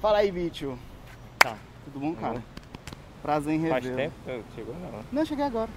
Fala 0.00 0.18
aí, 0.18 0.30
bicho. 0.30 0.78
Tá. 1.40 1.56
Tudo 1.84 2.00
bom, 2.00 2.14
cara? 2.14 2.34
Bom. 2.34 2.42
Prazer 3.20 3.54
em 3.54 3.68
Faz 3.68 3.84
revê 3.84 3.96
tempo 3.96 4.14
que 4.24 4.54
chegou 4.54 4.74
não. 4.74 5.00
Não, 5.10 5.24
cheguei 5.24 5.44
agora. 5.44 5.68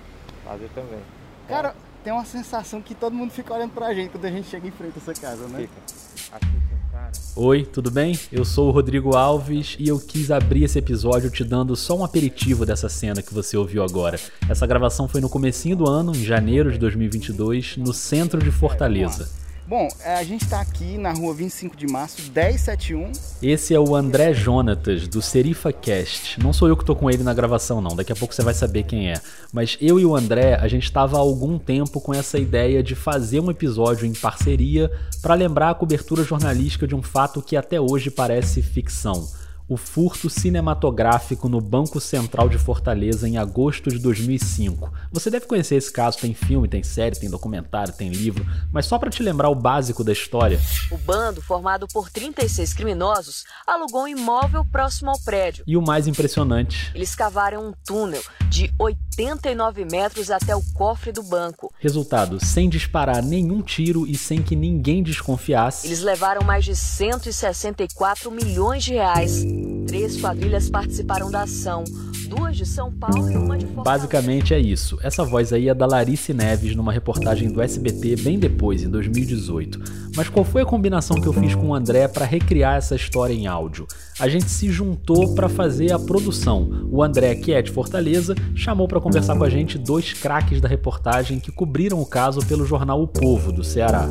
Prazer 0.43 0.69
também. 0.75 0.99
Cara, 1.47 1.75
tem 2.03 2.13
uma 2.13 2.23
sensação 2.23 2.81
que 2.81 2.93
todo 2.93 3.13
mundo 3.13 3.31
fica 3.31 3.53
olhando 3.53 3.71
pra 3.71 3.93
gente 3.93 4.11
quando 4.11 4.25
a 4.25 4.31
gente 4.31 4.47
chega 4.47 4.67
em 4.67 4.71
frente 4.71 4.93
a 4.95 4.97
essa 4.99 5.19
casa, 5.19 5.47
né? 5.47 5.61
Fica. 5.61 6.35
Aqui 6.35 6.45
tem 6.45 6.77
cara. 6.91 7.11
Oi, 7.35 7.65
tudo 7.65 7.89
bem? 7.89 8.17
Eu 8.31 8.45
sou 8.45 8.67
o 8.67 8.71
Rodrigo 8.71 9.15
Alves 9.17 9.75
e 9.79 9.87
eu 9.87 9.99
quis 9.99 10.29
abrir 10.29 10.65
esse 10.65 10.77
episódio 10.77 11.31
te 11.31 11.43
dando 11.43 11.75
só 11.75 11.97
um 11.97 12.03
aperitivo 12.03 12.63
dessa 12.63 12.89
cena 12.89 13.23
que 13.23 13.33
você 13.33 13.57
ouviu 13.57 13.83
agora. 13.83 14.19
Essa 14.47 14.67
gravação 14.67 15.07
foi 15.07 15.19
no 15.19 15.29
comecinho 15.29 15.75
do 15.75 15.89
ano, 15.89 16.11
em 16.11 16.23
janeiro 16.23 16.71
de 16.71 16.77
2022, 16.77 17.77
no 17.77 17.91
centro 17.91 18.39
de 18.39 18.51
Fortaleza. 18.51 19.40
Bom, 19.67 19.87
é, 20.03 20.15
a 20.15 20.23
gente 20.23 20.47
tá 20.49 20.59
aqui 20.59 20.97
na 20.97 21.13
rua 21.13 21.33
25 21.33 21.77
de 21.77 21.87
março, 21.87 22.21
1071. 22.31 23.11
Esse 23.41 23.73
é 23.73 23.79
o 23.79 23.95
André 23.95 24.33
Jonatas, 24.33 25.07
do 25.07 25.21
Serifa 25.21 25.71
Cast. 25.71 26.41
Não 26.41 26.51
sou 26.51 26.67
eu 26.67 26.75
que 26.75 26.83
tô 26.83 26.95
com 26.95 27.09
ele 27.09 27.23
na 27.23 27.33
gravação, 27.33 27.79
não. 27.79 27.95
Daqui 27.95 28.11
a 28.11 28.15
pouco 28.15 28.33
você 28.33 28.41
vai 28.41 28.53
saber 28.53 28.83
quem 28.83 29.11
é. 29.11 29.21
Mas 29.53 29.77
eu 29.79 29.99
e 29.99 30.05
o 30.05 30.15
André, 30.15 30.55
a 30.55 30.67
gente 30.67 30.83
estava 30.83 31.15
há 31.15 31.19
algum 31.19 31.57
tempo 31.57 32.01
com 32.01 32.13
essa 32.13 32.37
ideia 32.37 32.83
de 32.83 32.95
fazer 32.95 33.39
um 33.39 33.51
episódio 33.51 34.05
em 34.05 34.13
parceria 34.13 34.91
para 35.21 35.35
lembrar 35.35 35.69
a 35.69 35.75
cobertura 35.75 36.23
jornalística 36.23 36.87
de 36.87 36.95
um 36.95 37.01
fato 37.01 37.41
que 37.41 37.55
até 37.55 37.79
hoje 37.79 38.09
parece 38.09 38.61
ficção. 38.61 39.27
O 39.67 39.77
furto 39.77 40.29
cinematográfico 40.29 41.47
no 41.47 41.61
Banco 41.61 41.99
Central 42.01 42.49
de 42.49 42.57
Fortaleza 42.57 43.27
em 43.27 43.37
agosto 43.37 43.89
de 43.89 43.99
2005. 43.99 44.91
Você 45.11 45.29
deve 45.29 45.45
conhecer 45.45 45.75
esse 45.75 45.91
caso, 45.91 46.17
tem 46.17 46.33
filme, 46.33 46.67
tem 46.67 46.83
série, 46.83 47.17
tem 47.17 47.29
documentário, 47.29 47.93
tem 47.93 48.09
livro, 48.09 48.45
mas 48.71 48.85
só 48.85 48.99
para 48.99 49.09
te 49.09 49.23
lembrar 49.23 49.49
o 49.49 49.55
básico 49.55 50.03
da 50.03 50.11
história. 50.11 50.59
O 50.91 50.97
bando, 50.97 51.41
formado 51.41 51.87
por 51.87 52.09
36 52.09 52.73
criminosos, 52.73 53.45
alugou 53.65 54.03
um 54.03 54.07
imóvel 54.09 54.65
próximo 54.65 55.09
ao 55.09 55.19
prédio. 55.19 55.63
E 55.65 55.77
o 55.77 55.81
mais 55.81 56.05
impressionante, 56.07 56.91
Eles 56.93 57.15
cavaram 57.15 57.69
um 57.69 57.73
túnel 57.85 58.21
de 58.49 58.73
89 58.77 59.85
metros 59.85 60.29
até 60.29 60.53
o 60.55 60.61
cofre 60.73 61.11
do 61.13 61.23
banco. 61.23 61.73
resultado, 61.79 62.43
sem 62.43 62.67
disparar 62.69 63.23
nenhum 63.23 63.61
tiro 63.61 64.05
e 64.05 64.17
sem 64.17 64.41
que 64.41 64.55
ninguém 64.55 65.01
desconfiasse. 65.01 65.87
Eles 65.87 66.01
levaram 66.01 66.45
mais 66.45 66.65
de 66.65 66.75
164 66.75 68.29
milhões 68.31 68.83
de 68.83 68.93
reais. 68.93 69.45
Três 69.87 70.19
quadrilhas 70.19 70.69
participaram 70.69 71.29
da 71.29 71.43
ação, 71.43 71.83
duas 72.27 72.55
de 72.55 72.65
São 72.65 72.91
Paulo 72.91 73.29
e 73.29 73.35
uma 73.35 73.57
de 73.57 73.65
Fortaleza. 73.65 74.07
Basicamente 74.07 74.53
é 74.53 74.59
isso. 74.59 74.97
Essa 75.03 75.25
voz 75.25 75.51
aí 75.51 75.67
é 75.67 75.73
da 75.73 75.85
Larice 75.85 76.33
Neves 76.33 76.75
numa 76.75 76.93
reportagem 76.93 77.51
do 77.51 77.61
SBT 77.61 78.15
bem 78.21 78.39
depois, 78.39 78.83
em 78.83 78.89
2018. 78.89 79.81
Mas 80.15 80.29
qual 80.29 80.45
foi 80.45 80.61
a 80.61 80.65
combinação 80.65 81.19
que 81.19 81.27
eu 81.27 81.33
fiz 81.33 81.55
com 81.55 81.69
o 81.69 81.75
André 81.75 82.07
para 82.07 82.25
recriar 82.25 82.77
essa 82.77 82.95
história 82.95 83.33
em 83.33 83.47
áudio? 83.47 83.85
A 84.17 84.29
gente 84.29 84.49
se 84.49 84.71
juntou 84.71 85.35
para 85.35 85.49
fazer 85.49 85.91
a 85.91 85.99
produção. 85.99 86.87
O 86.89 87.03
André, 87.03 87.35
que 87.35 87.51
é 87.51 87.61
de 87.61 87.71
Fortaleza, 87.71 88.33
chamou 88.55 88.87
para 88.87 89.01
conversar 89.01 89.37
com 89.37 89.43
a 89.43 89.49
gente 89.49 89.77
dois 89.77 90.13
craques 90.13 90.61
da 90.61 90.69
reportagem 90.69 91.39
que 91.39 91.51
cobriram 91.51 92.01
o 92.01 92.05
caso 92.05 92.39
pelo 92.45 92.65
jornal 92.65 93.01
O 93.01 93.07
Povo 93.07 93.51
do 93.51 93.63
Ceará. 93.63 94.07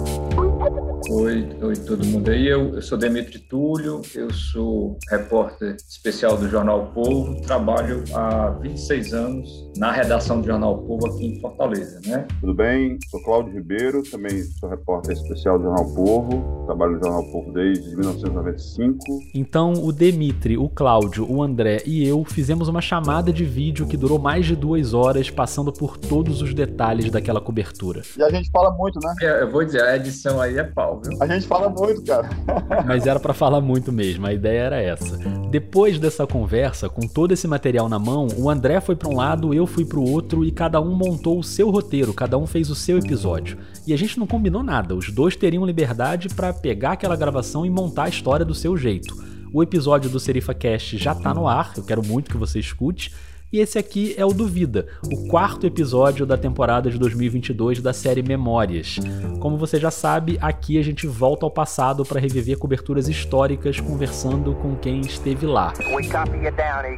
Oi, 1.09 1.49
oi 1.63 1.77
todo 1.77 2.05
mundo 2.05 2.31
aí. 2.31 2.47
Eu, 2.47 2.75
eu 2.75 2.83
sou 2.83 2.99
Demetri 2.99 3.39
Túlio, 3.39 4.03
eu 4.15 4.33
sou 4.33 4.99
repórter 5.09 5.77
especial 5.89 6.37
do 6.37 6.49
Jornal 6.49 6.93
Povo, 6.93 7.41
trabalho 7.41 8.05
há 8.15 8.51
26 8.51 9.15
anos 9.15 9.71
na 9.77 9.91
redação 9.91 10.41
do 10.41 10.47
Jornal 10.47 10.79
Povo 10.83 11.07
aqui 11.07 11.27
em 11.27 11.41
Fortaleza, 11.41 12.01
né? 12.07 12.27
Tudo 12.41 12.55
bem? 12.55 12.99
Sou 13.11 13.23
Cláudio 13.23 13.55
Ribeiro, 13.55 14.03
também 14.03 14.43
sou 14.43 14.69
repórter 14.69 15.13
especial 15.13 15.59
do 15.59 15.65
Jornal 15.65 15.95
Povo, 15.95 16.65
trabalho 16.67 16.93
no 16.93 17.05
Jornal 17.05 17.25
Povo 17.33 17.53
desde 17.53 17.97
1995. 17.97 18.99
Então, 19.35 19.73
o 19.73 19.93
Demitri, 19.93 20.59
o 20.59 20.69
Cláudio, 20.69 21.27
o 21.31 21.43
André 21.43 21.83
e 21.87 22.07
eu 22.07 22.25
fizemos 22.25 22.69
uma 22.69 22.81
chamada 22.81 23.33
de 23.33 23.45
vídeo 23.45 23.87
que 23.87 23.97
durou 23.97 24.19
mais 24.19 24.45
de 24.45 24.55
duas 24.55 24.93
horas, 24.93 25.31
passando 25.31 25.73
por 25.73 25.97
todos 25.97 26.43
os 26.43 26.53
detalhes 26.53 27.11
daquela 27.11 27.41
cobertura. 27.41 28.03
E 28.17 28.23
a 28.23 28.31
gente 28.31 28.51
fala 28.51 28.71
muito, 28.77 28.99
né? 29.03 29.15
É, 29.23 29.43
Eu 29.43 29.51
vou 29.51 29.65
dizer, 29.65 29.83
a 29.83 29.97
edição 29.97 30.41
aí 30.41 30.59
é 30.59 30.65
pau, 30.65 30.90
viu? 30.99 31.17
A 31.21 31.27
gente 31.27 31.47
fala 31.47 31.69
muito, 31.69 32.03
cara. 32.03 32.29
Mas 32.87 33.07
era 33.07 33.21
pra 33.21 33.35
falar 33.35 33.61
muito 33.61 33.93
mesmo, 33.93 34.27
a 34.27 34.33
ideia 34.33 34.61
era 34.61 34.81
essa. 34.81 35.17
Depois 35.51 35.99
dessa 35.99 36.27
conversa, 36.27 36.89
com 36.89 37.07
todo 37.07 37.33
esse 37.33 37.47
material 37.47 37.89
na 37.89 37.99
mão, 37.99 38.29
o 38.37 38.49
André 38.49 38.81
foi 38.81 38.97
pra 38.97 39.09
um 39.09 39.17
lado, 39.17 39.53
eu 39.53 39.67
fui 39.67 39.85
pro 39.85 40.03
outro 40.03 40.45
e 40.45 40.51
cada 40.51 40.81
um 40.81 40.95
montou 40.95 41.39
o 41.39 41.45
seu 41.45 41.71
roteiro, 41.71 42.15
cada 42.15 42.39
um 42.39 42.47
fez 42.47 42.71
o 42.71 42.75
seu 42.75 42.99
episódio. 42.99 43.59
E 43.87 43.93
a 43.93 43.97
gente 43.97 44.19
não 44.19 44.27
combinou 44.27 44.63
nada, 44.63 44.95
os 44.95 45.11
dois 45.11 45.37
teriam 45.37 45.67
liberdade 45.67 46.29
pra 46.29 46.53
pegar 46.53 46.93
aquela 46.93 47.17
gravação 47.17 47.67
e 47.67 47.71
montar 47.71 48.05
a 48.05 48.09
história 48.09 48.45
do 48.45 48.55
seu 48.55 48.77
jeito. 48.77 49.15
O 49.53 49.63
episódio 49.63 50.09
do 50.09 50.21
Serifa 50.21 50.55
Cast 50.55 50.97
já 50.97 51.13
tá 51.13 51.35
no 51.35 51.49
ar, 51.49 51.73
eu 51.77 51.83
quero 51.83 52.07
muito 52.07 52.31
que 52.31 52.37
você 52.37 52.61
escute. 52.61 53.13
E 53.53 53.59
esse 53.59 53.77
aqui 53.81 54.15
é 54.17 54.25
o 54.25 54.29
Duvida, 54.29 54.87
o 55.13 55.27
quarto 55.27 55.67
episódio 55.67 56.25
da 56.25 56.37
temporada 56.37 56.89
de 56.89 56.97
2022 56.97 57.83
da 57.83 57.93
série 57.93 58.23
Memórias. 58.23 59.01
Como 59.41 59.59
você 59.59 59.77
já 59.77 59.91
sabe, 59.91 60.39
aqui 60.41 60.79
a 60.79 60.83
gente 60.83 61.05
volta 61.09 61.45
ao 61.45 61.51
passado 61.51 62.05
para 62.05 62.21
reviver 62.21 62.57
coberturas 62.59 63.09
históricas 63.09 63.81
conversando 63.81 64.55
com 64.55 64.77
quem 64.77 65.01
esteve 65.01 65.47
lá. 65.47 65.73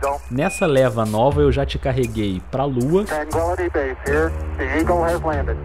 Down. 0.03 0.19
Nessa 0.31 0.67
leva 0.67 1.07
nova 1.07 1.41
eu 1.41 1.51
já 1.51 1.65
te 1.65 1.79
carreguei 1.79 2.43
para 2.51 2.65
a 2.65 2.67
Lua, 2.67 3.05
Tranquility 3.05 3.71
Base 3.71 3.97
here. 4.07 4.31
The 4.59 4.79
Eagle 4.79 5.03
has 5.05 5.23
landed. 5.23 5.57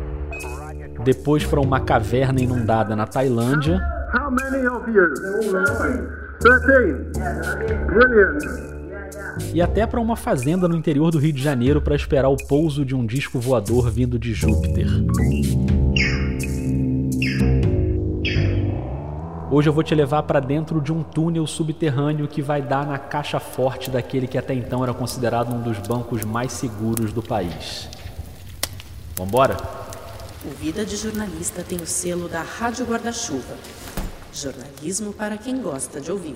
depois 1.03 1.45
para 1.45 1.59
uma 1.59 1.81
caverna 1.81 2.39
inundada 2.41 2.95
na 2.95 3.05
Tailândia 3.05 3.77
How 4.15 4.31
many 4.31 4.65
of 4.65 4.89
you? 4.89 5.13
Thirteen. 6.39 7.11
Brilliant. 7.87 8.66
E 9.53 9.61
até 9.61 9.85
para 9.85 9.99
uma 9.99 10.15
fazenda 10.15 10.67
no 10.67 10.75
interior 10.75 11.11
do 11.11 11.19
Rio 11.19 11.33
de 11.33 11.41
Janeiro 11.41 11.81
para 11.81 11.95
esperar 11.95 12.29
o 12.29 12.37
pouso 12.37 12.85
de 12.85 12.95
um 12.95 13.05
disco 13.05 13.39
voador 13.39 13.89
vindo 13.89 14.17
de 14.17 14.33
Júpiter. 14.33 14.87
Hoje 19.49 19.69
eu 19.69 19.73
vou 19.73 19.81
te 19.81 19.95
levar 19.95 20.23
para 20.23 20.41
dentro 20.41 20.81
de 20.81 20.91
um 20.91 21.01
túnel 21.01 21.47
subterrâneo 21.47 22.27
que 22.27 22.41
vai 22.41 22.61
dar 22.61 22.85
na 22.85 22.99
caixa 22.99 23.39
forte 23.39 23.89
daquele 23.89 24.27
que 24.27 24.37
até 24.37 24.53
então 24.53 24.83
era 24.83 24.93
considerado 24.93 25.53
um 25.55 25.61
dos 25.61 25.79
bancos 25.79 26.25
mais 26.25 26.51
seguros 26.51 27.13
do 27.13 27.23
país. 27.23 27.89
Vambora? 29.15 29.57
O 30.45 30.49
Vida 30.49 30.85
de 30.85 30.95
Jornalista 30.95 31.63
tem 31.63 31.77
o 31.79 31.87
selo 31.87 32.27
da 32.27 32.41
Rádio 32.41 32.85
Guarda-Chuva. 32.85 33.55
Jornalismo 34.33 35.13
para 35.13 35.37
quem 35.37 35.61
gosta 35.61 35.99
de 35.99 36.11
ouvir. 36.11 36.35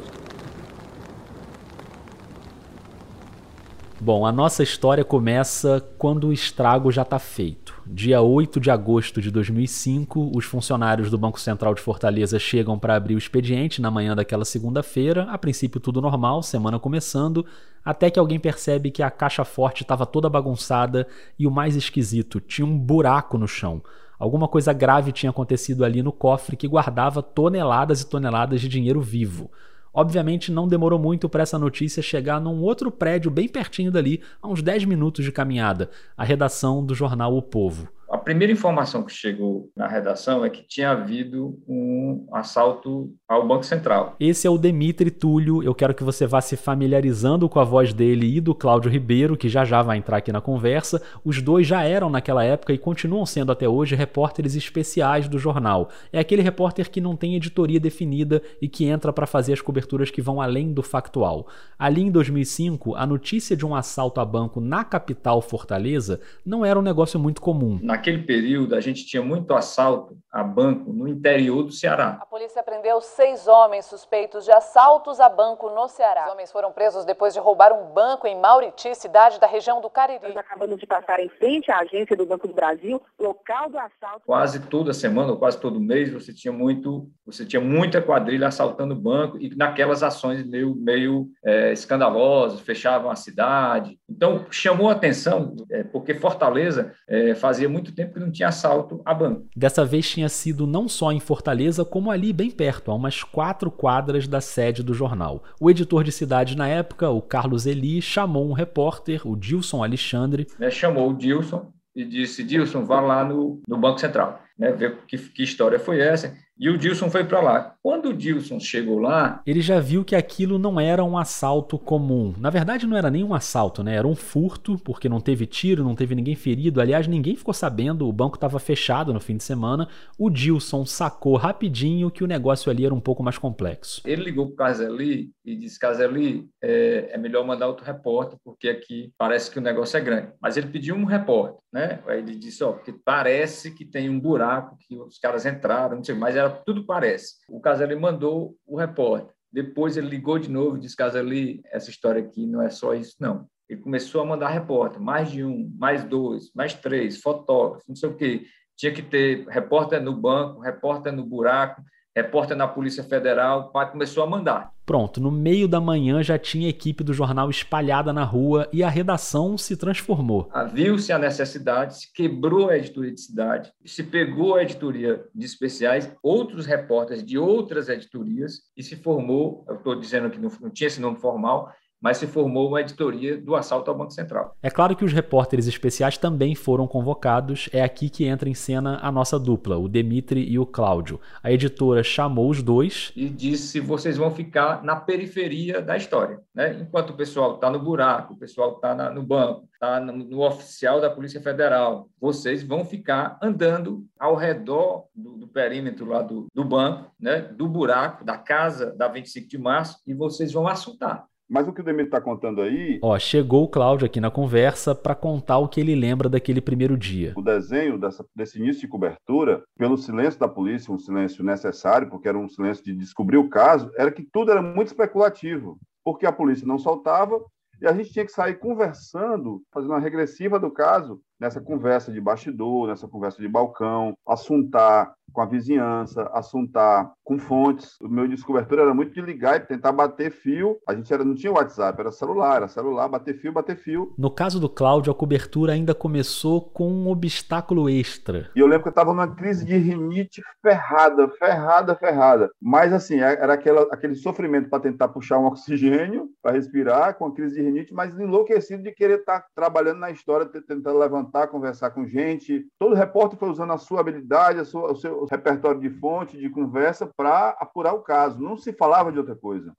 Bom, 4.03 4.25
a 4.25 4.31
nossa 4.31 4.63
história 4.63 5.05
começa 5.05 5.79
quando 5.99 6.29
o 6.29 6.33
estrago 6.33 6.91
já 6.91 7.03
está 7.03 7.19
feito. 7.19 7.79
Dia 7.85 8.19
8 8.19 8.59
de 8.59 8.71
agosto 8.71 9.21
de 9.21 9.29
2005, 9.29 10.31
os 10.35 10.43
funcionários 10.43 11.11
do 11.11 11.19
Banco 11.19 11.39
Central 11.39 11.75
de 11.75 11.81
Fortaleza 11.81 12.39
chegam 12.39 12.79
para 12.79 12.95
abrir 12.95 13.13
o 13.13 13.19
expediente 13.19 13.79
na 13.79 13.91
manhã 13.91 14.15
daquela 14.15 14.43
segunda-feira. 14.43 15.27
A 15.29 15.37
princípio, 15.37 15.79
tudo 15.79 16.01
normal, 16.01 16.41
semana 16.41 16.79
começando, 16.79 17.45
até 17.85 18.09
que 18.09 18.17
alguém 18.17 18.39
percebe 18.39 18.89
que 18.89 19.03
a 19.03 19.11
caixa 19.11 19.45
forte 19.45 19.83
estava 19.83 20.03
toda 20.03 20.27
bagunçada 20.27 21.07
e 21.37 21.45
o 21.45 21.51
mais 21.51 21.75
esquisito, 21.75 22.39
tinha 22.39 22.65
um 22.65 22.75
buraco 22.75 23.37
no 23.37 23.47
chão. 23.47 23.83
Alguma 24.17 24.47
coisa 24.47 24.73
grave 24.73 25.11
tinha 25.11 25.29
acontecido 25.29 25.85
ali 25.85 26.01
no 26.01 26.11
cofre 26.11 26.57
que 26.57 26.67
guardava 26.67 27.21
toneladas 27.21 28.01
e 28.01 28.09
toneladas 28.09 28.61
de 28.61 28.67
dinheiro 28.67 28.99
vivo. 28.99 29.51
Obviamente 29.93 30.51
não 30.51 30.67
demorou 30.67 30.97
muito 30.97 31.27
para 31.27 31.43
essa 31.43 31.59
notícia 31.59 32.01
chegar 32.01 32.39
num 32.39 32.61
outro 32.61 32.89
prédio 32.89 33.29
bem 33.29 33.47
pertinho 33.47 33.91
dali, 33.91 34.21
a 34.41 34.47
uns 34.47 34.61
10 34.61 34.85
minutos 34.85 35.25
de 35.25 35.31
caminhada, 35.31 35.89
a 36.15 36.23
redação 36.23 36.85
do 36.85 36.95
jornal 36.95 37.35
O 37.35 37.41
Povo. 37.41 37.89
A 38.21 38.23
primeira 38.23 38.53
informação 38.53 39.01
que 39.01 39.11
chegou 39.11 39.71
na 39.75 39.87
redação 39.87 40.45
é 40.45 40.49
que 40.51 40.61
tinha 40.61 40.91
havido 40.91 41.57
um 41.67 42.27
assalto 42.31 43.11
ao 43.27 43.47
Banco 43.47 43.63
Central. 43.63 44.15
Esse 44.19 44.45
é 44.45 44.49
o 44.49 44.59
Demitri 44.59 45.09
Túlio. 45.09 45.63
Eu 45.63 45.73
quero 45.73 45.95
que 45.95 46.03
você 46.03 46.27
vá 46.27 46.39
se 46.39 46.55
familiarizando 46.55 47.49
com 47.49 47.59
a 47.59 47.63
voz 47.63 47.93
dele 47.93 48.37
e 48.37 48.39
do 48.39 48.53
Cláudio 48.53 48.91
Ribeiro, 48.91 49.35
que 49.35 49.49
já 49.49 49.65
já 49.65 49.81
vai 49.81 49.97
entrar 49.97 50.17
aqui 50.17 50.31
na 50.31 50.39
conversa. 50.39 51.01
Os 51.25 51.41
dois 51.41 51.65
já 51.65 51.81
eram 51.81 52.11
naquela 52.11 52.43
época 52.43 52.71
e 52.71 52.77
continuam 52.77 53.25
sendo 53.25 53.51
até 53.51 53.67
hoje 53.67 53.95
repórteres 53.95 54.53
especiais 54.53 55.27
do 55.27 55.39
jornal. 55.39 55.89
É 56.13 56.19
aquele 56.19 56.43
repórter 56.43 56.91
que 56.91 57.01
não 57.01 57.15
tem 57.15 57.35
editoria 57.35 57.79
definida 57.79 58.39
e 58.61 58.67
que 58.67 58.85
entra 58.85 59.11
para 59.11 59.25
fazer 59.25 59.53
as 59.53 59.61
coberturas 59.61 60.11
que 60.11 60.21
vão 60.21 60.39
além 60.39 60.71
do 60.73 60.83
factual. 60.83 61.47
Ali 61.79 62.03
em 62.03 62.11
2005, 62.11 62.93
a 62.93 63.07
notícia 63.07 63.57
de 63.57 63.65
um 63.65 63.73
assalto 63.73 64.21
a 64.21 64.25
banco 64.25 64.61
na 64.61 64.83
capital 64.83 65.41
Fortaleza 65.41 66.21
não 66.45 66.63
era 66.63 66.77
um 66.77 66.83
negócio 66.83 67.19
muito 67.19 67.41
comum. 67.41 67.79
Naquele 67.81 68.10
naquele 68.11 68.23
período, 68.23 68.75
a 68.75 68.81
gente 68.81 69.05
tinha 69.05 69.21
muito 69.21 69.53
assalto 69.53 70.17
a 70.31 70.43
banco 70.43 70.93
no 70.93 71.07
interior 71.07 71.63
do 71.63 71.71
Ceará. 71.71 72.17
A 72.21 72.25
polícia 72.25 72.63
prendeu 72.63 73.01
seis 73.01 73.47
homens 73.47 73.85
suspeitos 73.85 74.45
de 74.45 74.51
assaltos 74.51 75.19
a 75.19 75.27
banco 75.27 75.69
no 75.69 75.87
Ceará. 75.87 76.25
Os 76.25 76.31
homens 76.31 76.51
foram 76.51 76.71
presos 76.71 77.03
depois 77.05 77.33
de 77.33 77.39
roubar 77.39 77.73
um 77.73 77.93
banco 77.93 78.25
em 78.27 78.39
Mauriti, 78.39 78.95
cidade 78.95 79.39
da 79.39 79.47
região 79.47 79.81
do 79.81 79.89
Cariri. 79.89 80.19
Nós 80.23 80.37
acabamos 80.37 80.79
de 80.79 80.87
passar 80.87 81.19
em 81.19 81.29
frente 81.29 81.71
à 81.71 81.79
agência 81.79 82.15
do 82.15 82.25
Banco 82.25 82.47
do 82.47 82.53
Brasil, 82.53 83.01
local 83.19 83.69
do 83.69 83.77
assalto. 83.77 84.21
Quase 84.25 84.59
toda 84.61 84.93
semana, 84.93 85.31
ou 85.31 85.37
quase 85.37 85.59
todo 85.59 85.79
mês, 85.79 86.11
você 86.11 86.33
tinha 86.33 86.53
muito, 86.53 87.09
você 87.25 87.45
tinha 87.45 87.61
muita 87.61 88.01
quadrilha 88.01 88.47
assaltando 88.47 88.93
o 88.93 88.97
banco 88.97 89.37
e 89.37 89.53
naquelas 89.55 90.01
ações 90.01 90.45
meio, 90.45 90.73
meio 90.75 91.27
é, 91.43 91.73
escandalosas, 91.73 92.61
fechavam 92.61 93.11
a 93.11 93.15
cidade. 93.15 93.99
Então, 94.09 94.45
chamou 94.49 94.89
a 94.89 94.93
atenção, 94.93 95.55
é, 95.69 95.83
porque 95.83 96.13
Fortaleza 96.13 96.93
é, 97.07 97.35
fazia 97.35 97.67
muito 97.67 97.93
tempo 97.93 98.00
que 98.05 98.19
não 98.19 98.31
tinha 98.31 98.49
assalto 98.49 99.01
a 99.05 99.13
banco. 99.13 99.45
Dessa 99.55 99.85
vez 99.85 100.09
tinha 100.09 100.29
sido 100.29 100.65
não 100.65 100.87
só 100.87 101.11
em 101.11 101.19
Fortaleza, 101.19 101.85
como 101.85 102.11
ali 102.11 102.33
bem 102.33 102.49
perto, 102.49 102.91
a 102.91 102.95
umas 102.95 103.23
quatro 103.23 103.69
quadras 103.69 104.27
da 104.27 104.41
sede 104.41 104.83
do 104.83 104.93
jornal. 104.93 105.43
O 105.59 105.69
editor 105.69 106.03
de 106.03 106.11
cidade 106.11 106.55
na 106.55 106.67
época, 106.67 107.09
o 107.09 107.21
Carlos 107.21 107.65
Eli, 107.65 108.01
chamou 108.01 108.49
um 108.49 108.53
repórter, 108.53 109.27
o 109.27 109.35
Dilson 109.35 109.83
Alexandre. 109.83 110.47
Né, 110.59 110.69
chamou 110.69 111.09
o 111.09 111.13
Dilson 111.13 111.71
e 111.95 112.05
disse: 112.05 112.43
Dilson, 112.43 112.85
vá 112.85 113.01
lá 113.01 113.23
no, 113.23 113.61
no 113.67 113.77
Banco 113.77 113.99
Central, 113.99 114.41
né, 114.57 114.71
ver 114.71 114.97
que, 115.07 115.17
que 115.17 115.43
história 115.43 115.79
foi 115.79 115.99
essa. 115.99 116.35
E 116.57 116.69
o 116.69 116.77
Dilson 116.77 117.09
foi 117.09 117.23
para 117.23 117.41
lá. 117.41 117.75
Quando 117.81 118.09
o 118.09 118.13
Dilson 118.13 118.59
chegou 118.59 118.99
lá. 118.99 119.41
Ele 119.47 119.61
já 119.61 119.79
viu 119.79 120.05
que 120.05 120.15
aquilo 120.15 120.59
não 120.59 120.79
era 120.79 121.03
um 121.03 121.17
assalto 121.17 121.79
comum. 121.79 122.35
Na 122.37 122.51
verdade, 122.51 122.85
não 122.85 122.95
era 122.95 123.09
nem 123.09 123.23
um 123.23 123.33
assalto, 123.33 123.83
né? 123.83 123.95
Era 123.95 124.07
um 124.07 124.15
furto, 124.15 124.77
porque 124.83 125.09
não 125.09 125.19
teve 125.19 125.47
tiro, 125.47 125.83
não 125.83 125.95
teve 125.95 126.13
ninguém 126.13 126.35
ferido. 126.35 126.79
Aliás, 126.79 127.07
ninguém 127.07 127.35
ficou 127.35 127.53
sabendo, 127.53 128.07
o 128.07 128.13
banco 128.13 128.35
estava 128.35 128.59
fechado 128.59 129.11
no 129.11 129.19
fim 129.19 129.37
de 129.37 129.43
semana. 129.43 129.87
O 130.19 130.29
Dilson 130.29 130.85
sacou 130.85 131.35
rapidinho 131.35 132.11
que 132.11 132.23
o 132.23 132.27
negócio 132.27 132.69
ali 132.69 132.85
era 132.85 132.93
um 132.93 132.99
pouco 132.99 133.23
mais 133.23 133.39
complexo. 133.39 134.01
Ele 134.05 134.23
ligou 134.23 134.45
para 134.47 134.53
o 134.53 134.57
Caseli 134.57 135.31
e 135.43 135.55
disse: 135.55 135.79
Caseli, 135.79 136.47
é, 136.61 137.09
é 137.13 137.17
melhor 137.17 137.43
mandar 137.45 137.67
outro 137.67 137.85
repórter, 137.85 138.37
porque 138.43 138.69
aqui 138.69 139.11
parece 139.17 139.49
que 139.49 139.57
o 139.57 139.61
negócio 139.61 139.97
é 139.97 140.01
grande. 140.01 140.33
Mas 140.39 140.57
ele 140.57 140.67
pediu 140.67 140.95
um 140.95 141.05
repórter, 141.05 141.59
né? 141.73 142.01
Aí 142.07 142.19
ele 142.19 142.35
disse: 142.35 142.63
Ó, 142.63 142.73
porque 142.73 142.93
parece 143.03 143.71
que 143.71 143.83
tem 143.83 144.09
um 144.09 144.19
buraco 144.19 144.77
que 144.79 144.95
os 144.95 145.17
caras 145.17 145.45
entraram, 145.45 145.95
não 145.97 146.03
sei, 146.03 146.13
mas 146.13 146.35
era 146.35 146.50
tudo 146.51 146.85
parece. 146.85 147.35
O 147.49 147.59
Caselli 147.59 147.95
mandou 147.95 148.55
o 148.65 148.77
repórter. 148.77 149.33
Depois 149.51 149.97
ele 149.97 150.07
ligou 150.07 150.39
de 150.39 150.49
novo 150.49 150.77
e 150.77 150.79
disse: 150.79 150.95
Caselli, 150.95 151.61
essa 151.65 151.89
história 151.89 152.21
aqui 152.21 152.45
não 152.45 152.61
é 152.61 152.69
só 152.69 152.93
isso, 152.93 153.15
não. 153.19 153.47
Ele 153.69 153.81
começou 153.81 154.21
a 154.21 154.25
mandar 154.25 154.49
repórter, 154.49 155.01
mais 155.01 155.31
de 155.31 155.43
um, 155.43 155.71
mais 155.77 156.03
dois, 156.03 156.51
mais 156.53 156.73
três, 156.73 157.21
fotógrafos, 157.21 157.87
não 157.87 157.95
sei 157.95 158.09
o 158.09 158.15
quê. 158.15 158.45
Tinha 158.75 158.93
que 158.93 159.01
ter 159.01 159.47
repórter 159.47 160.01
no 160.01 160.15
banco, 160.15 160.61
repórter 160.61 161.13
no 161.13 161.25
buraco, 161.25 161.81
repórter 162.15 162.55
na 162.55 162.67
Polícia 162.67 163.03
Federal, 163.03 163.61
o 163.61 163.71
pai 163.71 163.89
começou 163.89 164.23
a 164.23 164.27
mandar. 164.27 164.71
Pronto, 164.85 165.21
no 165.21 165.31
meio 165.31 165.67
da 165.67 165.79
manhã 165.79 166.21
já 166.21 166.37
tinha 166.37 166.67
equipe 166.67 167.03
do 167.03 167.13
jornal 167.13 167.49
espalhada 167.49 168.11
na 168.11 168.25
rua 168.25 168.67
e 168.73 168.83
a 168.83 168.89
redação 168.89 169.57
se 169.57 169.77
transformou. 169.77 170.49
Viu-se 170.73 171.13
a 171.13 171.19
necessidade, 171.19 171.97
se 171.97 172.13
quebrou 172.13 172.69
a 172.69 172.77
editoria 172.77 173.13
de 173.13 173.21
cidade, 173.21 173.71
se 173.85 174.03
pegou 174.03 174.55
a 174.55 174.63
editoria 174.63 175.23
de 175.33 175.45
especiais, 175.45 176.11
outros 176.21 176.65
repórteres 176.65 177.25
de 177.25 177.37
outras 177.37 177.87
editorias 177.87 178.63
e 178.75 178.83
se 178.83 178.97
formou, 178.97 179.63
eu 179.69 179.75
estou 179.75 179.95
dizendo 179.95 180.29
que 180.29 180.39
não, 180.39 180.51
não 180.59 180.69
tinha 180.69 180.87
esse 180.87 180.99
nome 180.99 181.17
formal, 181.17 181.71
mas 182.01 182.17
se 182.17 182.25
formou 182.25 182.67
uma 182.67 182.81
editoria 182.81 183.37
do 183.37 183.55
assalto 183.55 183.91
ao 183.91 183.97
Banco 183.97 184.11
Central. 184.11 184.55
É 184.63 184.69
claro 184.69 184.95
que 184.95 185.05
os 185.05 185.13
repórteres 185.13 185.67
especiais 185.67 186.17
também 186.17 186.55
foram 186.55 186.87
convocados, 186.87 187.69
é 187.71 187.83
aqui 187.83 188.09
que 188.09 188.25
entra 188.25 188.49
em 188.49 188.53
cena 188.53 188.99
a 189.01 189.11
nossa 189.11 189.39
dupla, 189.39 189.77
o 189.77 189.87
Demitri 189.87 190.43
e 190.49 190.57
o 190.57 190.65
Cláudio. 190.65 191.19
A 191.43 191.51
editora 191.51 192.03
chamou 192.03 192.49
os 192.49 192.63
dois 192.63 193.11
e 193.15 193.29
disse: 193.29 193.79
vocês 193.79 194.17
vão 194.17 194.31
ficar 194.31 194.83
na 194.83 194.95
periferia 194.95 195.81
da 195.81 195.95
história. 195.95 196.39
Né? 196.53 196.79
Enquanto 196.81 197.11
o 197.11 197.15
pessoal 197.15 197.55
está 197.55 197.69
no 197.69 197.79
buraco, 197.79 198.33
o 198.33 198.37
pessoal 198.37 198.75
está 198.75 199.11
no 199.11 199.21
banco, 199.21 199.67
está 199.73 199.99
no, 199.99 200.13
no, 200.13 200.41
oficial 200.41 200.99
da 200.99 201.09
Polícia 201.09 201.41
Federal, 201.41 202.09
vocês 202.19 202.63
vão 202.63 202.83
ficar 202.83 203.37
andando 203.41 204.05
ao 204.19 204.35
redor 204.35 205.05
do, 205.15 205.37
do 205.37 205.47
perímetro 205.47 206.05
lá 206.05 206.21
do, 206.21 206.47
do 206.53 206.63
banco, 206.63 207.11
né? 207.19 207.41
do 207.41 207.67
buraco, 207.67 208.23
da 208.25 208.37
casa 208.37 208.91
da 208.95 209.07
25 209.07 209.47
de 209.47 209.57
março, 209.57 209.99
e 210.05 210.13
vocês 210.13 210.51
vão 210.51 210.67
assaltar. 210.67 211.25
Mas 211.51 211.67
o 211.67 211.73
que 211.73 211.81
o 211.81 211.83
Demir 211.83 212.05
está 212.05 212.21
contando 212.21 212.61
aí. 212.61 212.97
Ó, 213.01 213.19
chegou 213.19 213.65
o 213.65 213.67
Cláudio 213.67 214.05
aqui 214.05 214.21
na 214.21 214.31
conversa 214.31 214.95
para 214.95 215.13
contar 215.13 215.57
o 215.57 215.67
que 215.67 215.81
ele 215.81 215.93
lembra 215.93 216.29
daquele 216.29 216.61
primeiro 216.61 216.97
dia. 216.97 217.33
O 217.35 217.41
desenho 217.41 217.99
dessa, 217.99 218.25
desse 218.33 218.57
início 218.57 218.79
de 218.79 218.87
cobertura, 218.87 219.61
pelo 219.77 219.97
silêncio 219.97 220.39
da 220.39 220.47
polícia, 220.47 220.93
um 220.93 220.97
silêncio 220.97 221.43
necessário, 221.43 222.09
porque 222.09 222.29
era 222.29 222.37
um 222.37 222.47
silêncio 222.47 222.81
de 222.85 222.95
descobrir 222.95 223.35
o 223.35 223.49
caso, 223.49 223.91
era 223.97 224.09
que 224.09 224.23
tudo 224.23 224.49
era 224.49 224.61
muito 224.61 224.87
especulativo. 224.87 225.77
Porque 226.05 226.25
a 226.25 226.31
polícia 226.31 226.65
não 226.65 226.79
soltava 226.79 227.37
e 227.81 227.85
a 227.85 227.91
gente 227.91 228.13
tinha 228.13 228.25
que 228.25 228.31
sair 228.31 228.57
conversando, 228.57 229.61
fazendo 229.73 229.91
uma 229.91 229.99
regressiva 229.99 230.57
do 230.57 230.71
caso, 230.71 231.19
nessa 231.41 231.59
conversa 231.59 232.11
de 232.11 232.21
bastidor, 232.21 232.87
nessa 232.87 233.07
conversa 233.07 233.41
de 233.41 233.47
balcão, 233.47 234.13
assuntar 234.27 235.11
com 235.31 235.41
a 235.41 235.45
vizinhança, 235.45 236.29
assuntar 236.33 237.11
com 237.23 237.39
fontes. 237.39 237.95
O 238.01 238.07
meu 238.07 238.27
descobertura 238.27 238.83
era 238.83 238.93
muito 238.93 239.13
de 239.13 239.21
ligar 239.21 239.55
e 239.55 239.61
tentar 239.61 239.91
bater 239.91 240.31
fio. 240.31 240.77
A 240.87 240.93
gente 240.93 241.11
era, 241.13 241.23
não 241.23 241.33
tinha 241.33 241.51
WhatsApp, 241.51 241.99
era 241.99 242.11
celular, 242.11 242.57
era 242.57 242.67
celular, 242.67 243.07
bater 243.07 243.35
fio, 243.35 243.53
bater 243.53 243.77
fio. 243.77 244.13
No 244.17 244.29
caso 244.29 244.59
do 244.59 244.69
Cláudio, 244.69 245.11
a 245.11 245.15
cobertura 245.15 245.73
ainda 245.73 245.95
começou 245.95 246.61
com 246.61 246.91
um 246.91 247.09
obstáculo 247.09 247.89
extra. 247.89 248.49
E 248.55 248.59
eu 248.59 248.67
lembro 248.67 248.83
que 248.83 248.89
eu 248.89 248.91
estava 248.91 249.11
numa 249.11 249.33
crise 249.33 249.65
de 249.65 249.77
rinite 249.77 250.41
ferrada, 250.61 251.27
ferrada, 251.29 251.95
ferrada. 251.95 252.51
Mas 252.61 252.91
assim, 252.93 253.21
é, 253.21 253.33
era 253.33 253.53
aquela, 253.53 253.83
aquele 253.91 254.15
sofrimento 254.15 254.69
para 254.69 254.79
tentar 254.79 255.07
puxar 255.07 255.39
um 255.39 255.45
oxigênio, 255.45 256.29
para 256.41 256.53
respirar, 256.53 257.15
com 257.15 257.25
a 257.25 257.33
crise 257.33 257.55
de 257.55 257.61
rinite, 257.61 257.93
mas 257.93 258.17
enlouquecido 258.19 258.83
de 258.83 258.91
querer 258.91 259.19
estar 259.19 259.41
tá 259.41 259.47
trabalhando 259.55 259.99
na 259.99 260.11
história, 260.11 260.45
tentando 260.45 260.97
levantar, 260.97 261.30
conversar 261.47 261.91
com 261.91 262.05
gente. 262.05 262.67
Todo 262.79 262.95
repórter 262.95 263.37
foi 263.37 263.49
usando 263.49 263.73
a 263.73 263.77
sua 263.77 263.99
habilidade, 264.01 264.59
a 264.59 264.65
sua, 264.65 264.91
o 264.91 264.95
seu 264.95 265.25
repertório 265.25 265.79
de 265.79 265.89
fonte, 265.89 266.37
de 266.37 266.49
conversa, 266.49 267.09
para 267.17 267.49
apurar 267.59 267.93
o 267.93 268.01
caso. 268.01 268.41
Não 268.41 268.57
se 268.57 268.73
falava 268.73 269.11
de 269.11 269.19
outra 269.19 269.35
coisa. 269.35 269.73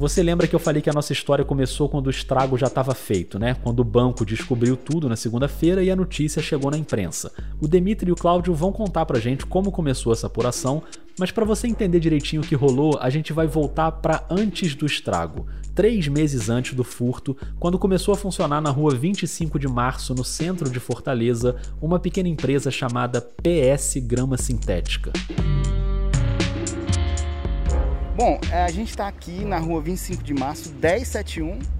Você 0.00 0.22
lembra 0.22 0.46
que 0.46 0.56
eu 0.56 0.58
falei 0.58 0.80
que 0.80 0.88
a 0.88 0.94
nossa 0.94 1.12
história 1.12 1.44
começou 1.44 1.86
quando 1.86 2.06
o 2.06 2.10
estrago 2.10 2.56
já 2.56 2.68
estava 2.68 2.94
feito, 2.94 3.38
né? 3.38 3.52
Quando 3.62 3.80
o 3.80 3.84
banco 3.84 4.24
descobriu 4.24 4.74
tudo 4.74 5.10
na 5.10 5.14
segunda-feira 5.14 5.84
e 5.84 5.90
a 5.90 5.94
notícia 5.94 6.40
chegou 6.40 6.70
na 6.70 6.78
imprensa. 6.78 7.30
O 7.60 7.68
Demitri 7.68 8.08
e 8.08 8.12
o 8.12 8.16
Cláudio 8.16 8.54
vão 8.54 8.72
contar 8.72 9.04
pra 9.04 9.20
gente 9.20 9.44
como 9.44 9.70
começou 9.70 10.10
essa 10.10 10.26
apuração, 10.26 10.82
mas 11.18 11.30
para 11.30 11.44
você 11.44 11.66
entender 11.66 12.00
direitinho 12.00 12.40
o 12.40 12.46
que 12.46 12.54
rolou, 12.54 12.98
a 12.98 13.10
gente 13.10 13.30
vai 13.30 13.46
voltar 13.46 13.92
para 13.92 14.24
antes 14.30 14.74
do 14.74 14.86
estrago, 14.86 15.46
três 15.74 16.08
meses 16.08 16.48
antes 16.48 16.72
do 16.72 16.82
furto, 16.82 17.36
quando 17.58 17.78
começou 17.78 18.14
a 18.14 18.16
funcionar 18.16 18.62
na 18.62 18.70
rua 18.70 18.94
25 18.94 19.58
de 19.58 19.68
março, 19.68 20.14
no 20.14 20.24
centro 20.24 20.70
de 20.70 20.80
Fortaleza, 20.80 21.56
uma 21.78 21.98
pequena 21.98 22.30
empresa 22.30 22.70
chamada 22.70 23.20
PS 23.20 23.96
Grama 23.98 24.38
Sintética. 24.38 25.12
Bom, 28.16 28.38
é, 28.52 28.64
a 28.64 28.70
gente 28.70 28.90
está 28.90 29.08
aqui 29.08 29.44
na 29.44 29.58
rua 29.58 29.80
25 29.80 30.22
de 30.22 30.34
março, 30.34 30.70
1071. 30.74 31.79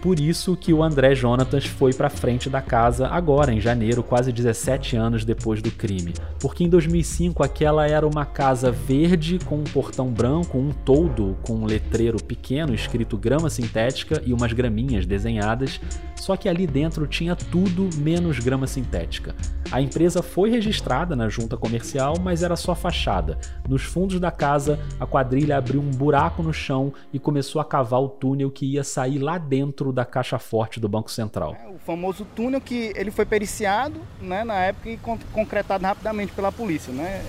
Por 0.00 0.20
isso 0.20 0.56
que 0.56 0.72
o 0.72 0.84
André 0.84 1.14
Jonatas 1.14 1.64
foi 1.64 1.92
para 1.92 2.08
frente 2.08 2.48
da 2.48 2.62
casa 2.62 3.08
agora, 3.08 3.52
em 3.52 3.60
janeiro, 3.60 4.02
quase 4.02 4.30
17 4.30 4.96
anos 4.96 5.24
depois 5.24 5.60
do 5.60 5.70
crime. 5.70 6.14
Porque 6.38 6.62
em 6.62 6.68
2005 6.68 7.42
aquela 7.42 7.88
era 7.88 8.06
uma 8.06 8.24
casa 8.24 8.70
verde 8.70 9.38
com 9.44 9.56
um 9.56 9.64
portão 9.64 10.08
branco, 10.08 10.58
um 10.58 10.70
toldo 10.70 11.36
com 11.42 11.54
um 11.54 11.66
letreiro 11.66 12.22
pequeno 12.22 12.72
escrito 12.72 13.16
grama 13.16 13.50
sintética 13.50 14.22
e 14.24 14.32
umas 14.32 14.52
graminhas 14.52 15.06
desenhadas, 15.06 15.80
só 16.14 16.36
que 16.36 16.48
ali 16.48 16.66
dentro 16.66 17.06
tinha 17.06 17.34
tudo 17.34 17.88
menos 17.98 18.38
grama 18.38 18.66
sintética. 18.66 19.34
A 19.72 19.80
empresa 19.80 20.22
foi 20.22 20.50
registrada 20.50 21.16
na 21.16 21.28
junta 21.28 21.56
comercial, 21.56 22.14
mas 22.22 22.44
era 22.44 22.54
só 22.54 22.74
fachada. 22.74 23.38
Nos 23.68 23.82
fundos 23.82 24.20
da 24.20 24.30
casa, 24.30 24.78
a 25.00 25.06
quadrilha 25.06 25.58
abriu 25.58 25.80
um 25.80 25.90
buraco 25.90 26.42
no 26.42 26.52
chão 26.52 26.92
e 27.12 27.18
começou 27.18 27.60
a 27.60 27.64
cavar 27.64 28.00
o 28.00 28.08
túnel 28.08 28.50
que 28.50 28.64
ia 28.64 28.84
sair 28.84 29.18
lá 29.18 29.36
dentro 29.36 29.55
da 29.92 30.04
caixa 30.04 30.38
forte 30.38 30.80
do 30.80 30.88
Banco 30.88 31.10
Central. 31.10 31.56
É, 31.64 31.68
o 31.68 31.78
famoso 31.78 32.24
túnel 32.36 32.60
que 32.60 32.92
ele 32.96 33.10
foi 33.10 33.24
periciado 33.24 34.00
né, 34.20 34.44
na 34.44 34.54
época 34.56 34.90
e 34.90 34.98
concretado 35.32 35.84
rapidamente 35.84 36.32
pela 36.32 36.50
polícia. 36.50 36.92
Né? 36.92 37.24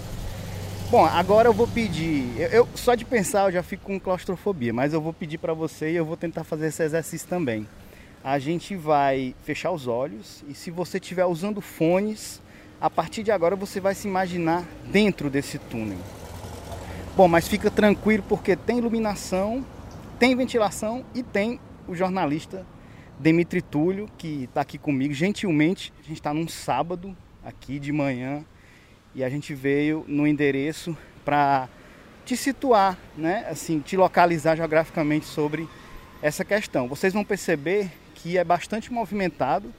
Bom, 0.89 1.05
agora 1.05 1.47
eu 1.49 1.53
vou 1.53 1.67
pedir. 1.67 2.33
Eu, 2.37 2.47
eu, 2.49 2.69
só 2.75 2.95
de 2.95 3.05
pensar 3.05 3.45
eu 3.47 3.51
já 3.51 3.63
fico 3.63 3.83
com 3.83 3.99
claustrofobia, 3.99 4.73
mas 4.73 4.93
eu 4.93 5.01
vou 5.01 5.13
pedir 5.13 5.37
para 5.37 5.53
você 5.53 5.91
e 5.91 5.95
eu 5.95 6.05
vou 6.05 6.17
tentar 6.17 6.43
fazer 6.43 6.67
esse 6.67 6.83
exercício 6.83 7.27
também 7.27 7.67
a 8.23 8.39
gente 8.39 8.75
vai 8.75 9.33
fechar 9.43 9.71
os 9.71 9.87
olhos 9.87 10.43
e 10.49 10.53
se 10.53 10.69
você 10.69 10.97
estiver 10.97 11.25
usando 11.25 11.61
fones, 11.61 12.41
a 12.81 12.89
partir 12.89 13.23
de 13.23 13.31
agora 13.31 13.55
você 13.55 13.79
vai 13.79 13.95
se 13.95 14.05
imaginar 14.05 14.65
dentro 14.91 15.29
desse 15.29 15.57
túnel. 15.57 15.99
Bom, 17.15 17.27
mas 17.29 17.47
fica 17.47 17.71
tranquilo 17.71 18.23
porque 18.27 18.55
tem 18.55 18.79
iluminação 18.79 19.63
tem 20.19 20.35
ventilação 20.35 21.05
e 21.13 21.21
tem 21.21 21.59
o 21.87 21.95
jornalista 21.95 22.65
Demitri 23.19 23.61
Túlio, 23.61 24.07
que 24.17 24.43
está 24.43 24.61
aqui 24.61 24.77
comigo 24.77 25.13
gentilmente. 25.13 25.91
A 25.99 26.03
gente 26.03 26.17
está 26.17 26.33
num 26.33 26.47
sábado 26.47 27.15
aqui 27.43 27.79
de 27.79 27.91
manhã 27.91 28.45
e 29.15 29.23
a 29.23 29.29
gente 29.29 29.53
veio 29.53 30.05
no 30.07 30.27
endereço 30.27 30.95
para 31.25 31.67
te 32.25 32.35
situar, 32.35 32.97
né? 33.17 33.45
Assim, 33.49 33.79
te 33.79 33.95
localizar 33.95 34.55
geograficamente 34.55 35.25
sobre 35.25 35.67
essa 36.21 36.43
questão. 36.43 36.87
Vocês 36.87 37.13
vão 37.13 37.23
perceber 37.23 37.89
que 38.13 38.37
é 38.37 38.43
bastante 38.43 38.91
movimentado, 38.91 39.73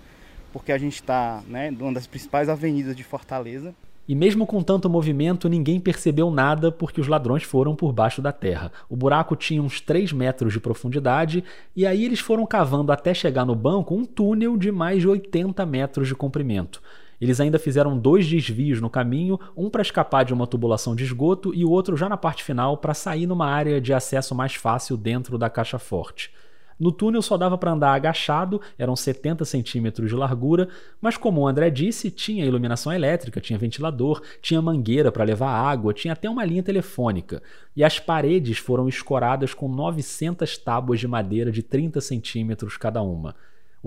porque 0.53 0.73
a 0.73 0.79
gente 0.79 0.95
está 0.95 1.43
né, 1.47 1.71
numa 1.71 1.93
das 1.93 2.07
principais 2.07 2.49
avenidas 2.49 2.97
de 2.97 3.05
Fortaleza. 3.05 3.75
E 4.09 4.15
mesmo 4.15 4.47
com 4.47 4.62
tanto 4.62 4.88
movimento, 4.88 5.50
ninguém 5.50 5.79
percebeu 5.79 6.31
nada 6.31 6.73
porque 6.73 6.99
os 6.99 7.07
ladrões 7.07 7.43
foram 7.43 7.77
por 7.77 7.93
baixo 7.93 8.23
da 8.23 8.33
terra. 8.33 8.73
O 8.88 8.97
buraco 8.97 9.37
tinha 9.37 9.62
uns 9.62 9.83
3 9.83 10.15
metros 10.15 10.55
de 10.55 10.59
profundidade 10.59 11.45
e 11.77 11.87
aí 11.87 12.07
eles 12.07 12.19
foram 12.19 12.47
cavando 12.47 12.91
até 12.91 13.12
chegar 13.12 13.45
no 13.45 13.55
banco 13.55 13.95
um 13.95 14.07
túnel 14.07 14.57
de 14.57 14.73
mais 14.73 15.03
de 15.03 15.09
80 15.09 15.67
metros 15.67 16.09
de 16.09 16.15
comprimento. 16.15 16.81
Eles 17.21 17.38
ainda 17.38 17.59
fizeram 17.59 17.99
dois 17.99 18.27
desvios 18.27 18.81
no 18.81 18.88
caminho, 18.88 19.38
um 19.55 19.69
para 19.69 19.83
escapar 19.83 20.25
de 20.25 20.33
uma 20.33 20.47
tubulação 20.47 20.97
de 20.97 21.05
esgoto 21.05 21.55
e 21.55 21.62
o 21.62 21.71
outro 21.71 21.95
já 21.95 22.09
na 22.09 22.17
parte 22.17 22.43
final 22.43 22.79
para 22.79 22.95
sair 22.95 23.27
numa 23.27 23.47
área 23.47 23.79
de 23.79 23.93
acesso 23.93 24.35
mais 24.35 24.55
fácil 24.55 24.97
dentro 24.97 25.37
da 25.37 25.50
caixa 25.50 25.79
forte. 25.79 26.33
No 26.78 26.92
túnel 26.92 27.20
só 27.20 27.37
dava 27.37 27.58
para 27.58 27.73
andar 27.73 27.92
agachado, 27.92 28.61
eram 28.78 28.94
70 28.94 29.44
centímetros 29.44 30.08
de 30.08 30.14
largura, 30.14 30.68
mas 31.00 31.16
como 31.16 31.40
o 31.40 31.49
André 31.49 31.70
disse, 31.70 32.11
tinha 32.11 32.44
iluminação 32.44 32.92
elétrica, 32.92 33.40
tinha 33.40 33.58
ventilador, 33.58 34.23
tinha 34.40 34.62
mangueira 34.62 35.11
para 35.11 35.25
levar 35.25 35.50
água, 35.50 35.92
tinha 35.92 36.12
até 36.12 36.30
uma 36.30 36.44
linha 36.44 36.62
telefônica. 36.62 37.42
E 37.75 37.82
as 37.82 37.99
paredes 37.99 38.58
foram 38.58 38.88
escoradas 38.88 39.52
com 39.52 39.68
900 39.68 40.56
tábuas 40.58 41.00
de 41.00 41.08
madeira 41.08 41.50
de 41.50 41.62
30 41.62 42.00
centímetros 42.00 42.76
cada 42.76 43.02
uma. 43.02 43.35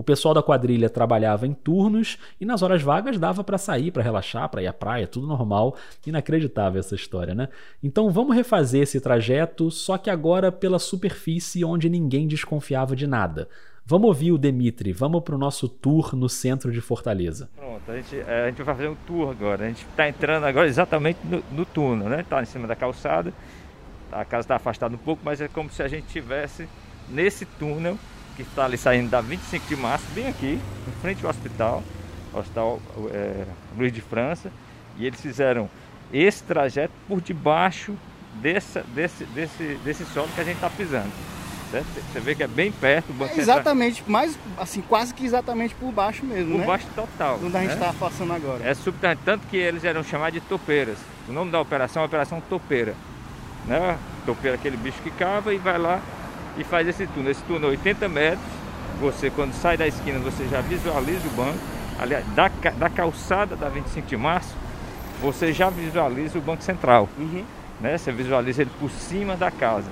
O 0.01 0.03
pessoal 0.03 0.33
da 0.33 0.41
quadrilha 0.41 0.89
trabalhava 0.89 1.45
em 1.45 1.53
turnos 1.53 2.17
e 2.39 2.43
nas 2.43 2.63
horas 2.63 2.81
vagas 2.81 3.19
dava 3.19 3.43
para 3.43 3.59
sair, 3.59 3.91
para 3.91 4.01
relaxar, 4.01 4.49
para 4.49 4.63
ir 4.63 4.65
à 4.65 4.73
praia, 4.73 5.05
tudo 5.05 5.27
normal. 5.27 5.75
Inacreditável 6.07 6.79
essa 6.79 6.95
história, 6.95 7.35
né? 7.35 7.49
Então 7.83 8.09
vamos 8.09 8.35
refazer 8.35 8.81
esse 8.81 8.99
trajeto, 8.99 9.69
só 9.69 9.99
que 9.99 10.09
agora 10.09 10.51
pela 10.51 10.79
superfície 10.79 11.63
onde 11.63 11.87
ninguém 11.87 12.27
desconfiava 12.27 12.95
de 12.95 13.05
nada. 13.05 13.47
Vamos 13.85 14.07
ouvir 14.07 14.31
o 14.31 14.39
Demitri, 14.39 14.91
vamos 14.91 15.21
para 15.21 15.35
o 15.35 15.37
nosso 15.37 15.69
tour 15.69 16.15
no 16.15 16.27
centro 16.27 16.71
de 16.71 16.81
Fortaleza. 16.81 17.47
Pronto, 17.55 17.91
a 17.91 17.95
gente, 17.95 18.15
é, 18.21 18.45
a 18.45 18.47
gente 18.47 18.63
vai 18.63 18.73
fazer 18.73 18.87
um 18.87 18.95
tour 19.05 19.29
agora. 19.29 19.65
A 19.65 19.67
gente 19.67 19.85
está 19.85 20.09
entrando 20.09 20.45
agora 20.45 20.67
exatamente 20.67 21.19
no, 21.23 21.43
no 21.51 21.63
túnel, 21.63 22.09
né? 22.09 22.21
Está 22.21 22.41
em 22.41 22.45
cima 22.45 22.67
da 22.67 22.75
calçada, 22.75 23.31
a 24.11 24.25
casa 24.25 24.45
está 24.45 24.55
afastada 24.55 24.95
um 24.95 24.97
pouco, 24.97 25.21
mas 25.23 25.39
é 25.41 25.47
como 25.47 25.69
se 25.69 25.83
a 25.83 25.87
gente 25.87 26.07
estivesse 26.07 26.67
nesse 27.07 27.45
túnel 27.45 27.99
que 28.35 28.41
está 28.41 28.65
ali 28.65 28.77
saindo 28.77 29.09
da 29.09 29.21
25 29.21 29.67
de 29.67 29.75
março, 29.75 30.05
bem 30.13 30.27
aqui, 30.27 30.59
em 30.87 31.01
frente 31.01 31.23
ao 31.23 31.29
hospital, 31.29 31.83
Hospital 32.33 32.79
é, 33.11 33.45
Luiz 33.77 33.91
de 33.91 34.01
França, 34.01 34.51
e 34.97 35.05
eles 35.05 35.19
fizeram 35.19 35.69
esse 36.13 36.43
trajeto 36.43 36.93
por 37.07 37.21
debaixo 37.21 37.95
desse, 38.35 38.79
desse, 38.93 39.25
desse, 39.25 39.79
desse 39.83 40.05
solo 40.05 40.27
que 40.33 40.41
a 40.41 40.43
gente 40.43 40.55
está 40.55 40.69
pisando. 40.69 41.11
Certo? 41.71 41.85
Você 42.11 42.19
vê 42.19 42.35
que 42.35 42.43
é 42.43 42.47
bem 42.47 42.69
perto. 42.69 43.13
É 43.21 43.39
exatamente, 43.39 44.03
mas 44.05 44.37
assim, 44.57 44.81
quase 44.81 45.13
que 45.13 45.25
exatamente 45.25 45.73
por 45.75 45.89
baixo 45.91 46.25
mesmo, 46.25 46.51
por 46.51 46.59
né? 46.59 46.65
Baixo 46.65 46.87
total. 46.93 47.39
Onde 47.41 47.55
a 47.55 47.61
gente 47.61 47.73
está 47.73 47.93
né? 47.93 47.95
passando 47.97 48.33
agora. 48.33 48.61
É 48.63 48.73
subterrâneo, 48.73 49.23
tanto 49.23 49.47
que 49.47 49.55
eles 49.55 49.85
eram 49.85 50.03
chamados 50.03 50.33
de 50.33 50.41
topeiras. 50.41 50.97
O 51.29 51.31
nome 51.31 51.49
da 51.49 51.61
operação 51.61 52.01
é 52.01 52.05
Operação 52.05 52.41
Topeira. 52.41 52.93
Né? 53.65 53.97
Topeira 54.25 54.57
é 54.57 54.59
aquele 54.59 54.75
bicho 54.75 55.01
que 55.01 55.11
cava 55.11 55.53
e 55.53 55.57
vai 55.57 55.77
lá 55.77 56.01
e 56.57 56.63
faz 56.63 56.87
esse 56.87 57.07
túnel. 57.07 57.31
Esse 57.31 57.43
túnel 57.43 57.69
é 57.69 57.71
80 57.71 58.09
metros. 58.09 58.45
Você, 58.99 59.29
quando 59.29 59.53
sai 59.53 59.77
da 59.77 59.87
esquina, 59.87 60.19
você 60.19 60.47
já 60.47 60.61
visualiza 60.61 61.27
o 61.27 61.31
banco. 61.31 61.57
Aliás, 61.99 62.25
da, 62.35 62.49
da 62.77 62.89
calçada 62.89 63.55
da 63.55 63.69
25 63.69 64.07
de 64.07 64.17
março, 64.17 64.55
você 65.21 65.53
já 65.53 65.69
visualiza 65.69 66.37
o 66.37 66.41
Banco 66.41 66.63
Central. 66.63 67.07
Uhum. 67.17 67.43
Né? 67.79 67.97
Você 67.97 68.11
visualiza 68.11 68.61
ele 68.61 68.71
por 68.79 68.89
cima 68.89 69.35
da 69.35 69.51
casa. 69.51 69.89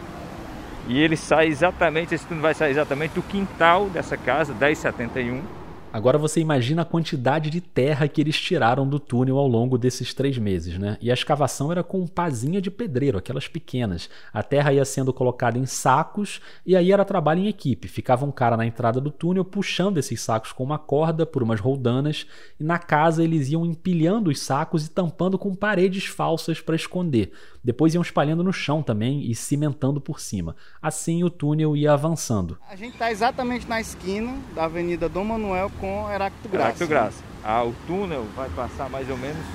E 0.87 0.99
ele 0.99 1.15
sai 1.15 1.47
exatamente, 1.47 2.15
esse 2.15 2.25
túnel 2.25 2.41
vai 2.41 2.53
sair 2.53 2.71
exatamente 2.71 3.13
do 3.13 3.21
quintal 3.21 3.89
dessa 3.89 4.17
casa, 4.17 4.53
1071 4.53 5.58
Agora 5.91 6.19
você 6.19 6.39
imagina 6.39 6.83
a 6.83 6.85
quantidade 6.85 7.49
de 7.49 7.59
terra 7.59 8.07
que 8.07 8.21
eles 8.21 8.39
tiraram 8.39 8.87
do 8.87 8.99
túnel 8.99 9.39
ao 9.39 9.47
longo 9.47 9.75
desses 9.75 10.13
três 10.13 10.37
meses, 10.37 10.77
né? 10.77 10.99
E 11.01 11.09
a 11.09 11.13
escavação 11.15 11.71
era 11.71 11.83
com 11.83 12.05
pazinha 12.05 12.61
de 12.61 12.69
pedreiro, 12.69 13.17
aquelas 13.17 13.47
pequenas. 13.47 14.07
A 14.31 14.43
terra 14.43 14.71
ia 14.71 14.85
sendo 14.85 15.11
colocada 15.11 15.57
em 15.57 15.65
sacos 15.65 16.41
e 16.63 16.75
aí 16.75 16.91
era 16.91 17.03
trabalho 17.03 17.39
em 17.39 17.47
equipe. 17.47 17.87
Ficava 17.87 18.23
um 18.23 18.31
cara 18.31 18.55
na 18.55 18.67
entrada 18.67 19.01
do 19.01 19.09
túnel 19.09 19.43
puxando 19.43 19.97
esses 19.97 20.21
sacos 20.21 20.51
com 20.51 20.63
uma 20.63 20.77
corda 20.77 21.25
por 21.25 21.41
umas 21.41 21.59
roldanas 21.59 22.27
e 22.59 22.63
na 22.63 22.77
casa 22.77 23.23
eles 23.23 23.49
iam 23.49 23.65
empilhando 23.65 24.29
os 24.29 24.39
sacos 24.39 24.85
e 24.85 24.91
tampando 24.91 25.39
com 25.39 25.55
paredes 25.55 26.05
falsas 26.05 26.61
para 26.61 26.75
esconder. 26.75 27.31
Depois 27.69 27.93
iam 27.93 28.01
espalhando 28.01 28.43
no 28.43 28.51
chão 28.51 28.81
também 28.81 29.29
e 29.29 29.35
cimentando 29.35 30.01
por 30.01 30.19
cima. 30.19 30.55
Assim 30.81 31.23
o 31.23 31.29
túnel 31.29 31.77
ia 31.77 31.93
avançando. 31.93 32.57
A 32.67 32.75
gente 32.75 32.93
está 32.93 33.11
exatamente 33.11 33.69
na 33.69 33.79
esquina 33.79 34.35
da 34.55 34.63
Avenida 34.63 35.07
Dom 35.07 35.23
Manuel 35.23 35.71
com 35.79 36.09
Heráclito 36.11 36.49
Graça. 36.49 36.65
Heráclito 36.65 36.89
Graça. 36.89 37.23
Ah, 37.43 37.63
o 37.63 37.75
túnel 37.85 38.25
vai 38.35 38.49
passar 38.55 38.89
mais 38.89 39.07
ou 39.07 39.15
menos, 39.15 39.45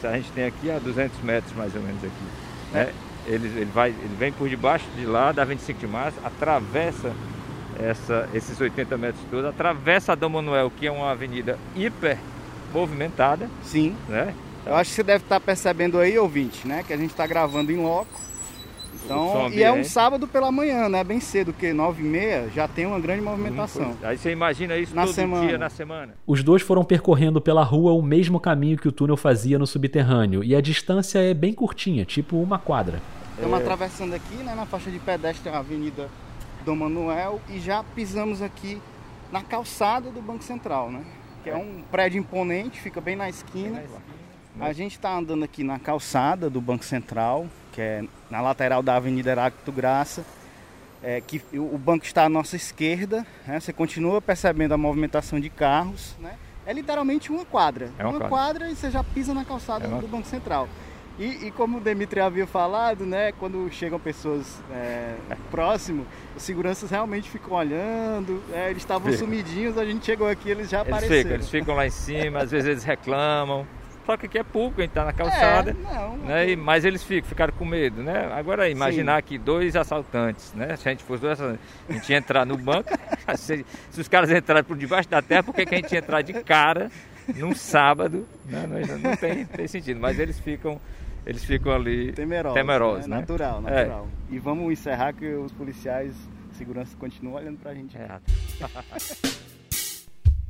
se 0.00 0.06
a 0.06 0.16
gente 0.16 0.32
tem 0.32 0.46
aqui 0.46 0.70
a 0.70 0.78
200 0.78 1.20
metros 1.20 1.54
mais 1.54 1.76
ou 1.76 1.82
menos 1.82 2.02
aqui. 2.02 2.72
Né? 2.72 2.94
Ele, 3.26 3.46
ele, 3.46 3.64
vai, 3.66 3.90
ele 3.90 4.16
vem 4.18 4.32
por 4.32 4.48
debaixo 4.48 4.86
de 4.96 5.04
lá, 5.04 5.30
da 5.30 5.44
25 5.44 5.80
de 5.80 5.86
março, 5.86 6.18
atravessa 6.24 7.12
essa, 7.78 8.26
esses 8.32 8.58
80 8.58 8.96
metros 8.96 9.22
todos, 9.30 9.44
atravessa 9.44 10.12
a 10.12 10.14
Dom 10.14 10.30
Manuel, 10.30 10.70
que 10.70 10.86
é 10.86 10.90
uma 10.90 11.10
avenida 11.10 11.58
hiper 11.76 12.16
movimentada. 12.72 13.50
Sim. 13.62 13.94
Né? 14.08 14.34
Eu 14.66 14.74
acho 14.74 14.90
que 14.90 14.96
você 14.96 15.02
deve 15.02 15.24
estar 15.24 15.40
percebendo 15.40 15.98
aí, 15.98 16.18
ouvinte, 16.18 16.66
né? 16.66 16.82
Que 16.82 16.92
a 16.92 16.96
gente 16.96 17.10
está 17.10 17.26
gravando 17.26 17.70
em 17.70 17.76
loco. 17.76 18.24
Então, 19.04 19.50
e 19.50 19.62
é 19.62 19.70
um 19.70 19.84
sábado 19.84 20.26
pela 20.26 20.50
manhã, 20.50 20.88
né? 20.88 21.04
Bem 21.04 21.20
cedo, 21.20 21.52
porque 21.52 21.72
nove 21.74 22.02
e 22.02 22.06
meia 22.06 22.48
já 22.54 22.66
tem 22.66 22.86
uma 22.86 22.98
grande 22.98 23.20
movimentação. 23.20 23.94
Aí 24.02 24.16
você 24.16 24.30
imagina 24.30 24.76
isso 24.78 24.94
na 24.94 25.04
todo 25.04 25.14
semana. 25.14 25.46
dia 25.46 25.58
na 25.58 25.68
semana. 25.68 26.14
Os 26.26 26.42
dois 26.42 26.62
foram 26.62 26.82
percorrendo 26.82 27.40
pela 27.40 27.62
rua 27.62 27.92
o 27.92 28.00
mesmo 28.00 28.40
caminho 28.40 28.78
que 28.78 28.88
o 28.88 28.92
túnel 28.92 29.16
fazia 29.16 29.58
no 29.58 29.66
subterrâneo. 29.66 30.42
E 30.42 30.56
a 30.56 30.60
distância 30.60 31.18
é 31.18 31.34
bem 31.34 31.52
curtinha, 31.52 32.04
tipo 32.06 32.38
uma 32.38 32.58
quadra. 32.58 33.02
Estamos 33.34 33.58
é... 33.58 33.62
atravessando 33.62 34.14
aqui, 34.14 34.36
né? 34.36 34.54
Na 34.54 34.64
faixa 34.64 34.90
de 34.90 34.98
pedestre, 34.98 35.50
a 35.50 35.58
Avenida 35.58 36.08
Dom 36.64 36.76
Manuel. 36.76 37.40
E 37.50 37.58
já 37.60 37.84
pisamos 37.94 38.40
aqui 38.40 38.80
na 39.30 39.42
calçada 39.42 40.10
do 40.10 40.22
Banco 40.22 40.44
Central, 40.44 40.90
né? 40.90 41.04
Que 41.42 41.50
é, 41.50 41.52
é 41.52 41.56
um 41.56 41.82
prédio 41.90 42.18
imponente, 42.18 42.80
fica 42.80 43.02
bem 43.02 43.16
na 43.16 43.28
esquina. 43.28 43.64
Bem 43.64 43.72
na 43.72 43.82
esquina. 43.82 44.13
A 44.60 44.72
gente 44.72 44.92
está 44.92 45.16
andando 45.16 45.44
aqui 45.44 45.64
na 45.64 45.78
calçada 45.78 46.48
do 46.48 46.60
Banco 46.60 46.84
Central, 46.84 47.46
que 47.72 47.80
é 47.80 48.04
na 48.30 48.40
lateral 48.40 48.82
da 48.82 48.96
Avenida 48.96 49.30
Heráclito 49.30 49.72
Graça, 49.72 50.24
é, 51.02 51.20
que 51.20 51.42
o 51.52 51.76
banco 51.76 52.04
está 52.04 52.24
à 52.24 52.28
nossa 52.28 52.56
esquerda, 52.56 53.26
né? 53.46 53.60
você 53.60 53.72
continua 53.72 54.22
percebendo 54.22 54.72
a 54.72 54.78
movimentação 54.78 55.38
de 55.40 55.50
carros, 55.50 56.14
né? 56.18 56.36
é 56.64 56.72
literalmente 56.72 57.30
uma 57.30 57.44
quadra, 57.44 57.90
é 57.98 58.04
uma, 58.04 58.12
uma 58.12 58.20
quadra. 58.20 58.60
quadra. 58.60 58.70
e 58.70 58.76
você 58.76 58.90
já 58.90 59.04
pisa 59.04 59.34
na 59.34 59.44
calçada 59.44 59.84
é 59.84 59.88
uma... 59.88 60.00
do 60.00 60.08
Banco 60.08 60.26
Central. 60.26 60.68
E, 61.16 61.46
e, 61.46 61.50
como 61.52 61.78
o 61.78 61.80
Demitri 61.80 62.18
havia 62.18 62.44
falado, 62.44 63.06
né, 63.06 63.30
quando 63.32 63.70
chegam 63.70 64.00
pessoas 64.00 64.60
é, 64.72 65.14
próximo, 65.48 66.04
os 66.36 66.42
seguranças 66.42 66.90
realmente 66.90 67.30
ficam 67.30 67.56
olhando, 67.56 68.42
é, 68.52 68.70
eles 68.70 68.82
estavam 68.82 69.12
sumidinhos, 69.12 69.78
a 69.78 69.84
gente 69.84 70.04
chegou 70.04 70.26
aqui, 70.26 70.50
eles 70.50 70.68
já 70.68 70.80
eles 70.80 70.88
apareceram. 70.88 71.22
Ficam, 71.22 71.34
eles 71.34 71.48
ficam 71.48 71.74
lá 71.76 71.86
em 71.86 71.90
cima, 71.90 72.40
às 72.40 72.50
vezes 72.50 72.68
eles 72.68 72.82
reclamam, 72.82 73.64
só 74.04 74.16
que 74.16 74.26
aqui 74.26 74.38
é 74.38 74.42
público, 74.42 74.80
a 74.80 74.84
gente 74.84 74.92
tá 74.92 75.04
na 75.04 75.12
calçada. 75.12 75.70
É, 75.70 75.94
não, 75.94 76.16
né? 76.18 76.50
E, 76.50 76.56
mas 76.56 76.84
eles 76.84 77.02
ficam, 77.02 77.28
ficaram 77.28 77.52
com 77.54 77.64
medo, 77.64 78.02
né? 78.02 78.30
Agora 78.32 78.68
imaginar 78.68 79.22
Sim. 79.22 79.28
que 79.28 79.38
dois 79.38 79.74
assaltantes, 79.76 80.52
né? 80.54 80.76
Se 80.76 80.88
a 80.88 80.92
gente 80.92 81.02
fosse 81.04 81.22
dois 81.22 81.32
assaltantes, 81.32 81.64
a 81.88 81.92
gente 81.92 82.10
ia 82.10 82.18
entrar 82.18 82.44
no 82.44 82.56
banco, 82.56 82.90
se, 83.36 83.64
se, 83.90 84.00
os 84.00 84.08
caras 84.08 84.30
entrarem 84.30 84.64
por 84.64 84.76
debaixo 84.76 85.08
da 85.08 85.22
terra, 85.22 85.42
por 85.42 85.54
que 85.54 85.62
a 85.62 85.78
gente 85.78 85.92
ia 85.92 85.98
entrar 85.98 86.22
de 86.22 86.32
cara 86.44 86.90
num 87.34 87.54
sábado? 87.54 88.26
Né? 88.44 88.66
Não, 88.66 88.98
não 88.98 89.16
tem, 89.16 89.44
tem 89.46 89.66
sentido. 89.66 89.98
Mas 90.00 90.18
eles 90.18 90.38
ficam. 90.38 90.80
Eles 91.26 91.42
ficam 91.42 91.72
ali 91.72 92.12
temerosos, 92.12 92.54
temerosos 92.54 93.06
né? 93.06 93.16
né? 93.16 93.20
Natural, 93.22 93.62
natural. 93.62 94.08
É. 94.30 94.34
E 94.34 94.38
vamos 94.38 94.70
encerrar 94.70 95.14
que 95.14 95.26
os 95.26 95.50
policiais 95.52 96.14
segurança 96.52 96.94
continuam 96.98 97.36
olhando 97.36 97.58
pra 97.58 97.74
gente. 97.74 97.96
É. 97.96 98.20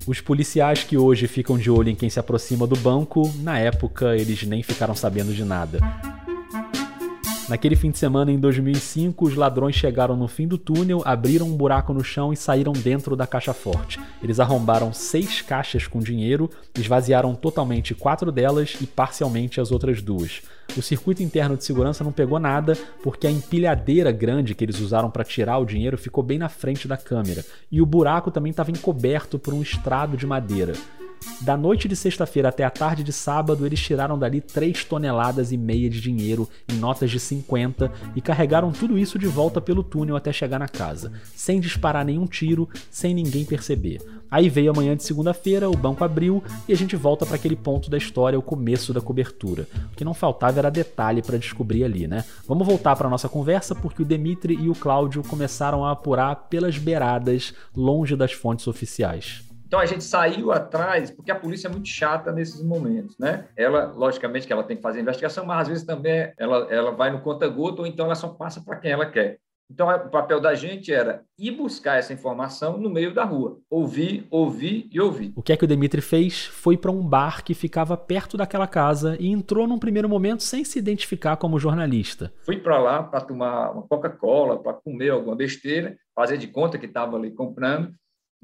Os 0.06 0.20
policiais 0.20 0.84
que 0.84 0.98
hoje 0.98 1.26
ficam 1.26 1.56
de 1.56 1.70
olho 1.70 1.88
em 1.88 1.94
quem 1.94 2.10
se 2.10 2.20
aproxima 2.20 2.66
do 2.66 2.76
banco, 2.76 3.32
na 3.40 3.58
época 3.58 4.14
eles 4.14 4.42
nem 4.42 4.62
ficaram 4.62 4.94
sabendo 4.94 5.32
de 5.32 5.44
nada. 5.44 5.78
Naquele 7.46 7.76
fim 7.76 7.90
de 7.90 7.98
semana 7.98 8.32
em 8.32 8.38
2005, 8.38 9.26
os 9.26 9.34
ladrões 9.34 9.74
chegaram 9.74 10.16
no 10.16 10.26
fim 10.26 10.48
do 10.48 10.56
túnel, 10.56 11.02
abriram 11.04 11.46
um 11.46 11.54
buraco 11.54 11.92
no 11.92 12.02
chão 12.02 12.32
e 12.32 12.36
saíram 12.36 12.72
dentro 12.72 13.14
da 13.14 13.26
caixa 13.26 13.52
forte. 13.52 14.00
Eles 14.22 14.40
arrombaram 14.40 14.94
seis 14.94 15.42
caixas 15.42 15.86
com 15.86 16.00
dinheiro, 16.00 16.50
esvaziaram 16.74 17.34
totalmente 17.34 17.94
quatro 17.94 18.32
delas 18.32 18.78
e 18.80 18.86
parcialmente 18.86 19.60
as 19.60 19.70
outras 19.70 20.00
duas. 20.00 20.40
O 20.74 20.80
circuito 20.80 21.22
interno 21.22 21.54
de 21.54 21.64
segurança 21.64 22.02
não 22.02 22.12
pegou 22.12 22.38
nada 22.38 22.78
porque 23.02 23.26
a 23.26 23.30
empilhadeira 23.30 24.10
grande 24.10 24.54
que 24.54 24.64
eles 24.64 24.80
usaram 24.80 25.10
para 25.10 25.22
tirar 25.22 25.58
o 25.58 25.66
dinheiro 25.66 25.98
ficou 25.98 26.24
bem 26.24 26.38
na 26.38 26.48
frente 26.48 26.88
da 26.88 26.96
câmera 26.96 27.44
e 27.70 27.82
o 27.82 27.86
buraco 27.86 28.30
também 28.30 28.50
estava 28.50 28.70
encoberto 28.70 29.38
por 29.38 29.52
um 29.52 29.60
estrado 29.60 30.16
de 30.16 30.26
madeira. 30.26 30.72
Da 31.40 31.56
noite 31.56 31.88
de 31.88 31.96
sexta-feira 31.96 32.48
até 32.48 32.64
a 32.64 32.70
tarde 32.70 33.02
de 33.02 33.12
sábado, 33.12 33.66
eles 33.66 33.80
tiraram 33.80 34.18
dali 34.18 34.40
3 34.40 34.84
toneladas 34.84 35.52
e 35.52 35.56
meia 35.56 35.90
de 35.90 36.00
dinheiro 36.00 36.48
em 36.68 36.76
notas 36.76 37.10
de 37.10 37.20
50 37.20 37.92
e 38.16 38.20
carregaram 38.20 38.72
tudo 38.72 38.98
isso 38.98 39.18
de 39.18 39.26
volta 39.26 39.60
pelo 39.60 39.82
túnel 39.82 40.16
até 40.16 40.32
chegar 40.32 40.58
na 40.58 40.68
casa, 40.68 41.12
sem 41.34 41.60
disparar 41.60 42.04
nenhum 42.04 42.26
tiro, 42.26 42.68
sem 42.90 43.14
ninguém 43.14 43.44
perceber. 43.44 44.00
Aí 44.30 44.48
veio 44.48 44.70
a 44.70 44.74
manhã 44.74 44.96
de 44.96 45.04
segunda-feira, 45.04 45.70
o 45.70 45.76
banco 45.76 46.02
abriu 46.02 46.42
e 46.66 46.72
a 46.72 46.76
gente 46.76 46.96
volta 46.96 47.24
para 47.24 47.36
aquele 47.36 47.56
ponto 47.56 47.90
da 47.90 47.96
história, 47.96 48.38
o 48.38 48.42
começo 48.42 48.92
da 48.92 49.00
cobertura. 49.00 49.68
O 49.92 49.96
que 49.96 50.04
não 50.04 50.14
faltava 50.14 50.58
era 50.58 50.70
detalhe 50.70 51.22
para 51.22 51.38
descobrir 51.38 51.84
ali, 51.84 52.08
né? 52.08 52.24
Vamos 52.48 52.66
voltar 52.66 52.96
para 52.96 53.08
nossa 53.08 53.28
conversa 53.28 53.74
porque 53.74 54.02
o 54.02 54.04
Demitri 54.04 54.54
e 54.54 54.68
o 54.68 54.74
Cláudio 54.74 55.22
começaram 55.22 55.84
a 55.84 55.92
apurar 55.92 56.34
pelas 56.48 56.78
beiradas, 56.78 57.54
longe 57.76 58.16
das 58.16 58.32
fontes 58.32 58.66
oficiais. 58.66 59.42
Então 59.66 59.80
a 59.80 59.86
gente 59.86 60.04
saiu 60.04 60.52
atrás, 60.52 61.10
porque 61.10 61.30
a 61.30 61.38
polícia 61.38 61.68
é 61.68 61.70
muito 61.70 61.88
chata 61.88 62.32
nesses 62.32 62.62
momentos, 62.62 63.18
né? 63.18 63.46
Ela, 63.56 63.86
logicamente, 63.86 64.46
que 64.46 64.52
ela 64.52 64.62
tem 64.62 64.76
que 64.76 64.82
fazer 64.82 64.98
a 64.98 65.02
investigação, 65.02 65.44
mas 65.44 65.62
às 65.62 65.68
vezes 65.68 65.84
também 65.84 66.32
ela, 66.38 66.66
ela 66.72 66.92
vai 66.92 67.10
no 67.10 67.20
conta-gota 67.20 67.82
ou 67.82 67.86
então 67.86 68.06
ela 68.06 68.14
só 68.14 68.28
passa 68.28 68.62
para 68.62 68.76
quem 68.76 68.92
ela 68.92 69.06
quer. 69.06 69.38
Então, 69.70 69.88
o 69.88 70.10
papel 70.10 70.40
da 70.40 70.54
gente 70.54 70.92
era 70.92 71.24
ir 71.38 71.50
buscar 71.50 71.98
essa 71.98 72.12
informação 72.12 72.76
no 72.76 72.90
meio 72.90 73.14
da 73.14 73.24
rua. 73.24 73.58
Ouvir, 73.70 74.26
ouvir 74.30 74.86
e 74.92 75.00
ouvir. 75.00 75.32
O 75.34 75.42
que 75.42 75.52
é 75.52 75.56
que 75.56 75.64
o 75.64 75.68
Demitri 75.68 76.02
fez? 76.02 76.44
Foi 76.44 76.76
para 76.76 76.90
um 76.90 77.02
bar 77.02 77.42
que 77.42 77.54
ficava 77.54 77.96
perto 77.96 78.36
daquela 78.36 78.66
casa 78.66 79.16
e 79.18 79.28
entrou 79.28 79.66
num 79.66 79.78
primeiro 79.78 80.08
momento 80.08 80.42
sem 80.42 80.64
se 80.64 80.78
identificar 80.78 81.38
como 81.38 81.58
jornalista. 81.58 82.30
Fui 82.44 82.58
para 82.58 82.78
lá 82.78 83.02
para 83.02 83.22
tomar 83.22 83.70
uma 83.70 83.82
Coca-Cola, 83.82 84.62
para 84.62 84.74
comer 84.74 85.10
alguma 85.10 85.34
besteira, 85.34 85.96
fazer 86.14 86.36
de 86.36 86.46
conta 86.46 86.78
que 86.78 86.86
estava 86.86 87.16
ali 87.16 87.30
comprando 87.30 87.92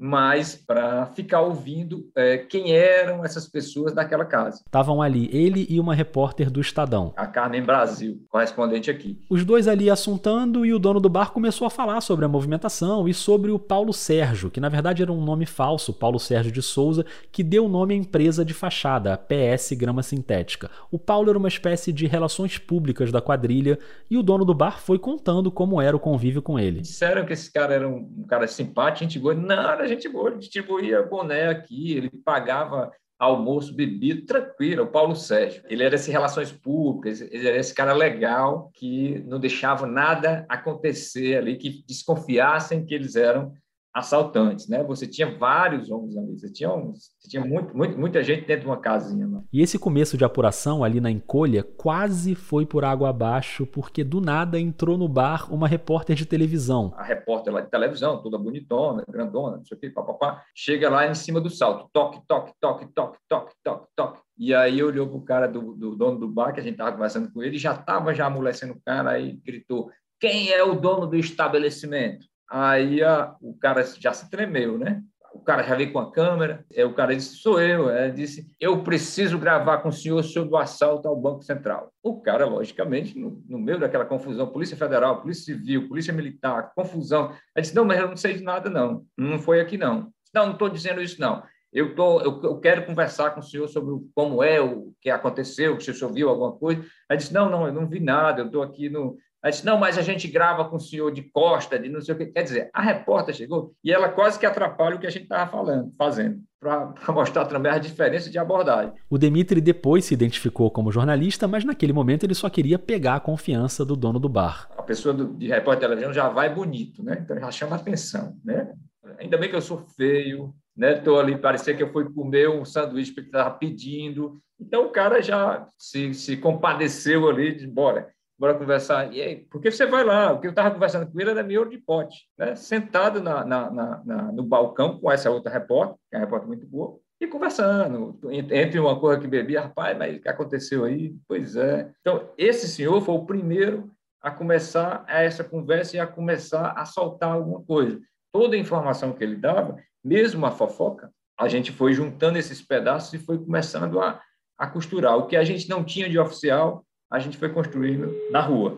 mas 0.03 0.55
para 0.55 1.05
ficar 1.05 1.41
ouvindo 1.41 2.09
é, 2.15 2.39
quem 2.39 2.73
eram 2.73 3.23
essas 3.23 3.47
pessoas 3.47 3.93
daquela 3.93 4.25
casa. 4.25 4.63
Estavam 4.65 4.99
ali 4.99 5.29
ele 5.31 5.67
e 5.69 5.79
uma 5.79 5.93
repórter 5.93 6.49
do 6.49 6.59
Estadão. 6.59 7.13
A 7.15 7.27
Carmen 7.27 7.61
Brasil, 7.61 8.19
correspondente 8.27 8.89
aqui. 8.89 9.19
Os 9.29 9.45
dois 9.45 9.67
ali 9.67 9.91
assuntando 9.91 10.65
e 10.65 10.73
o 10.73 10.79
dono 10.79 10.99
do 10.99 11.07
bar 11.07 11.31
começou 11.31 11.67
a 11.67 11.69
falar 11.69 12.01
sobre 12.01 12.25
a 12.25 12.27
movimentação 12.27 13.07
e 13.07 13.13
sobre 13.13 13.51
o 13.51 13.59
Paulo 13.59 13.93
Sérgio, 13.93 14.49
que 14.49 14.59
na 14.59 14.69
verdade 14.69 15.03
era 15.03 15.11
um 15.11 15.23
nome 15.23 15.45
falso, 15.45 15.93
Paulo 15.93 16.17
Sérgio 16.17 16.51
de 16.51 16.63
Souza, 16.63 17.05
que 17.31 17.43
deu 17.43 17.69
nome 17.69 17.93
à 17.93 17.97
empresa 17.97 18.43
de 18.43 18.55
fachada, 18.55 19.13
a 19.13 19.17
PS 19.17 19.73
Grama 19.73 20.01
Sintética. 20.01 20.71
O 20.89 20.97
Paulo 20.97 21.29
era 21.29 21.37
uma 21.37 21.47
espécie 21.47 21.93
de 21.93 22.07
relações 22.07 22.57
públicas 22.57 23.11
da 23.11 23.21
quadrilha 23.21 23.77
e 24.09 24.17
o 24.17 24.23
dono 24.23 24.45
do 24.45 24.55
bar 24.55 24.81
foi 24.81 24.97
contando 24.97 25.51
como 25.51 25.79
era 25.79 25.95
o 25.95 25.99
convívio 25.99 26.41
com 26.41 26.57
ele. 26.57 26.81
Disseram 26.81 27.23
que 27.23 27.33
esse 27.33 27.51
cara 27.51 27.75
era 27.75 27.87
um 27.87 28.25
cara 28.27 28.47
simpático, 28.47 29.03
gente 29.03 29.19
boa. 29.19 29.35
Não, 29.35 29.90
gente 29.93 30.09
boa, 30.09 30.29
ele 30.29 30.39
distribuía 30.39 31.01
boné 31.03 31.47
aqui, 31.47 31.97
ele 31.97 32.09
pagava 32.09 32.91
almoço, 33.21 33.75
bebido, 33.75 34.25
tranquilo, 34.25 34.83
o 34.83 34.87
Paulo 34.87 35.15
Sérgio. 35.15 35.63
Ele 35.69 35.83
era 35.83 35.93
esse 35.93 36.09
relações 36.09 36.51
públicas, 36.51 37.21
ele 37.21 37.47
era 37.47 37.57
esse 37.57 37.71
cara 37.71 37.93
legal 37.93 38.71
que 38.73 39.19
não 39.27 39.39
deixava 39.39 39.85
nada 39.85 40.43
acontecer 40.49 41.37
ali, 41.37 41.55
que 41.55 41.83
desconfiassem 41.87 42.83
que 42.83 42.95
eles 42.95 43.15
eram 43.15 43.53
assaltantes, 43.93 44.67
né? 44.67 44.83
Você 44.83 45.05
tinha 45.05 45.37
vários 45.37 45.91
homens 45.91 46.15
ali, 46.15 46.39
você 46.39 46.51
tinha, 46.51 46.71
uns, 46.71 47.11
você 47.19 47.29
tinha 47.29 47.43
muito, 47.43 47.75
muito, 47.75 47.97
muita 47.97 48.23
gente 48.23 48.45
dentro 48.45 48.61
de 48.61 48.67
uma 48.67 48.79
casinha. 48.79 49.27
Né? 49.27 49.41
E 49.51 49.61
esse 49.61 49.77
começo 49.77 50.17
de 50.17 50.23
apuração 50.23 50.83
ali 50.83 51.01
na 51.01 51.11
encolha 51.11 51.61
quase 51.61 52.33
foi 52.33 52.65
por 52.65 52.85
água 52.85 53.09
abaixo, 53.09 53.65
porque 53.65 54.03
do 54.03 54.21
nada 54.21 54.59
entrou 54.59 54.97
no 54.97 55.09
bar 55.09 55.53
uma 55.53 55.67
repórter 55.67 56.15
de 56.15 56.25
televisão. 56.25 56.93
A 56.95 57.03
repórter 57.03 57.53
lá 57.53 57.61
de 57.61 57.69
televisão, 57.69 58.21
toda 58.21 58.37
bonitona, 58.37 59.03
grandona, 59.09 59.57
não 59.57 59.65
sei 59.65 59.77
o 59.77 59.79
que, 59.79 59.89
papapá, 59.89 60.41
chega 60.55 60.89
lá 60.89 61.07
em 61.07 61.13
cima 61.13 61.41
do 61.41 61.49
salto, 61.49 61.89
toque, 61.91 62.21
toque, 62.27 62.53
toque, 62.61 62.87
toque, 62.93 63.17
toque, 63.27 63.53
toque, 63.61 63.87
toque. 63.95 64.21
E 64.37 64.55
aí 64.55 64.81
olhou 64.81 65.07
pro 65.07 65.21
cara 65.21 65.47
do, 65.47 65.73
do 65.73 65.95
dono 65.95 66.17
do 66.17 66.29
bar, 66.29 66.53
que 66.53 66.59
a 66.61 66.63
gente 66.63 66.77
tava 66.77 66.93
conversando 66.93 67.31
com 67.31 67.43
ele, 67.43 67.57
já 67.57 67.75
tava 67.75 68.13
já 68.13 68.25
amolecendo 68.25 68.73
o 68.73 68.81
cara, 68.83 69.11
aí 69.11 69.33
gritou, 69.45 69.91
quem 70.19 70.51
é 70.51 70.63
o 70.63 70.75
dono 70.75 71.07
do 71.07 71.17
estabelecimento? 71.17 72.30
Aí 72.51 73.01
a, 73.01 73.33
o 73.41 73.57
cara 73.57 73.81
já 73.97 74.11
se 74.11 74.29
tremeu, 74.29 74.77
né? 74.77 75.01
O 75.33 75.39
cara 75.39 75.63
já 75.63 75.73
veio 75.73 75.93
com 75.93 75.99
a 75.99 76.11
câmera, 76.11 76.65
é, 76.73 76.83
o 76.83 76.93
cara 76.93 77.15
disse, 77.15 77.37
sou 77.37 77.61
eu. 77.61 77.89
É, 77.89 78.09
disse, 78.09 78.45
eu 78.59 78.83
preciso 78.83 79.39
gravar 79.39 79.77
com 79.77 79.87
o 79.87 79.93
senhor 79.93 80.21
sobre 80.23 80.53
o 80.53 80.57
assalto 80.57 81.07
ao 81.07 81.15
Banco 81.15 81.43
Central. 81.43 81.93
O 82.03 82.19
cara, 82.19 82.45
logicamente, 82.45 83.17
no, 83.17 83.41
no 83.47 83.57
meio 83.57 83.79
daquela 83.79 84.03
confusão, 84.03 84.45
Polícia 84.47 84.75
Federal, 84.75 85.21
Polícia 85.21 85.45
Civil, 85.45 85.87
Polícia 85.87 86.13
Militar, 86.13 86.73
confusão, 86.75 87.31
ele 87.55 87.61
disse, 87.61 87.73
não, 87.73 87.85
mas 87.85 88.01
eu 88.01 88.09
não 88.09 88.17
sei 88.17 88.33
de 88.33 88.43
nada, 88.43 88.69
não. 88.69 89.05
Não 89.17 89.39
foi 89.39 89.61
aqui, 89.61 89.77
não. 89.77 90.11
Não, 90.33 90.47
não 90.47 90.53
estou 90.53 90.67
dizendo 90.67 91.01
isso, 91.01 91.21
não. 91.21 91.41
Eu, 91.71 91.95
tô, 91.95 92.19
eu, 92.19 92.41
eu, 92.43 92.59
quero 92.59 92.85
conversar 92.85 93.31
com 93.31 93.39
o 93.39 93.43
senhor 93.43 93.69
sobre 93.69 93.95
como 94.13 94.43
é, 94.43 94.59
o 94.59 94.91
que 94.99 95.09
aconteceu, 95.09 95.79
se 95.79 95.89
o 95.89 95.93
senhor 95.93 96.11
viu 96.11 96.27
alguma 96.27 96.51
coisa. 96.51 96.83
Aí 97.09 97.15
disse, 97.15 97.33
não, 97.33 97.49
não, 97.49 97.65
eu 97.65 97.71
não 97.71 97.87
vi 97.87 98.01
nada, 98.01 98.41
eu 98.41 98.47
estou 98.47 98.61
aqui 98.61 98.89
no, 98.89 99.17
Aí 99.43 99.49
disse, 99.49 99.65
não, 99.65 99.77
mas 99.77 99.97
a 99.97 100.03
gente 100.03 100.27
grava 100.27 100.65
com 100.65 100.75
o 100.75 100.79
senhor 100.79 101.11
de 101.11 101.23
costa, 101.23 101.79
de 101.79 101.89
não 101.89 101.99
sei 101.99 102.13
o 102.13 102.17
que. 102.17 102.27
Quer 102.27 102.43
dizer, 102.43 102.69
a 102.71 102.81
repórter 102.81 103.33
chegou 103.33 103.73
e 103.83 103.91
ela 103.91 104.07
quase 104.07 104.39
que 104.39 104.45
atrapalha 104.45 104.95
o 104.95 104.99
que 104.99 105.07
a 105.07 105.09
gente 105.09 105.23
estava 105.23 105.49
falando, 105.49 105.91
fazendo, 105.97 106.39
para 106.59 106.93
mostrar 107.09 107.45
também 107.45 107.71
a 107.71 107.79
diferença 107.79 108.29
de 108.29 108.37
abordagem. 108.37 108.93
O 109.09 109.17
Demitri 109.17 109.59
depois 109.59 110.05
se 110.05 110.13
identificou 110.13 110.69
como 110.69 110.91
jornalista, 110.91 111.47
mas 111.47 111.65
naquele 111.65 111.91
momento 111.91 112.23
ele 112.23 112.35
só 112.35 112.51
queria 112.51 112.77
pegar 112.77 113.15
a 113.15 113.19
confiança 113.19 113.83
do 113.83 113.95
dono 113.95 114.19
do 114.19 114.29
bar. 114.29 114.69
A 114.77 114.83
pessoa 114.83 115.11
do, 115.11 115.33
de 115.33 115.47
repórter 115.47 115.89
de 115.89 115.95
televisão 115.95 116.13
já 116.13 116.29
vai 116.29 116.53
bonito, 116.53 117.03
né? 117.03 117.17
Então 117.19 117.39
já 117.39 117.49
chama 117.49 117.75
atenção, 117.75 118.37
né? 118.45 118.71
Ainda 119.17 119.37
bem 119.39 119.49
que 119.49 119.55
eu 119.55 119.61
sou 119.61 119.79
feio, 119.97 120.53
né? 120.77 120.99
Estou 120.99 121.19
ali, 121.19 121.35
parecia 121.35 121.73
que 121.73 121.81
eu 121.81 121.91
fui 121.91 122.07
comer 122.13 122.47
um 122.47 122.63
sanduíche 122.63 123.11
que 123.11 123.21
estava 123.21 123.49
pedindo. 123.49 124.39
Então 124.59 124.85
o 124.85 124.91
cara 124.91 125.19
já 125.19 125.65
se, 125.79 126.13
se 126.13 126.37
compadeceu 126.37 127.27
ali 127.27 127.55
de 127.55 127.65
bora 127.65 128.07
bora 128.41 128.55
conversar. 128.55 129.13
E 129.13 129.21
aí, 129.21 129.35
porque 129.51 129.69
você 129.69 129.85
vai 129.85 130.03
lá, 130.03 130.33
o 130.33 130.39
que 130.39 130.47
eu 130.47 130.49
estava 130.49 130.71
conversando 130.71 131.05
com 131.05 131.21
ele 131.21 131.29
era 131.29 131.43
miolo 131.43 131.69
de 131.69 131.77
pote, 131.77 132.27
né? 132.35 132.55
sentado 132.55 133.21
na, 133.21 133.45
na, 133.45 133.69
na, 133.69 134.01
na, 134.03 134.31
no 134.31 134.41
balcão 134.41 134.99
com 134.99 135.11
essa 135.11 135.29
outra 135.29 135.51
repórter, 135.51 135.95
que 136.09 136.15
é 136.15 136.17
uma 136.17 136.25
repórter 136.25 136.47
muito 136.47 136.65
boa, 136.65 136.97
e 137.19 137.27
conversando, 137.27 138.19
entre 138.31 138.79
uma 138.79 138.99
coisa 138.99 139.21
que 139.21 139.27
bebia, 139.27 139.61
rapaz, 139.61 139.95
mas 139.95 140.17
o 140.17 140.19
que 140.19 140.27
aconteceu 140.27 140.85
aí? 140.85 141.15
Pois 141.27 141.55
é. 141.55 141.91
Então, 142.01 142.27
esse 142.35 142.67
senhor 142.67 142.99
foi 143.01 143.13
o 143.13 143.25
primeiro 143.27 143.91
a 144.19 144.31
começar 144.31 145.05
essa 145.07 145.43
conversa 145.43 145.97
e 145.97 145.99
a 145.99 146.07
começar 146.07 146.71
a 146.71 146.83
soltar 146.83 147.33
alguma 147.33 147.61
coisa. 147.61 147.99
Toda 148.33 148.55
a 148.55 148.59
informação 148.59 149.13
que 149.13 149.23
ele 149.23 149.35
dava, 149.35 149.77
mesmo 150.03 150.47
a 150.47 150.51
fofoca, 150.51 151.11
a 151.39 151.47
gente 151.47 151.71
foi 151.71 151.93
juntando 151.93 152.39
esses 152.39 152.59
pedaços 152.59 153.13
e 153.13 153.19
foi 153.19 153.37
começando 153.37 153.99
a, 153.99 154.19
a 154.57 154.65
costurar. 154.65 155.15
O 155.15 155.27
que 155.27 155.35
a 155.35 155.43
gente 155.43 155.69
não 155.69 155.83
tinha 155.83 156.09
de 156.09 156.17
oficial, 156.17 156.83
a 157.11 157.19
gente 157.19 157.37
foi 157.37 157.49
construindo 157.49 158.09
na 158.31 158.39
rua. 158.39 158.77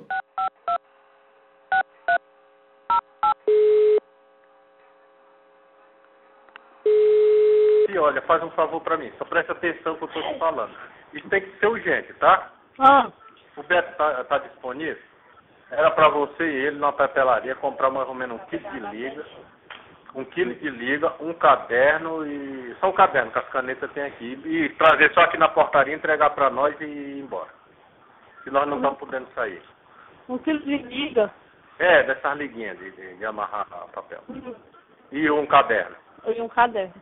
E 7.89 7.97
olha, 7.99 8.21
faz 8.23 8.41
um 8.41 8.49
favor 8.51 8.81
para 8.81 8.97
mim, 8.97 9.11
só 9.19 9.25
presta 9.25 9.51
atenção 9.51 9.95
que 9.95 10.03
eu 10.03 10.07
estou 10.07 10.23
te 10.23 10.39
falando. 10.39 10.75
Isso 11.13 11.29
tem 11.29 11.41
que 11.41 11.59
ser 11.59 11.67
urgente, 11.67 12.11
tá? 12.15 12.51
Ah. 12.79 13.11
O 13.55 13.61
Beto 13.61 13.95
tá, 13.97 14.23
tá 14.23 14.39
disponível? 14.39 14.97
Era 15.69 15.91
para 15.91 16.09
você 16.09 16.43
e 16.43 16.65
ele 16.65 16.79
na 16.79 16.91
papelaria 16.91 17.53
comprar 17.55 17.91
mais 17.91 18.07
ou 18.07 18.15
menos 18.15 18.41
um 18.41 18.45
quilo 18.45 18.67
de 18.71 18.79
liga, 18.79 19.23
um 20.15 20.25
quilo 20.25 20.55
de 20.55 20.69
liga, 20.71 21.13
um 21.19 21.33
caderno 21.33 22.25
e. 22.25 22.75
Só 22.79 22.89
o 22.89 22.93
caderno 22.93 23.31
que 23.31 23.37
as 23.37 23.49
canetas 23.49 23.91
tem 23.91 24.03
aqui. 24.03 24.39
E 24.43 24.69
trazer 24.69 25.13
só 25.13 25.21
aqui 25.21 25.37
na 25.37 25.49
portaria, 25.49 25.93
entregar 25.93 26.31
para 26.31 26.49
nós 26.49 26.75
e 26.81 26.83
ir 26.83 27.19
embora 27.19 27.62
que 28.43 28.51
nós 28.51 28.67
não 28.67 28.77
estamos 28.77 28.99
podendo 28.99 29.27
sair. 29.33 29.61
Um 30.29 30.37
quilo 30.37 30.59
de 30.59 30.77
liga? 30.77 31.31
É, 31.79 32.03
dessas 32.03 32.37
liguinhas 32.37 32.77
de, 32.77 32.91
de, 32.91 33.15
de 33.15 33.25
amarrar 33.25 33.67
papel. 33.93 34.21
Uhum. 34.29 34.55
E 35.11 35.29
um 35.29 35.45
caderno. 35.45 35.95
E 36.25 36.41
um 36.41 36.47
caderno. 36.47 36.93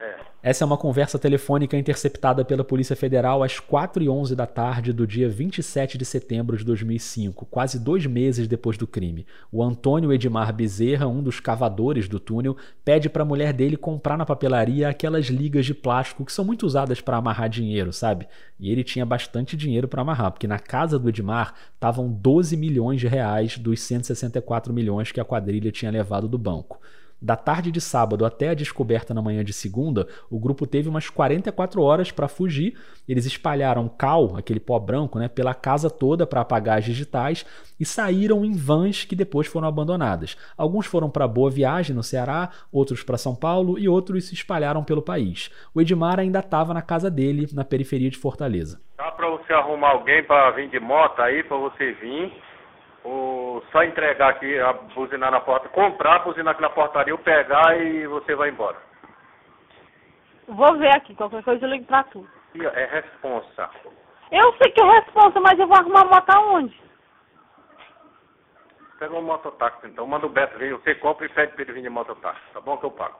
É. 0.00 0.14
Essa 0.42 0.64
é 0.64 0.66
uma 0.66 0.78
conversa 0.78 1.18
telefônica 1.18 1.76
interceptada 1.76 2.42
pela 2.42 2.64
Polícia 2.64 2.96
Federal 2.96 3.42
às 3.42 3.60
4h11 3.60 4.34
da 4.34 4.46
tarde 4.46 4.94
do 4.94 5.06
dia 5.06 5.28
27 5.28 5.98
de 5.98 6.06
setembro 6.06 6.56
de 6.56 6.64
2005, 6.64 7.44
quase 7.44 7.78
dois 7.78 8.06
meses 8.06 8.48
depois 8.48 8.78
do 8.78 8.86
crime. 8.86 9.26
O 9.52 9.62
Antônio 9.62 10.10
Edmar 10.10 10.54
Bezerra, 10.54 11.06
um 11.06 11.22
dos 11.22 11.38
cavadores 11.38 12.08
do 12.08 12.18
túnel, 12.18 12.56
pede 12.82 13.10
para 13.10 13.22
a 13.22 13.26
mulher 13.26 13.52
dele 13.52 13.76
comprar 13.76 14.16
na 14.16 14.24
papelaria 14.24 14.88
aquelas 14.88 15.26
ligas 15.26 15.66
de 15.66 15.74
plástico 15.74 16.24
que 16.24 16.32
são 16.32 16.46
muito 16.46 16.64
usadas 16.64 17.02
para 17.02 17.18
amarrar 17.18 17.50
dinheiro, 17.50 17.92
sabe? 17.92 18.26
E 18.58 18.72
ele 18.72 18.82
tinha 18.82 19.04
bastante 19.04 19.54
dinheiro 19.54 19.86
para 19.86 20.00
amarrar, 20.00 20.32
porque 20.32 20.46
na 20.46 20.58
casa 20.58 20.98
do 20.98 21.10
Edmar 21.10 21.52
estavam 21.74 22.10
12 22.10 22.56
milhões 22.56 22.98
de 22.98 23.06
reais 23.06 23.58
dos 23.58 23.82
164 23.82 24.72
milhões 24.72 25.12
que 25.12 25.20
a 25.20 25.24
quadrilha 25.26 25.70
tinha 25.70 25.92
levado 25.92 26.26
do 26.26 26.38
banco. 26.38 26.80
Da 27.20 27.36
tarde 27.36 27.70
de 27.70 27.80
sábado 27.80 28.24
até 28.24 28.48
a 28.48 28.54
descoberta 28.54 29.12
na 29.12 29.20
manhã 29.20 29.44
de 29.44 29.52
segunda, 29.52 30.08
o 30.30 30.38
grupo 30.38 30.66
teve 30.66 30.88
umas 30.88 31.10
44 31.10 31.82
horas 31.82 32.10
para 32.10 32.28
fugir. 32.28 32.78
Eles 33.06 33.26
espalharam 33.26 33.88
cal, 33.88 34.36
aquele 34.36 34.58
pó 34.58 34.78
branco, 34.78 35.18
né, 35.18 35.28
pela 35.28 35.52
casa 35.52 35.90
toda 35.90 36.26
para 36.26 36.40
apagar 36.40 36.78
as 36.78 36.84
digitais 36.84 37.44
e 37.78 37.84
saíram 37.84 38.42
em 38.44 38.52
vans 38.52 39.04
que 39.04 39.14
depois 39.14 39.46
foram 39.46 39.68
abandonadas. 39.68 40.36
Alguns 40.56 40.86
foram 40.86 41.10
para 41.10 41.28
Boa 41.28 41.50
Viagem, 41.50 41.94
no 41.94 42.02
Ceará, 42.02 42.50
outros 42.72 43.02
para 43.02 43.18
São 43.18 43.34
Paulo 43.34 43.78
e 43.78 43.86
outros 43.86 44.28
se 44.28 44.34
espalharam 44.34 44.82
pelo 44.82 45.02
país. 45.02 45.50
O 45.74 45.80
Edmar 45.80 46.18
ainda 46.18 46.38
estava 46.38 46.72
na 46.72 46.82
casa 46.82 47.10
dele, 47.10 47.46
na 47.52 47.64
periferia 47.64 48.10
de 48.10 48.16
Fortaleza. 48.16 48.80
Dá 48.96 49.10
para 49.12 49.28
você 49.28 49.52
arrumar 49.52 49.90
alguém 49.90 50.22
para 50.24 50.50
vir 50.52 50.70
de 50.70 50.80
moto 50.80 51.20
aí, 51.20 51.42
para 51.42 51.56
você 51.56 51.92
vir 51.92 52.32
ou 53.04 53.62
só 53.72 53.82
entregar 53.82 54.30
aqui, 54.30 54.58
a 54.58 54.72
buzinar 54.72 55.30
na 55.30 55.40
porta, 55.40 55.68
comprar, 55.68 56.20
buzinar 56.20 56.52
aqui 56.52 56.62
na 56.62 56.70
portaria, 56.70 57.12
eu 57.12 57.18
pegar 57.18 57.76
e 57.78 58.06
você 58.06 58.34
vai 58.34 58.50
embora. 58.50 58.76
Vou 60.48 60.76
ver 60.78 60.94
aqui, 60.96 61.14
qualquer 61.14 61.42
coisa 61.44 61.64
eu 61.64 61.70
ligo 61.70 61.86
pra 61.86 62.02
tu. 62.04 62.28
E, 62.54 62.66
ó, 62.66 62.70
É 62.70 62.84
responsa. 62.86 63.70
Eu 64.32 64.52
sei 64.58 64.70
que 64.72 64.80
é 64.80 64.84
responsa, 64.84 65.40
mas 65.40 65.58
eu 65.58 65.66
vou 65.66 65.76
arrumar 65.76 66.04
moto 66.04 66.30
aonde? 66.30 66.80
Pega 68.98 69.14
um 69.14 69.22
mototáxi 69.22 69.86
então, 69.86 70.06
manda 70.06 70.26
o 70.26 70.30
Beto 70.30 70.58
vir, 70.58 70.74
você 70.74 70.94
compra 70.96 71.24
e 71.24 71.28
pede 71.30 71.52
pra 71.54 71.62
ele 71.62 71.72
vir 71.72 71.82
de 71.82 71.88
mototáxi, 71.88 72.40
tá 72.52 72.60
bom 72.60 72.76
que 72.76 72.84
eu 72.84 72.90
pago. 72.90 73.18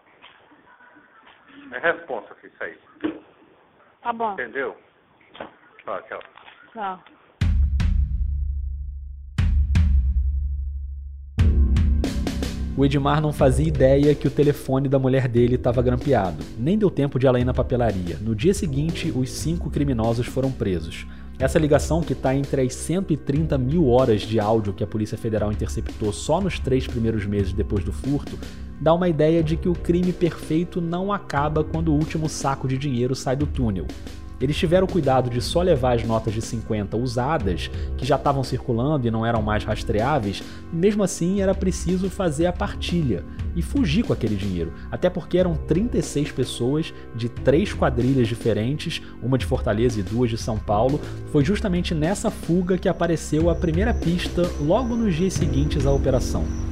É 1.73 1.79
responsa, 1.79 2.37
isso 2.45 2.65
aí. 2.65 2.79
Tá 4.03 4.13
bom. 4.13 4.33
Entendeu? 4.33 4.77
Tchau, 5.85 6.03
tchau. 6.03 6.21
Tchau. 6.73 7.01
O 12.81 12.85
Edmar 12.87 13.21
não 13.21 13.31
fazia 13.31 13.69
ideia 13.69 14.15
que 14.15 14.27
o 14.27 14.31
telefone 14.31 14.89
da 14.89 14.99
mulher 14.99 15.29
dele 15.29 15.57
estava 15.57 15.83
grampeado. 15.83 16.43
Nem 16.59 16.79
deu 16.79 16.91
tempo 16.91 17.19
de 17.19 17.27
ela 17.27 17.39
ir 17.39 17.45
na 17.45 17.53
papelaria. 17.53 18.17
No 18.23 18.35
dia 18.35 18.55
seguinte, 18.55 19.13
os 19.15 19.31
cinco 19.31 19.69
criminosos 19.69 20.27
foram 20.27 20.51
presos. 20.51 21.07
Essa 21.39 21.59
ligação, 21.59 22.01
que 22.01 22.15
está 22.15 22.35
entre 22.35 22.63
as 22.63 22.73
130 22.73 23.59
mil 23.59 23.89
horas 23.89 24.23
de 24.23 24.41
áudio 24.41 24.73
que 24.73 24.83
a 24.83 24.87
Polícia 24.87 25.19
Federal 25.19 25.53
interceptou 25.53 26.11
só 26.11 26.41
nos 26.41 26.59
três 26.59 26.87
primeiros 26.87 27.27
meses 27.27 27.53
depois 27.53 27.85
do 27.85 27.93
furto, 27.93 28.39
dá 28.81 28.95
uma 28.95 29.11
ideia 29.11 29.43
de 29.43 29.59
que 29.59 29.69
o 29.69 29.75
crime 29.75 30.11
perfeito 30.11 30.81
não 30.81 31.13
acaba 31.13 31.63
quando 31.63 31.89
o 31.89 31.95
último 31.95 32.31
saco 32.31 32.67
de 32.67 32.79
dinheiro 32.79 33.15
sai 33.15 33.37
do 33.37 33.47
túnel. 33.47 33.87
Eles 34.41 34.57
tiveram 34.57 34.87
cuidado 34.87 35.29
de 35.29 35.41
só 35.41 35.61
levar 35.61 35.97
as 35.97 36.05
notas 36.05 36.33
de 36.33 36.41
50 36.41 36.97
usadas, 36.97 37.71
que 37.99 38.07
já 38.07 38.17
estavam 38.17 38.43
circulando 38.43 39.07
e 39.07 39.11
não 39.11 39.27
eram 39.27 39.43
mais 39.43 39.65
rastreáveis, 39.65 40.43
e 40.73 40.77
mesmo 40.77 41.03
assim 41.03 41.43
era 41.43 41.55
preciso 41.55 42.09
fazer 42.09 42.47
a 42.47 42.53
partilha 42.53 43.23
e 43.55 43.61
fugir 43.61 44.05
com 44.05 44.13
aquele 44.13 44.37
dinheiro, 44.37 44.73
até 44.91 45.11
porque 45.11 45.37
eram 45.37 45.55
36 45.55 46.33
pessoas 46.33 46.95
de 47.15 47.29
três 47.29 47.73
quadrilhas 47.75 48.29
diferentes, 48.29 49.03
uma 49.23 49.37
de 49.37 49.45
Fortaleza 49.45 50.01
e 50.01 50.03
duas 50.03 50.31
de 50.31 50.39
São 50.39 50.59
Paulo. 50.59 51.01
Foi 51.31 51.45
justamente 51.45 51.95
nessa 51.95 52.31
fuga 52.31 52.79
que 52.79 52.89
apareceu 52.89 53.51
a 53.51 53.55
primeira 53.55 53.93
pista 53.93 54.43
logo 54.61 54.97
nos 54.97 55.15
dias 55.15 55.35
seguintes 55.35 55.85
à 55.85 55.93
operação. 55.93 56.70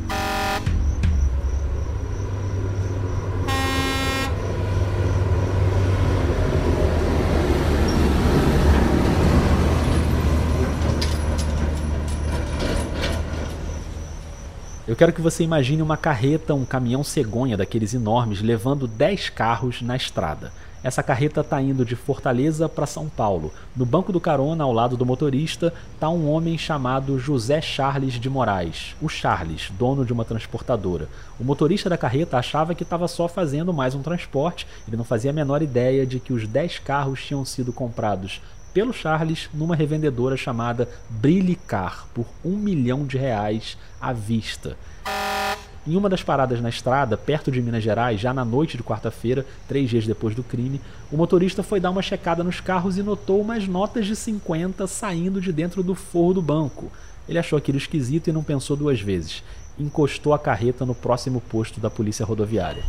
Quero 14.99 15.13
que 15.13 15.23
você 15.23 15.45
imagine 15.45 15.81
uma 15.81 15.97
carreta, 15.97 16.53
um 16.55 16.65
caminhão 16.65 17.05
cegonha 17.05 17.57
daqueles 17.57 17.95
enormes, 17.95 18.43
levando 18.43 18.89
10 18.89 19.31
carros 19.31 19.81
na 19.81 19.95
estrada. 19.95 20.53
Essa 20.83 21.05
carreta 21.05 21.41
está 21.41 21.63
indo 21.63 21.85
de 21.85 21.95
Fortaleza 21.95 22.69
para 22.69 22.85
São 22.85 23.09
Paulo. 23.09 23.53
No 23.77 23.87
banco 23.87 24.13
do 24.13 24.19
carona, 24.21 24.65
ao 24.65 24.73
lado 24.73 24.97
do 24.97 25.07
motorista, 25.07 25.73
está 25.95 26.09
um 26.09 26.29
homem 26.29 26.59
chamado 26.59 27.17
José 27.17 27.61
Charles 27.61 28.15
de 28.15 28.29
Moraes, 28.29 28.97
o 29.01 29.09
Charles, 29.09 29.71
dono 29.79 30.05
de 30.05 30.13
uma 30.13 30.25
transportadora. 30.25 31.09
O 31.39 31.45
motorista 31.45 31.89
da 31.89 31.97
carreta 31.97 32.37
achava 32.37 32.75
que 32.75 32.83
estava 32.83 33.07
só 33.07 33.29
fazendo 33.29 33.73
mais 33.73 33.95
um 33.95 34.03
transporte, 34.03 34.67
ele 34.89 34.97
não 34.97 35.05
fazia 35.05 35.31
a 35.31 35.35
menor 35.35 35.63
ideia 35.63 36.05
de 36.05 36.19
que 36.19 36.33
os 36.33 36.45
10 36.45 36.81
carros 36.81 37.25
tinham 37.25 37.45
sido 37.45 37.73
comprados 37.73 38.41
pelo 38.73 38.93
Charles 38.93 39.49
numa 39.53 39.77
revendedora 39.77 40.37
chamada 40.37 40.89
Brilicar 41.09 42.07
por 42.15 42.27
um 42.45 42.57
milhão 42.57 43.05
de 43.05 43.17
reais 43.17 43.77
à 44.01 44.13
vista. 44.13 44.77
Em 45.87 45.97
uma 45.97 46.09
das 46.11 46.23
paradas 46.23 46.61
na 46.61 46.69
estrada, 46.69 47.17
perto 47.17 47.51
de 47.51 47.63
Minas 47.63 47.83
Gerais, 47.83 48.21
já 48.21 48.35
na 48.35 48.45
noite 48.45 48.77
de 48.77 48.83
quarta-feira, 48.83 49.47
três 49.67 49.89
dias 49.89 50.07
depois 50.07 50.35
do 50.35 50.43
crime, 50.43 50.81
o 51.11 51.17
motorista 51.17 51.63
foi 51.63 51.81
dar 51.81 51.91
uma 51.91 52.03
checada 52.03 52.45
nos 52.45 52.61
carros 52.61 52.99
e 52.99 53.03
notou 53.03 53.41
umas 53.41 53.67
notas 53.67 54.07
de 54.07 54.15
50 54.15 54.87
saindo 54.87 55.41
de 55.41 55.51
dentro 55.51 55.83
do 55.83 55.95
forro 55.95 56.35
do 56.35 56.43
banco. 56.43 56.93
Ele 57.27 57.39
achou 57.39 57.57
aquilo 57.57 57.79
esquisito 57.79 58.29
e 58.29 58.33
não 58.33 58.43
pensou 58.43 58.77
duas 58.77 59.01
vezes. 59.01 59.43
Encostou 59.79 60.35
a 60.35 60.39
carreta 60.39 60.85
no 60.85 60.95
próximo 60.95 61.41
posto 61.41 61.81
da 61.81 61.89
polícia 61.89 62.27
rodoviária. 62.27 62.83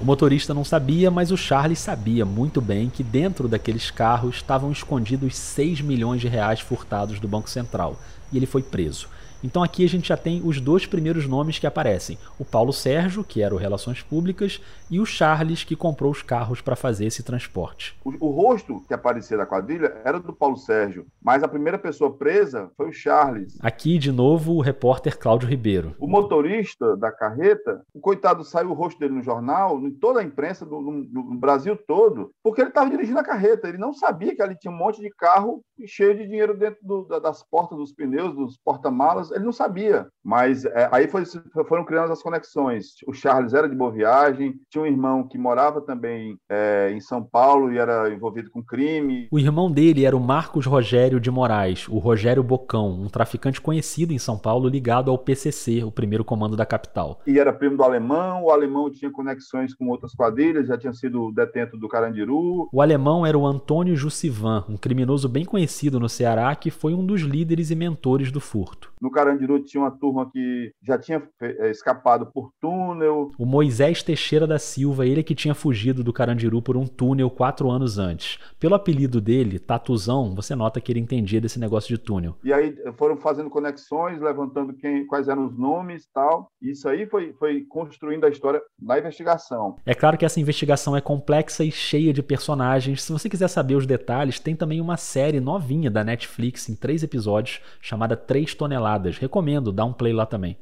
O 0.00 0.04
motorista 0.04 0.54
não 0.54 0.64
sabia, 0.64 1.10
mas 1.10 1.32
o 1.32 1.36
Charles 1.36 1.80
sabia 1.80 2.24
muito 2.24 2.60
bem 2.60 2.88
que 2.88 3.02
dentro 3.02 3.48
daqueles 3.48 3.90
carros 3.90 4.36
estavam 4.36 4.70
escondidos 4.70 5.36
6 5.36 5.80
milhões 5.80 6.20
de 6.20 6.28
reais 6.28 6.60
furtados 6.60 7.18
do 7.18 7.26
Banco 7.26 7.50
Central 7.50 7.98
e 8.32 8.36
ele 8.36 8.46
foi 8.46 8.62
preso. 8.62 9.08
Então 9.42 9.62
aqui 9.62 9.84
a 9.84 9.88
gente 9.88 10.08
já 10.08 10.16
tem 10.16 10.40
os 10.44 10.60
dois 10.60 10.86
primeiros 10.86 11.26
nomes 11.26 11.58
que 11.58 11.66
aparecem: 11.66 12.18
o 12.38 12.44
Paulo 12.44 12.72
Sérgio, 12.72 13.22
que 13.24 13.42
era 13.42 13.54
o 13.54 13.58
Relações 13.58 14.02
Públicas, 14.02 14.60
e 14.90 14.98
o 15.00 15.06
Charles, 15.06 15.64
que 15.64 15.76
comprou 15.76 16.10
os 16.10 16.22
carros 16.22 16.60
para 16.60 16.74
fazer 16.76 17.06
esse 17.06 17.22
transporte. 17.22 17.96
O, 18.04 18.26
o 18.26 18.30
rosto 18.30 18.80
que 18.88 18.94
aparecia 18.94 19.36
da 19.36 19.46
quadrilha 19.46 19.96
era 20.04 20.18
do 20.18 20.32
Paulo 20.32 20.56
Sérgio, 20.56 21.06
mas 21.22 21.42
a 21.42 21.48
primeira 21.48 21.78
pessoa 21.78 22.10
presa 22.16 22.70
foi 22.76 22.88
o 22.88 22.92
Charles. 22.92 23.56
Aqui 23.60 23.98
de 23.98 24.10
novo 24.10 24.54
o 24.54 24.60
repórter 24.60 25.18
Cláudio 25.18 25.48
Ribeiro. 25.48 25.94
O 25.98 26.06
motorista 26.06 26.96
da 26.96 27.10
carreta, 27.12 27.82
o 27.94 28.00
coitado 28.00 28.44
saiu 28.44 28.70
o 28.70 28.74
rosto 28.74 28.98
dele 28.98 29.14
no 29.14 29.22
jornal, 29.22 29.78
em 29.80 29.90
toda 29.90 30.20
a 30.20 30.24
imprensa 30.24 30.64
do, 30.64 30.80
do- 30.80 31.22
do 31.22 31.34
Brasil 31.38 31.76
todo, 31.86 32.30
porque 32.42 32.60
ele 32.60 32.70
estava 32.70 32.90
dirigindo 32.90 33.18
a 33.18 33.24
carreta. 33.24 33.68
Ele 33.68 33.78
não 33.78 33.92
sabia 33.92 34.34
que 34.34 34.42
ali 34.42 34.56
tinha 34.58 34.72
um 34.72 34.76
monte 34.76 35.00
de 35.00 35.10
carro 35.10 35.62
cheio 35.86 36.16
de 36.16 36.26
dinheiro 36.26 36.56
dentro 36.56 36.78
do- 36.82 37.04
da- 37.04 37.18
das 37.18 37.42
portas 37.48 37.78
dos 37.78 37.92
pneus, 37.92 38.34
dos 38.34 38.56
porta-malas. 38.64 39.27
Ele 39.34 39.44
não 39.44 39.52
sabia. 39.52 40.06
Mas 40.24 40.64
é, 40.64 40.88
aí 40.92 41.08
foi- 41.08 41.24
foram 41.68 41.84
criando 41.84 42.12
as 42.12 42.22
conexões. 42.22 42.86
O 43.06 43.12
Charles 43.12 43.54
era 43.54 43.68
de 43.68 43.74
Boa 43.74 43.90
Viagem, 43.90 44.54
tinha 44.70 44.82
um 44.82 44.86
irmão 44.86 45.26
que 45.26 45.38
morava 45.38 45.80
também 45.80 46.36
é, 46.50 46.90
em 46.92 47.00
São 47.00 47.22
Paulo 47.22 47.72
e 47.72 47.78
era 47.78 48.12
envolvido 48.12 48.50
com 48.50 48.62
crime. 48.62 49.26
O 49.30 49.38
irmão 49.38 49.70
dele 49.70 50.04
era 50.04 50.16
o 50.16 50.20
Marcos 50.20 50.66
Rogério 50.66 51.18
de 51.20 51.30
Moraes, 51.30 51.88
o 51.88 51.98
Rogério 51.98 52.42
Bocão, 52.42 52.90
um 52.90 53.08
traficante 53.08 53.60
conhecido 53.60 54.12
em 54.12 54.18
São 54.18 54.38
Paulo 54.38 54.68
ligado 54.68 55.10
ao 55.10 55.18
PCC, 55.18 55.82
o 55.84 55.90
primeiro 55.90 56.24
comando 56.24 56.56
da 56.56 56.66
capital. 56.66 57.20
E 57.26 57.38
era 57.38 57.52
primo 57.52 57.76
do 57.76 57.82
alemão. 57.82 58.44
O 58.44 58.50
alemão 58.50 58.90
tinha 58.90 59.10
conexões 59.10 59.74
com 59.74 59.88
outras 59.88 60.12
quadrilhas, 60.14 60.66
já 60.68 60.76
tinha 60.76 60.92
sido 60.92 61.32
detento 61.32 61.76
do 61.78 61.88
Carandiru. 61.88 62.68
O 62.72 62.82
alemão 62.82 63.24
era 63.24 63.38
o 63.38 63.46
Antônio 63.46 63.96
Jussivan, 63.96 64.64
um 64.68 64.76
criminoso 64.76 65.28
bem 65.28 65.44
conhecido 65.44 65.98
no 66.00 66.08
Ceará 66.08 66.54
que 66.54 66.70
foi 66.70 66.94
um 66.94 67.04
dos 67.04 67.22
líderes 67.22 67.70
e 67.70 67.74
mentores 67.74 68.30
do 68.32 68.40
furto. 68.40 68.92
No 69.00 69.10
Carandiru 69.10 69.62
tinha 69.64 69.82
uma 69.82 69.90
turma 69.90 70.30
que 70.30 70.72
já 70.82 70.98
tinha 70.98 71.22
eh, 71.40 71.70
escapado 71.70 72.26
por 72.26 72.50
túnel. 72.60 73.30
O 73.38 73.46
Moisés 73.46 74.02
Teixeira 74.02 74.46
da 74.46 74.58
Silva, 74.58 75.06
ele 75.06 75.22
que 75.22 75.34
tinha 75.34 75.54
fugido 75.54 76.02
do 76.02 76.12
Carandiru 76.12 76.60
por 76.60 76.76
um 76.76 76.86
túnel 76.86 77.30
quatro 77.30 77.70
anos 77.70 77.98
antes. 77.98 78.38
Pelo 78.58 78.74
apelido 78.74 79.20
dele, 79.20 79.58
Tatuzão, 79.58 80.34
você 80.34 80.54
nota 80.54 80.80
que 80.80 80.92
ele 80.92 81.00
entendia 81.00 81.40
desse 81.40 81.58
negócio 81.58 81.88
de 81.88 82.02
túnel. 82.02 82.36
E 82.42 82.52
aí 82.52 82.74
foram 82.96 83.16
fazendo 83.16 83.50
conexões, 83.50 84.20
levantando 84.20 84.74
quem, 84.74 85.06
quais 85.06 85.28
eram 85.28 85.46
os 85.46 85.56
nomes 85.56 86.04
e 86.04 86.12
tal. 86.12 86.50
Isso 86.60 86.88
aí 86.88 87.06
foi, 87.06 87.32
foi 87.34 87.64
construindo 87.68 88.24
a 88.24 88.28
história 88.28 88.60
da 88.78 88.98
investigação. 88.98 89.76
É 89.86 89.94
claro 89.94 90.18
que 90.18 90.24
essa 90.24 90.40
investigação 90.40 90.96
é 90.96 91.00
complexa 91.00 91.64
e 91.64 91.70
cheia 91.70 92.12
de 92.12 92.22
personagens. 92.22 93.02
Se 93.02 93.12
você 93.12 93.28
quiser 93.28 93.48
saber 93.48 93.74
os 93.74 93.86
detalhes, 93.86 94.40
tem 94.40 94.56
também 94.56 94.80
uma 94.80 94.96
série 94.96 95.40
novinha 95.40 95.90
da 95.90 96.02
Netflix 96.02 96.68
em 96.68 96.74
três 96.74 97.02
episódios 97.02 97.60
chamada 97.80 98.16
Três 98.16 98.54
Toneladas. 98.54 98.87
Recomendo, 99.18 99.72
dá 99.72 99.84
um 99.84 99.92
play 99.92 100.12
lá 100.12 100.24
também. 100.24 100.56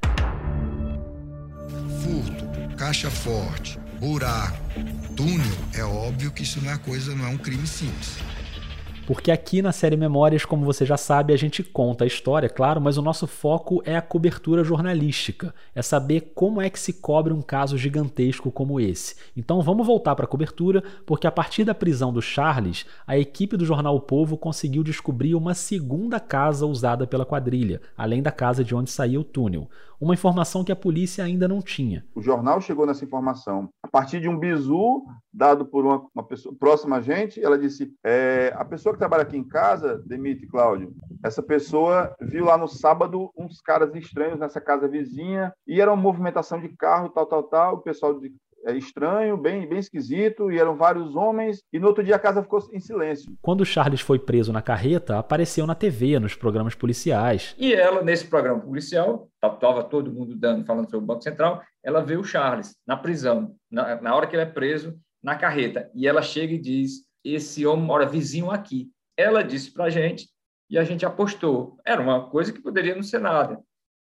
Furto, 2.02 2.76
caixa 2.76 3.10
forte, 3.10 3.78
buraco, 4.00 4.58
túnel, 5.16 5.56
é 5.74 5.84
óbvio 5.84 6.32
que 6.32 6.42
isso 6.42 6.60
não 6.62 6.72
é 6.72 6.78
coisa, 6.78 7.14
não 7.14 7.26
é 7.26 7.28
um 7.28 7.38
crime 7.38 7.66
simples. 7.66 8.18
Porque 9.06 9.30
aqui 9.30 9.62
na 9.62 9.70
série 9.70 9.96
Memórias, 9.96 10.44
como 10.44 10.64
você 10.64 10.84
já 10.84 10.96
sabe, 10.96 11.32
a 11.32 11.36
gente 11.36 11.62
conta 11.62 12.02
a 12.02 12.06
história, 12.08 12.48
claro, 12.48 12.80
mas 12.80 12.98
o 12.98 13.02
nosso 13.02 13.24
foco 13.28 13.80
é 13.84 13.96
a 13.96 14.02
cobertura 14.02 14.64
jornalística, 14.64 15.54
é 15.76 15.80
saber 15.80 16.32
como 16.34 16.60
é 16.60 16.68
que 16.68 16.78
se 16.78 16.94
cobre 16.94 17.32
um 17.32 17.40
caso 17.40 17.78
gigantesco 17.78 18.50
como 18.50 18.80
esse. 18.80 19.14
Então 19.36 19.62
vamos 19.62 19.86
voltar 19.86 20.16
para 20.16 20.24
a 20.24 20.28
cobertura, 20.28 20.82
porque 21.06 21.24
a 21.24 21.30
partir 21.30 21.62
da 21.62 21.72
prisão 21.72 22.12
do 22.12 22.20
Charles, 22.20 22.84
a 23.06 23.16
equipe 23.16 23.56
do 23.56 23.64
jornal 23.64 23.94
O 23.94 24.00
Povo 24.00 24.36
conseguiu 24.36 24.82
descobrir 24.82 25.36
uma 25.36 25.54
segunda 25.54 26.18
casa 26.18 26.66
usada 26.66 27.06
pela 27.06 27.24
quadrilha, 27.24 27.80
além 27.96 28.20
da 28.20 28.32
casa 28.32 28.64
de 28.64 28.74
onde 28.74 28.90
saía 28.90 29.20
o 29.20 29.24
túnel. 29.24 29.68
Uma 30.00 30.14
informação 30.14 30.62
que 30.62 30.72
a 30.72 30.76
polícia 30.76 31.24
ainda 31.24 31.48
não 31.48 31.62
tinha. 31.62 32.04
O 32.14 32.20
jornal 32.20 32.60
chegou 32.60 32.86
nessa 32.86 33.04
informação 33.04 33.68
a 33.82 33.88
partir 33.88 34.20
de 34.20 34.28
um 34.28 34.38
bizu 34.38 35.04
dado 35.32 35.64
por 35.66 35.84
uma, 35.84 36.06
uma 36.14 36.24
pessoa 36.24 36.54
próxima 36.58 36.96
a 36.96 37.00
gente. 37.00 37.42
Ela 37.42 37.58
disse: 37.58 37.92
é, 38.04 38.52
a 38.56 38.64
pessoa 38.64 38.92
que 38.92 38.98
trabalha 38.98 39.22
aqui 39.22 39.36
em 39.36 39.46
casa, 39.46 40.02
Demite 40.06 40.46
Cláudio, 40.46 40.94
essa 41.24 41.42
pessoa 41.42 42.14
viu 42.20 42.44
lá 42.44 42.58
no 42.58 42.68
sábado 42.68 43.30
uns 43.36 43.60
caras 43.60 43.94
estranhos 43.94 44.38
nessa 44.38 44.60
casa 44.60 44.88
vizinha 44.88 45.52
e 45.66 45.80
era 45.80 45.92
uma 45.92 46.02
movimentação 46.02 46.60
de 46.60 46.68
carro, 46.68 47.08
tal, 47.08 47.26
tal, 47.26 47.42
tal. 47.44 47.74
O 47.76 47.80
pessoal 47.80 48.18
de 48.18 48.32
estranho, 48.74 49.36
bem, 49.36 49.68
bem 49.68 49.78
esquisito, 49.78 50.50
e 50.50 50.58
eram 50.58 50.76
vários 50.76 51.14
homens, 51.14 51.62
e 51.72 51.78
no 51.78 51.86
outro 51.88 52.02
dia 52.02 52.16
a 52.16 52.18
casa 52.18 52.42
ficou 52.42 52.60
em 52.72 52.80
silêncio. 52.80 53.36
Quando 53.42 53.64
Charles 53.64 54.00
foi 54.00 54.18
preso 54.18 54.52
na 54.52 54.62
carreta, 54.62 55.18
apareceu 55.18 55.66
na 55.66 55.74
TV, 55.74 56.18
nos 56.18 56.34
programas 56.34 56.74
policiais. 56.74 57.54
E 57.58 57.72
ela, 57.72 58.02
nesse 58.02 58.26
programa 58.26 58.60
policial, 58.60 59.28
estava 59.44 59.84
todo 59.84 60.12
mundo 60.12 60.34
dando, 60.34 60.64
falando 60.64 60.90
sobre 60.90 61.04
o 61.04 61.06
Banco 61.06 61.22
Central, 61.22 61.62
ela 61.84 62.00
vê 62.00 62.16
o 62.16 62.24
Charles 62.24 62.74
na 62.86 62.96
prisão, 62.96 63.54
na, 63.70 64.00
na 64.00 64.14
hora 64.14 64.26
que 64.26 64.34
ele 64.34 64.42
é 64.42 64.46
preso, 64.46 64.98
na 65.22 65.36
carreta, 65.36 65.90
e 65.94 66.06
ela 66.06 66.22
chega 66.22 66.54
e 66.54 66.58
diz, 66.58 67.04
esse 67.24 67.66
homem 67.66 67.84
mora 67.84 68.06
vizinho 68.06 68.50
aqui. 68.50 68.88
Ela 69.16 69.42
disse 69.42 69.72
para 69.72 69.84
a 69.84 69.90
gente, 69.90 70.28
e 70.68 70.78
a 70.78 70.84
gente 70.84 71.06
apostou. 71.06 71.78
Era 71.84 72.00
uma 72.00 72.28
coisa 72.28 72.52
que 72.52 72.60
poderia 72.60 72.94
não 72.94 73.02
ser 73.02 73.20
nada. 73.20 73.58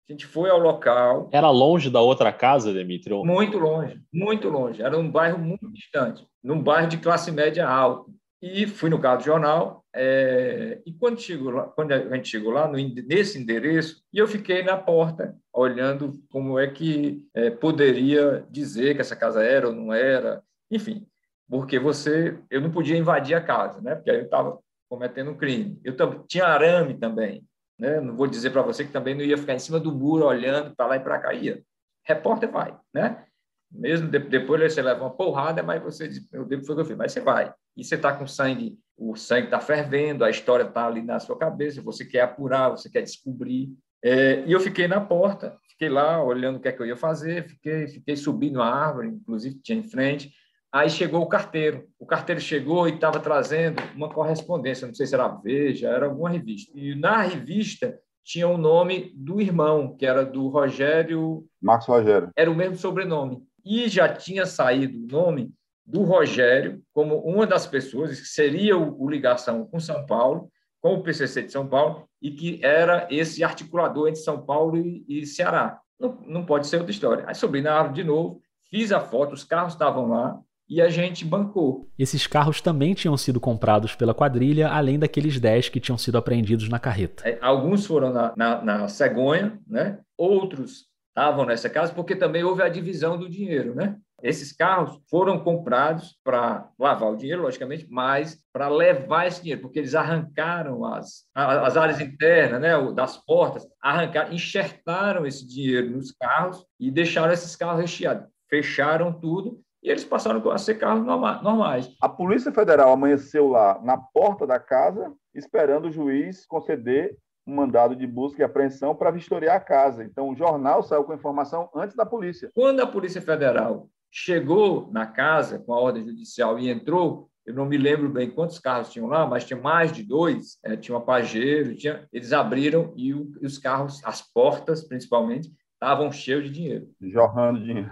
A 0.09 0.13
gente 0.13 0.25
foi 0.25 0.49
ao 0.49 0.57
local. 0.57 1.29
Era 1.33 1.49
longe 1.49 1.89
da 1.89 1.99
outra 1.99 2.31
casa, 2.31 2.73
Demetrio? 2.73 3.25
Muito 3.25 3.57
longe, 3.57 4.01
muito 4.13 4.47
longe. 4.47 4.81
Era 4.81 4.97
um 4.97 5.11
bairro 5.11 5.37
muito 5.37 5.69
distante, 5.69 6.25
num 6.41 6.61
bairro 6.61 6.87
de 6.87 6.97
classe 6.97 7.29
média 7.31 7.67
alta. 7.67 8.09
E 8.41 8.67
fui 8.67 8.89
no 8.89 8.99
carro 8.99 9.17
do 9.17 9.23
jornal. 9.23 9.83
É... 9.93 10.79
e 10.85 10.93
quando, 10.93 11.19
chegou 11.19 11.49
lá, 11.49 11.63
quando 11.63 11.91
a 11.91 12.15
gente 12.15 12.29
chegou 12.29 12.51
lá, 12.51 12.67
no, 12.67 12.77
nesse 12.77 13.39
endereço, 13.39 14.03
e 14.13 14.19
eu 14.19 14.27
fiquei 14.27 14.61
na 14.63 14.77
porta, 14.77 15.35
olhando 15.51 16.13
como 16.29 16.59
é 16.59 16.67
que 16.67 17.23
é, 17.33 17.49
poderia 17.49 18.45
dizer 18.49 18.93
que 18.93 19.01
essa 19.01 19.15
casa 19.15 19.43
era 19.43 19.67
ou 19.67 19.73
não 19.73 19.91
era. 19.91 20.41
Enfim, 20.71 21.05
porque 21.49 21.79
você, 21.79 22.37
eu 22.49 22.61
não 22.61 22.71
podia 22.71 22.97
invadir 22.97 23.35
a 23.35 23.41
casa, 23.41 23.81
né? 23.81 23.95
Porque 23.95 24.11
aí 24.11 24.17
eu 24.17 24.25
estava 24.25 24.59
cometendo 24.87 25.31
um 25.31 25.37
crime. 25.37 25.81
Eu 25.83 25.95
tinha 26.27 26.45
arame 26.45 26.93
também. 26.93 27.43
Né? 27.79 27.99
Não 28.01 28.15
vou 28.15 28.27
dizer 28.27 28.49
para 28.49 28.61
você 28.61 28.83
que 28.83 28.91
também 28.91 29.13
não 29.13 29.21
ia 29.21 29.37
ficar 29.37 29.53
em 29.53 29.59
cima 29.59 29.79
do 29.79 29.91
muro 29.91 30.25
olhando 30.25 30.75
para 30.75 30.87
lá 30.87 30.95
e 30.95 30.99
para 30.99 31.19
cá. 31.19 31.33
Ia. 31.33 31.61
Repórter 32.03 32.49
vai, 32.49 32.75
né? 32.93 33.23
Mesmo 33.71 34.09
de, 34.09 34.17
depois 34.17 34.73
você 34.73 34.81
leva 34.81 35.01
uma 35.01 35.13
porrada, 35.13 35.61
mas 35.61 35.83
você 35.83 36.07
diz, 36.07 36.27
meu 36.31 36.45
Deus, 36.45 36.65
foi 36.65 36.73
o 36.73 36.77
que 36.77 36.81
eu 36.81 36.85
fiz. 36.85 36.97
Mas 36.97 37.11
você 37.11 37.19
vai. 37.19 37.53
E 37.75 37.83
você 37.83 37.95
está 37.95 38.13
com 38.13 38.25
sangue, 38.25 38.79
o 38.97 39.15
sangue 39.15 39.47
está 39.47 39.59
fervendo, 39.59 40.23
a 40.23 40.29
história 40.29 40.63
está 40.63 40.87
ali 40.87 41.01
na 41.01 41.19
sua 41.19 41.37
cabeça, 41.37 41.81
você 41.81 42.05
quer 42.05 42.21
apurar, 42.21 42.69
você 42.69 42.89
quer 42.89 43.01
descobrir. 43.01 43.69
É, 44.03 44.43
e 44.45 44.51
eu 44.51 44.59
fiquei 44.59 44.87
na 44.87 45.01
porta, 45.01 45.57
fiquei 45.69 45.89
lá 45.89 46.23
olhando 46.23 46.57
o 46.57 46.59
que 46.59 46.67
é 46.67 46.71
que 46.71 46.81
eu 46.81 46.85
ia 46.85 46.95
fazer, 46.95 47.47
fiquei, 47.47 47.87
fiquei 47.87 48.15
subindo 48.15 48.61
a 48.61 48.67
árvore, 48.67 49.09
inclusive 49.09 49.59
tinha 49.59 49.77
em 49.77 49.83
frente, 49.83 50.31
Aí 50.71 50.89
chegou 50.89 51.21
o 51.21 51.27
carteiro. 51.27 51.87
O 51.99 52.05
carteiro 52.05 52.41
chegou 52.41 52.87
e 52.87 52.93
estava 52.93 53.19
trazendo 53.19 53.81
uma 53.95 54.09
correspondência, 54.09 54.87
não 54.87 54.93
sei 54.93 55.05
se 55.05 55.15
era 55.15 55.27
Veja, 55.27 55.89
era 55.89 56.05
alguma 56.05 56.29
revista. 56.29 56.71
E 56.75 56.93
na 56.95 57.21
revista 57.21 57.97
tinha 58.23 58.47
o 58.47 58.57
nome 58.57 59.13
do 59.15 59.39
irmão, 59.39 59.95
que 59.95 60.05
era 60.05 60.25
do 60.25 60.49
Rogério. 60.49 61.45
Marcos 61.61 61.87
Rogério. 61.87 62.29
Era 62.35 62.51
o 62.51 62.55
mesmo 62.55 62.75
sobrenome. 62.75 63.41
E 63.63 63.87
já 63.87 64.13
tinha 64.13 64.45
saído 64.45 64.97
o 64.97 65.07
nome 65.07 65.53
do 65.85 66.03
Rogério 66.03 66.81
como 66.93 67.19
uma 67.19 67.47
das 67.47 67.65
pessoas 67.65 68.19
que 68.19 68.27
seria 68.27 68.77
o, 68.77 69.09
ligação 69.09 69.65
com 69.65 69.79
São 69.79 70.05
Paulo, 70.05 70.51
com 70.81 70.95
o 70.95 71.01
PCC 71.01 71.43
de 71.43 71.51
São 71.51 71.65
Paulo, 71.65 72.05
e 72.21 72.29
que 72.31 72.59
era 72.61 73.07
esse 73.09 73.43
articulador 73.43 74.09
entre 74.09 74.19
São 74.19 74.45
Paulo 74.45 74.77
e, 74.77 75.05
e 75.07 75.25
Ceará. 75.25 75.79
Não, 75.97 76.17
não 76.27 76.45
pode 76.45 76.67
ser 76.67 76.77
outra 76.77 76.91
história. 76.91 77.23
Aí 77.25 77.33
subi 77.33 77.61
na 77.61 77.73
árvore 77.73 77.95
de 77.95 78.03
novo, 78.03 78.41
fiz 78.69 78.91
a 78.91 78.99
foto, 78.99 79.33
os 79.33 79.45
carros 79.45 79.73
estavam 79.73 80.09
lá, 80.09 80.37
e 80.69 80.81
a 80.81 80.89
gente 80.89 81.23
bancou. 81.23 81.89
Esses 81.97 82.27
carros 82.27 82.61
também 82.61 82.93
tinham 82.93 83.15
sido 83.15 83.39
comprados 83.39 83.95
pela 83.95 84.13
quadrilha, 84.13 84.69
além 84.69 84.99
daqueles 84.99 85.39
10 85.39 85.69
que 85.69 85.79
tinham 85.79 85.97
sido 85.97 86.17
apreendidos 86.17 86.67
na 86.67 86.79
carreta. 86.79 87.27
É, 87.27 87.37
alguns 87.41 87.85
foram 87.85 88.11
na, 88.11 88.33
na, 88.35 88.61
na 88.61 88.87
cegonha, 88.87 89.59
né? 89.67 89.99
outros 90.17 90.85
estavam 91.09 91.45
nessa 91.45 91.69
casa, 91.69 91.93
porque 91.93 92.15
também 92.15 92.43
houve 92.43 92.61
a 92.61 92.69
divisão 92.69 93.17
do 93.17 93.29
dinheiro. 93.29 93.73
Né? 93.73 93.95
Esses 94.21 94.51
carros 94.51 94.99
foram 95.09 95.39
comprados 95.39 96.15
para 96.23 96.69
lavar 96.77 97.11
o 97.11 97.17
dinheiro, 97.17 97.41
logicamente, 97.41 97.87
mas 97.89 98.37
para 98.51 98.67
levar 98.67 99.27
esse 99.27 99.41
dinheiro, 99.41 99.61
porque 99.61 99.79
eles 99.79 99.95
arrancaram 99.95 100.85
as, 100.85 101.23
as 101.33 101.77
áreas 101.77 101.99
internas 101.99 102.61
né, 102.61 102.73
das 102.93 103.17
portas, 103.17 103.65
arrancaram, 103.81 104.33
enxertaram 104.33 105.25
esse 105.25 105.47
dinheiro 105.47 105.91
nos 105.91 106.11
carros 106.11 106.63
e 106.79 106.91
deixaram 106.91 107.31
esses 107.31 107.55
carros 107.55 107.81
recheados. 107.81 108.27
Fecharam 108.49 109.11
tudo 109.11 109.59
e 109.83 109.89
eles 109.89 110.03
passaram 110.03 110.49
a 110.51 110.57
ser 110.57 110.75
carros 110.75 111.05
normais. 111.05 111.89
A 112.01 112.09
Polícia 112.09 112.51
Federal 112.51 112.91
amanheceu 112.91 113.47
lá 113.47 113.79
na 113.83 113.97
porta 113.97 114.45
da 114.45 114.59
casa, 114.59 115.13
esperando 115.33 115.87
o 115.87 115.91
juiz 115.91 116.45
conceder 116.45 117.15
um 117.45 117.55
mandado 117.55 117.95
de 117.95 118.05
busca 118.05 118.41
e 118.41 118.45
apreensão 118.45 118.93
para 118.93 119.11
vistoriar 119.11 119.55
a 119.55 119.61
casa. 119.61 120.03
Então, 120.03 120.29
o 120.29 120.35
jornal 120.35 120.83
saiu 120.83 121.03
com 121.05 121.13
a 121.13 121.15
informação 121.15 121.69
antes 121.73 121.95
da 121.95 122.05
polícia. 122.05 122.51
Quando 122.53 122.81
a 122.81 122.87
Polícia 122.87 123.21
Federal 123.21 123.87
chegou 124.11 124.89
na 124.91 125.05
casa 125.05 125.59
com 125.59 125.73
a 125.73 125.79
ordem 125.79 126.03
judicial 126.03 126.59
e 126.59 126.69
entrou, 126.69 127.29
eu 127.45 127.53
não 127.53 127.65
me 127.65 127.77
lembro 127.77 128.09
bem 128.09 128.29
quantos 128.29 128.59
carros 128.59 128.91
tinham 128.91 129.07
lá, 129.07 129.25
mas 129.25 129.45
tinha 129.45 129.59
mais 129.59 129.93
de 129.93 130.03
dois, 130.03 130.57
é, 130.63 130.75
tinha 130.75 130.97
uma 130.97 131.05
Pajero, 131.05 131.75
tinha, 131.77 132.05
eles 132.11 132.33
abriram 132.33 132.93
e, 132.97 133.13
o, 133.13 133.31
e 133.41 133.45
os 133.45 133.57
carros, 133.57 134.03
as 134.03 134.21
portas 134.21 134.83
principalmente, 134.83 135.49
estavam 135.77 136.11
cheios 136.11 136.43
de 136.45 136.49
dinheiro. 136.49 136.87
Jorrando 137.01 137.59
dinheiro. 137.59 137.91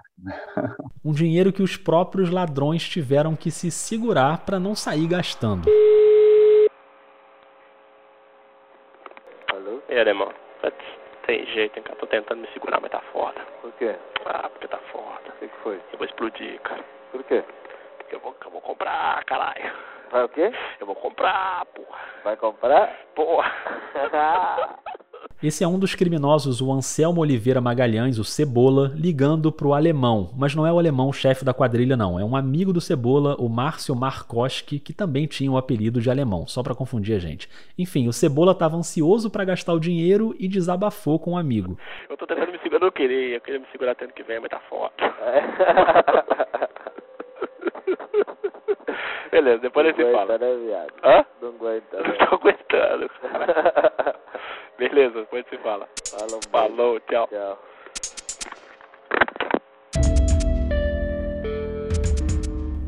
um 1.05 1.13
dinheiro 1.13 1.53
que 1.53 1.61
os 1.61 1.77
próprios 1.77 2.31
ladrões 2.31 2.87
tiveram 2.87 3.35
que 3.35 3.51
se 3.51 3.69
segurar 3.69 4.43
para 4.45 4.59
não 4.59 4.75
sair 4.75 5.07
gastando. 5.07 5.69
Alô? 9.51 9.81
E 9.87 9.93
aí, 9.93 9.99
irmão? 9.99 10.33
Tem 11.27 11.43
jeito, 11.47 11.77
hein, 11.77 11.83
cara? 11.83 11.97
Tô 11.97 12.05
tentando 12.05 12.41
me 12.41 12.47
segurar, 12.53 12.79
mas 12.79 12.91
tá 12.91 13.01
foda. 13.11 13.39
Por 13.61 13.71
quê? 13.73 13.95
Ah, 14.25 14.47
porque 14.49 14.67
tá 14.67 14.77
foda. 14.91 15.29
O 15.29 15.39
que, 15.39 15.47
que 15.47 15.57
foi? 15.63 15.81
Eu 15.91 15.97
vou 15.97 16.05
explodir, 16.05 16.59
cara. 16.61 16.83
Por 17.11 17.23
quê? 17.23 17.43
Porque 17.97 18.15
eu 18.15 18.19
vou, 18.19 18.35
eu 18.45 18.51
vou 18.51 18.61
comprar, 18.61 19.23
caralho. 19.25 19.71
Vai 20.11 20.23
o 20.23 20.29
quê? 20.29 20.51
Eu 20.79 20.85
vou 20.85 20.95
comprar, 20.95 21.65
porra. 21.65 21.99
Vai 22.23 22.37
comprar? 22.37 22.95
Porra. 23.15 23.51
Esse 25.45 25.63
é 25.63 25.67
um 25.67 25.77
dos 25.77 25.93
criminosos, 25.93 26.59
o 26.59 26.71
Anselmo 26.71 27.21
Oliveira 27.21 27.61
Magalhães, 27.61 28.17
o 28.17 28.23
Cebola, 28.23 28.91
ligando 28.95 29.51
pro 29.51 29.73
alemão. 29.73 30.31
Mas 30.35 30.55
não 30.55 30.65
é 30.65 30.73
o 30.73 30.79
alemão 30.79 31.13
chefe 31.13 31.45
da 31.45 31.53
quadrilha, 31.53 31.95
não. 31.95 32.19
É 32.19 32.25
um 32.25 32.35
amigo 32.35 32.73
do 32.73 32.81
Cebola, 32.81 33.35
o 33.37 33.47
Márcio 33.47 33.95
Markoski, 33.95 34.79
que 34.79 34.91
também 34.91 35.27
tinha 35.27 35.51
o 35.51 35.55
apelido 35.55 36.01
de 36.01 36.09
alemão, 36.09 36.47
só 36.47 36.63
para 36.63 36.73
confundir 36.73 37.15
a 37.15 37.19
gente. 37.19 37.47
Enfim, 37.77 38.07
o 38.07 38.11
Cebola 38.11 38.53
estava 38.53 38.75
ansioso 38.75 39.29
para 39.29 39.45
gastar 39.45 39.73
o 39.73 39.79
dinheiro 39.79 40.35
e 40.39 40.47
desabafou 40.47 41.19
com 41.19 41.29
o 41.29 41.33
um 41.35 41.37
amigo. 41.37 41.77
Eu 42.09 42.17
tô 42.17 42.25
tentando 42.25 42.51
me 42.51 42.57
segurar, 42.57 42.77
eu 42.77 42.85
não 42.85 42.91
queria, 42.91 43.35
eu 43.35 43.41
queria 43.41 43.59
me 43.59 43.67
segurar 43.71 43.91
até 43.91 44.05
ano 44.05 44.13
que 44.15 44.23
vem, 44.23 44.39
mas 44.39 44.49
tá 44.49 44.59
foda. 44.67 44.93
Beleza, 49.35 49.57
depois 49.57 49.85
a 49.85 49.89
gente 49.91 50.11
fala. 50.13 50.37
Né, 50.37 50.55
viado? 50.55 50.93
Hã? 51.03 51.25
Não 51.41 51.49
aguenta. 51.49 51.97
Não 51.97 52.15
tô 52.25 52.35
aguentando, 52.35 53.09
cara. 53.21 54.15
Beleza, 54.79 55.19
depois 55.19 55.45
se 55.49 55.57
fala. 55.57 55.89
Falou, 56.09 56.39
Falou 56.49 56.99
tchau. 57.01 57.27
Tchau. 57.27 57.59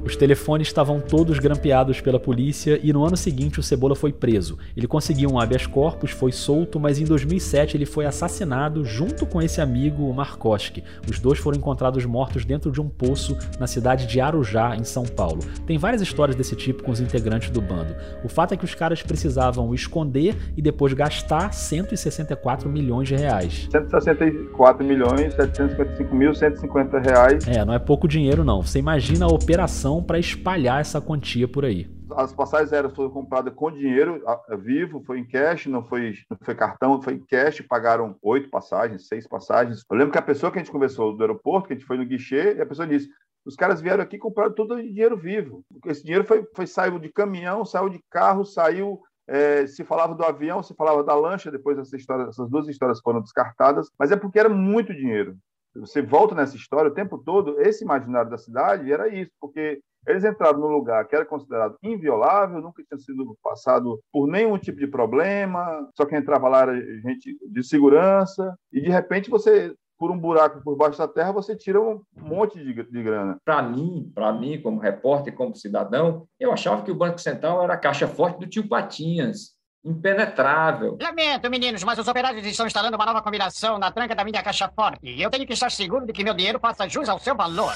Os 0.08 0.15
telefones 0.15 0.70
estavam 0.70 1.02
todos 1.02 1.38
grampeados 1.38 2.00
pela 2.00 2.17
polícia 2.17 2.80
e 2.82 2.93
no 2.93 3.04
ano 3.04 3.17
seguinte 3.17 3.60
o 3.60 3.63
Cebola 3.63 3.93
foi 3.93 4.13
preso. 4.13 4.58
Ele 4.74 4.88
conseguiu 4.88 5.30
um 5.30 5.38
habeas 5.38 5.67
corpus, 5.67 6.12
foi 6.12 6.32
solto, 6.32 6.80
mas 6.80 6.98
em 6.98 7.04
2007 7.04 7.76
ele 7.76 7.86
foi 7.86 8.06
assassinado 8.06 8.86
junto 8.86 9.26
com 9.26 9.41
esse 9.41 9.60
amigo, 9.60 10.10
o 10.10 10.13
Markoski. 10.13 10.82
Os 11.12 11.20
dois 11.20 11.39
foram 11.39 11.58
encontrados 11.58 12.06
mortos 12.06 12.46
dentro 12.46 12.72
de 12.72 12.80
um 12.80 12.88
poço 12.88 13.38
na 13.60 13.67
cidade 13.67 14.08
de 14.08 14.22
Arujá, 14.22 14.78
em 14.78 14.86
São 14.86 15.04
Paulo. 15.04 15.41
Tem 15.65 15.78
várias 15.78 16.02
histórias 16.02 16.38
desse 16.38 16.56
tipo 16.56 16.84
com 16.84 16.91
os 16.91 17.02
integrantes 17.02 17.50
do 17.50 17.60
bando. 17.60 17.93
O 18.24 18.30
fato 18.30 18.54
é 18.54 18.58
que 18.58 18.63
os 18.63 18.74
caras 18.74 19.04
precisavam 19.04 19.74
esconder 19.74 20.38
e 20.56 20.62
depois 20.62 20.93
gastar 20.93 21.54
164 21.54 22.70
milhões 22.70 23.10
de 23.10 23.15
reais. 23.17 23.67
164 23.70 24.86
milhões, 24.86 25.34
755 25.34 26.15
mil, 26.15 26.34
150 26.34 26.98
reais. 27.00 27.46
É, 27.46 27.65
não 27.65 27.74
é 27.74 27.80
pouco 27.80 28.08
dinheiro 28.08 28.46
não. 28.46 28.62
Você 28.62 28.80
imagina 28.80 29.26
a 29.26 29.28
operação 29.28 29.96
para 30.01 30.19
espalhar 30.19 30.81
essa 30.81 31.01
quantia 31.01 31.47
por 31.47 31.65
aí. 31.65 31.89
As 32.12 32.33
passagens 32.33 32.71
aéreas 32.71 32.95
foram 32.95 33.10
compradas 33.10 33.53
com 33.53 33.71
dinheiro 33.71 34.21
vivo, 34.60 35.03
foi 35.05 35.19
em 35.19 35.27
cash, 35.27 35.65
não 35.67 35.83
foi, 35.83 36.13
não 36.29 36.38
foi 36.41 36.55
cartão, 36.55 37.01
foi 37.01 37.13
em 37.13 37.25
cash, 37.25 37.62
pagaram 37.62 38.15
oito 38.21 38.49
passagens, 38.49 39.07
seis 39.07 39.27
passagens. 39.27 39.83
Eu 39.89 39.97
lembro 39.97 40.12
que 40.12 40.17
a 40.17 40.21
pessoa 40.21 40.51
que 40.51 40.57
a 40.57 40.63
gente 40.63 40.71
conversou 40.71 41.15
do 41.15 41.23
aeroporto, 41.23 41.67
que 41.67 41.73
a 41.73 41.75
gente 41.75 41.86
foi 41.86 41.97
no 41.97 42.05
guichê, 42.05 42.55
e 42.55 42.62
a 42.62 42.65
pessoa 42.65 42.88
disse, 42.88 43.10
os 43.45 43.55
caras 43.55 43.81
vieram 43.81 44.03
aqui 44.03 44.15
e 44.15 44.19
compraram 44.19 44.53
tudo 44.53 44.75
de 44.75 44.88
dinheiro 44.89 45.17
vivo. 45.17 45.63
Esse 45.86 46.03
dinheiro 46.03 46.25
foi, 46.25 46.45
foi 46.55 46.67
saiu 46.67 46.99
de 46.99 47.10
caminhão, 47.10 47.63
saiu 47.65 47.89
de 47.89 47.99
carro, 48.10 48.45
saiu 48.45 48.99
é, 49.27 49.67
se 49.67 49.83
falava 49.83 50.15
do 50.15 50.23
avião, 50.23 50.63
se 50.63 50.73
falava 50.73 51.03
da 51.03 51.13
lancha, 51.13 51.51
depois 51.51 51.77
essa 51.77 51.95
história, 51.97 52.29
essas 52.29 52.49
duas 52.49 52.67
histórias 52.67 53.01
foram 53.01 53.21
descartadas, 53.21 53.89
mas 53.99 54.12
é 54.12 54.15
porque 54.15 54.39
era 54.39 54.49
muito 54.49 54.93
dinheiro. 54.93 55.38
Você 55.79 56.01
volta 56.01 56.35
nessa 56.35 56.55
história 56.55 56.91
o 56.91 56.93
tempo 56.93 57.17
todo, 57.17 57.59
esse 57.61 57.83
imaginário 57.83 58.29
da 58.29 58.37
cidade 58.37 58.91
era 58.91 59.07
isso, 59.07 59.31
porque 59.39 59.79
eles 60.07 60.23
entraram 60.23 60.59
num 60.59 60.67
lugar 60.67 61.05
que 61.07 61.15
era 61.15 61.25
considerado 61.25 61.77
inviolável, 61.83 62.61
nunca 62.61 62.83
tinha 62.83 62.97
sido 62.97 63.37
passado 63.43 63.99
por 64.11 64.27
nenhum 64.27 64.57
tipo 64.57 64.79
de 64.79 64.87
problema, 64.87 65.87
só 65.95 66.05
quem 66.05 66.17
entrava 66.17 66.47
lá 66.47 66.61
era 66.61 66.81
gente 67.01 67.37
de 67.49 67.63
segurança, 67.63 68.55
e 68.71 68.81
de 68.81 68.89
repente 68.89 69.29
você 69.29 69.75
por 69.97 70.11
um 70.11 70.17
buraco 70.17 70.61
por 70.63 70.77
baixo 70.77 70.97
da 70.97 71.07
terra, 71.07 71.31
você 71.31 71.55
tira 71.55 71.81
um 71.81 72.01
monte 72.15 72.63
de, 72.63 72.71
de 72.71 73.03
grana. 73.03 73.37
Para 73.43 73.63
mim, 73.63 74.11
para 74.13 74.31
mim, 74.31 74.61
como 74.61 74.79
repórter, 74.79 75.33
como 75.33 75.55
cidadão, 75.55 76.27
eu 76.39 76.51
achava 76.51 76.83
que 76.83 76.91
o 76.91 76.95
Banco 76.95 77.19
Central 77.19 77.63
era 77.63 77.73
a 77.73 77.79
caixa 77.79 78.07
forte 78.07 78.39
do 78.39 78.47
tio 78.47 78.67
Patinhas. 78.67 79.57
Impenetrável. 79.88 80.97
Lamento, 81.02 81.50
meninos, 81.50 81.84
mas 81.84 81.97
os 81.97 82.08
operários 82.08 82.45
estão 82.45 82.67
instalando 82.67 82.97
uma 82.97 83.06
nova 83.06 83.21
combinação 83.21 83.80
na 83.80 83.89
tranca 83.89 84.13
da 84.13 84.26
minha 84.26 84.43
caixa 84.43 84.69
forte. 84.76 85.00
E 85.04 85.21
eu 85.21 85.30
tenho 85.30 85.47
que 85.47 85.54
estar 85.54 85.71
seguro 85.71 86.06
de 86.06 86.12
que 86.12 86.26
meu 86.26 86.34
dinheiro 86.34 86.60
faça 86.60 86.89
jus 86.89 87.08
ao 87.08 87.17
seu 87.19 87.36
valor. 87.36 87.73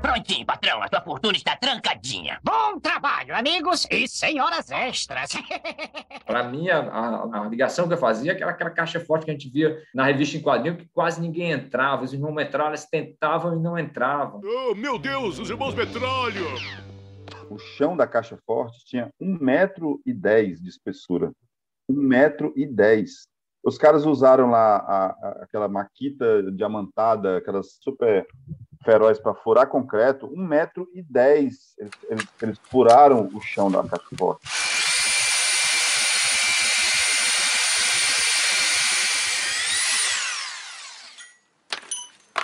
Prontinho, 0.00 0.46
patrão. 0.46 0.80
A 0.80 0.88
tua 0.88 1.00
fortuna 1.00 1.36
está 1.36 1.56
trancadinha. 1.56 2.38
Bom 2.42 2.78
trabalho, 2.78 3.34
amigos, 3.34 3.86
e 3.90 4.06
sem 4.06 4.40
horas 4.40 4.70
extras. 4.70 5.32
Para 6.24 6.44
mim, 6.44 6.68
a, 6.68 6.78
a, 6.78 7.40
a, 7.40 7.48
ligação 7.48 7.88
que 7.88 7.94
eu 7.94 7.98
fazia 7.98 8.32
era 8.32 8.50
aquela 8.50 8.70
caixa 8.70 9.00
forte 9.00 9.24
que 9.24 9.30
a 9.32 9.34
gente 9.34 9.50
via 9.50 9.76
na 9.92 10.04
revista 10.04 10.36
em 10.36 10.40
quadrinho, 10.40 10.76
que 10.76 10.88
quase 10.94 11.20
ninguém 11.20 11.50
entrava. 11.50 12.04
Os 12.04 12.12
irmãos 12.12 12.32
Metralha 12.32 12.76
tentavam 12.90 13.54
e 13.54 13.60
não 13.60 13.76
entravam. 13.76 14.40
Oh, 14.44 14.74
meu 14.74 14.98
Deus, 14.98 15.38
os 15.38 15.50
irmãos 15.50 15.74
Metralha! 15.74 16.97
O 17.50 17.58
chão 17.58 17.96
da 17.96 18.06
caixa 18.06 18.38
forte 18.46 18.84
tinha 18.84 19.10
um 19.20 19.38
metro 19.38 20.00
e 20.04 20.12
dez 20.12 20.60
de 20.60 20.68
espessura. 20.68 21.32
Um 21.88 21.94
metro 21.94 22.52
e 22.54 22.66
dez. 22.66 23.26
Os 23.64 23.78
caras 23.78 24.04
usaram 24.04 24.50
lá 24.50 24.76
a, 24.76 25.38
aquela 25.42 25.68
maquita 25.68 26.50
diamantada, 26.52 27.38
aquelas 27.38 27.78
super 27.80 28.26
feroz 28.84 29.18
para 29.18 29.34
furar 29.34 29.68
concreto, 29.68 30.26
um 30.26 30.46
metro 30.46 30.88
e 30.92 31.02
dez. 31.02 31.74
Eles, 31.78 31.92
eles, 32.08 32.28
eles 32.42 32.58
furaram 32.64 33.28
o 33.34 33.40
chão 33.40 33.70
da 33.70 33.82
caixa 33.82 34.08
forte. 34.16 34.67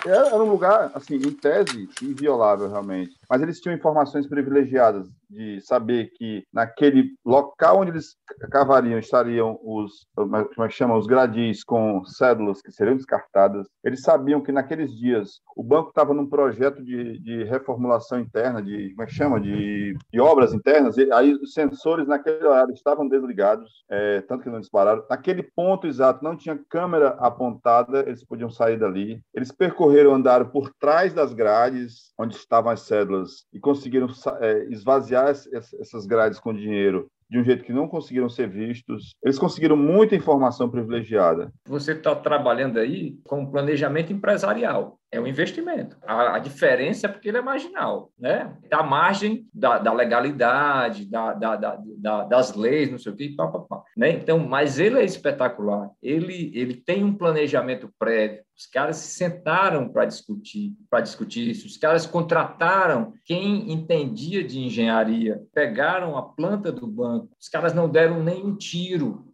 Era 0.05 0.37
um 0.37 0.51
lugar, 0.51 0.91
assim, 0.95 1.15
em 1.15 1.33
tese, 1.33 1.89
inviolável, 2.03 2.69
realmente. 2.69 3.17
Mas 3.29 3.41
eles 3.41 3.61
tinham 3.61 3.77
informações 3.77 4.27
privilegiadas 4.27 5.09
de 5.29 5.61
saber 5.61 6.11
que 6.15 6.45
naquele 6.53 7.15
local 7.25 7.81
onde 7.81 7.91
eles 7.91 8.17
cavariam 8.51 8.99
estariam 8.99 9.59
os, 9.63 10.07
como 10.15 10.65
é 10.65 10.69
chama, 10.71 10.97
os 10.97 11.07
gradis 11.07 11.63
com 11.65 12.05
cédulas 12.05 12.61
que 12.61 12.73
seriam 12.73 12.97
descartadas. 12.97 13.67
Eles 13.85 14.03
sabiam 14.03 14.41
que 14.41 14.53
naqueles 14.53 14.95
dias 14.97 15.41
o 15.57 15.63
banco 15.63 15.91
estava 15.91 16.13
num 16.13 16.29
projeto 16.29 16.83
de, 16.83 17.19
de 17.21 17.45
reformulação 17.45 18.19
interna, 18.19 18.63
de, 18.63 18.91
como 18.91 19.03
é 19.03 19.07
chama, 19.07 19.41
de, 19.41 19.97
de 20.13 20.21
obras 20.21 20.53
internas, 20.53 20.97
e 20.97 21.11
aí 21.13 21.35
os 21.35 21.53
sensores 21.53 22.07
naquele 22.07 22.45
horário 22.45 22.75
estavam 22.75 23.09
desligados, 23.09 23.85
é, 23.91 24.21
tanto 24.23 24.43
que 24.43 24.51
não 24.51 24.61
dispararam. 24.61 25.05
Naquele 25.09 25.43
ponto 25.43 25.87
exato 25.87 26.25
não 26.25 26.37
tinha 26.37 26.59
câmera 26.69 27.11
apontada, 27.21 28.01
eles 28.01 28.25
podiam 28.25 28.51
sair 28.51 28.79
dali. 28.79 29.23
Eles 29.33 29.53
percorreram, 29.53 30.15
andaram 30.15 30.47
por 30.47 30.73
trás 30.81 31.13
das 31.13 31.33
grades 31.33 32.13
onde 32.19 32.37
estavam 32.37 32.73
as 32.73 32.81
cédulas 32.83 33.45
e 33.53 33.61
conseguiram 33.61 34.09
é, 34.41 34.65
esvaziar 34.71 35.14
essas 35.15 36.07
grades 36.07 36.39
com 36.39 36.53
dinheiro 36.53 37.09
de 37.31 37.39
um 37.39 37.45
jeito 37.45 37.65
que 37.65 37.73
não 37.73 37.89
conseguiram 37.89 38.29
ser 38.29 38.49
vistos. 38.49 39.15
Eles 39.23 39.39
conseguiram 39.39 39.77
muita 39.77 40.15
informação 40.15 40.71
privilegiada. 40.71 41.53
Você 41.67 41.93
está 41.93 42.15
trabalhando 42.15 42.79
aí 42.79 43.19
com 43.25 43.51
planejamento 43.51 44.13
empresarial. 44.13 44.99
É 45.11 45.21
um 45.21 45.27
investimento. 45.27 45.97
A, 46.03 46.37
a, 46.37 46.39
diferença 46.41 47.07
é 47.07 47.09
porque 47.09 47.29
ele 47.29 47.39
é 47.39 47.43
marginal, 47.43 48.11
né? 48.19 48.57
Da 48.69 48.83
margem 48.83 49.47
da, 49.55 49.79
da 49.79 49.93
legalidade, 49.93 51.09
da, 51.09 51.33
da, 51.33 51.57
da, 51.57 52.25
das 52.25 52.55
leis, 52.55 52.91
não 52.91 52.99
sei 52.99 53.13
o 53.13 53.17
quê, 53.17 53.33
pá, 53.37 53.47
pá, 53.47 53.61
pá, 53.61 53.83
né? 53.97 54.11
Então, 54.11 54.41
mas 54.41 54.81
ele 54.81 54.99
é 54.99 55.05
espetacular. 55.05 55.89
Ele, 56.03 56.51
ele 56.55 56.75
tem 56.75 57.05
um 57.05 57.15
planejamento 57.15 57.89
prévio. 57.97 58.43
Os 58.57 58.67
caras 58.67 58.97
se 58.97 59.15
sentaram 59.17 59.89
para 59.89 60.05
discutir, 60.05 60.75
para 60.91 61.01
discutir 61.01 61.49
isso. 61.49 61.67
Os 61.67 61.77
caras 61.77 62.07
contrataram 62.07 63.13
quem 63.25 63.73
entendia 63.73 64.43
de 64.43 64.61
engenharia, 64.61 65.43
pegaram 65.53 66.17
a 66.17 66.23
planta 66.23 66.73
do 66.73 66.87
banco. 66.87 67.31
Os 67.41 67.49
caras 67.49 67.73
não 67.73 67.89
deram 67.89 68.23
nem 68.23 68.45
um 68.45 68.57
tiro 68.57 69.34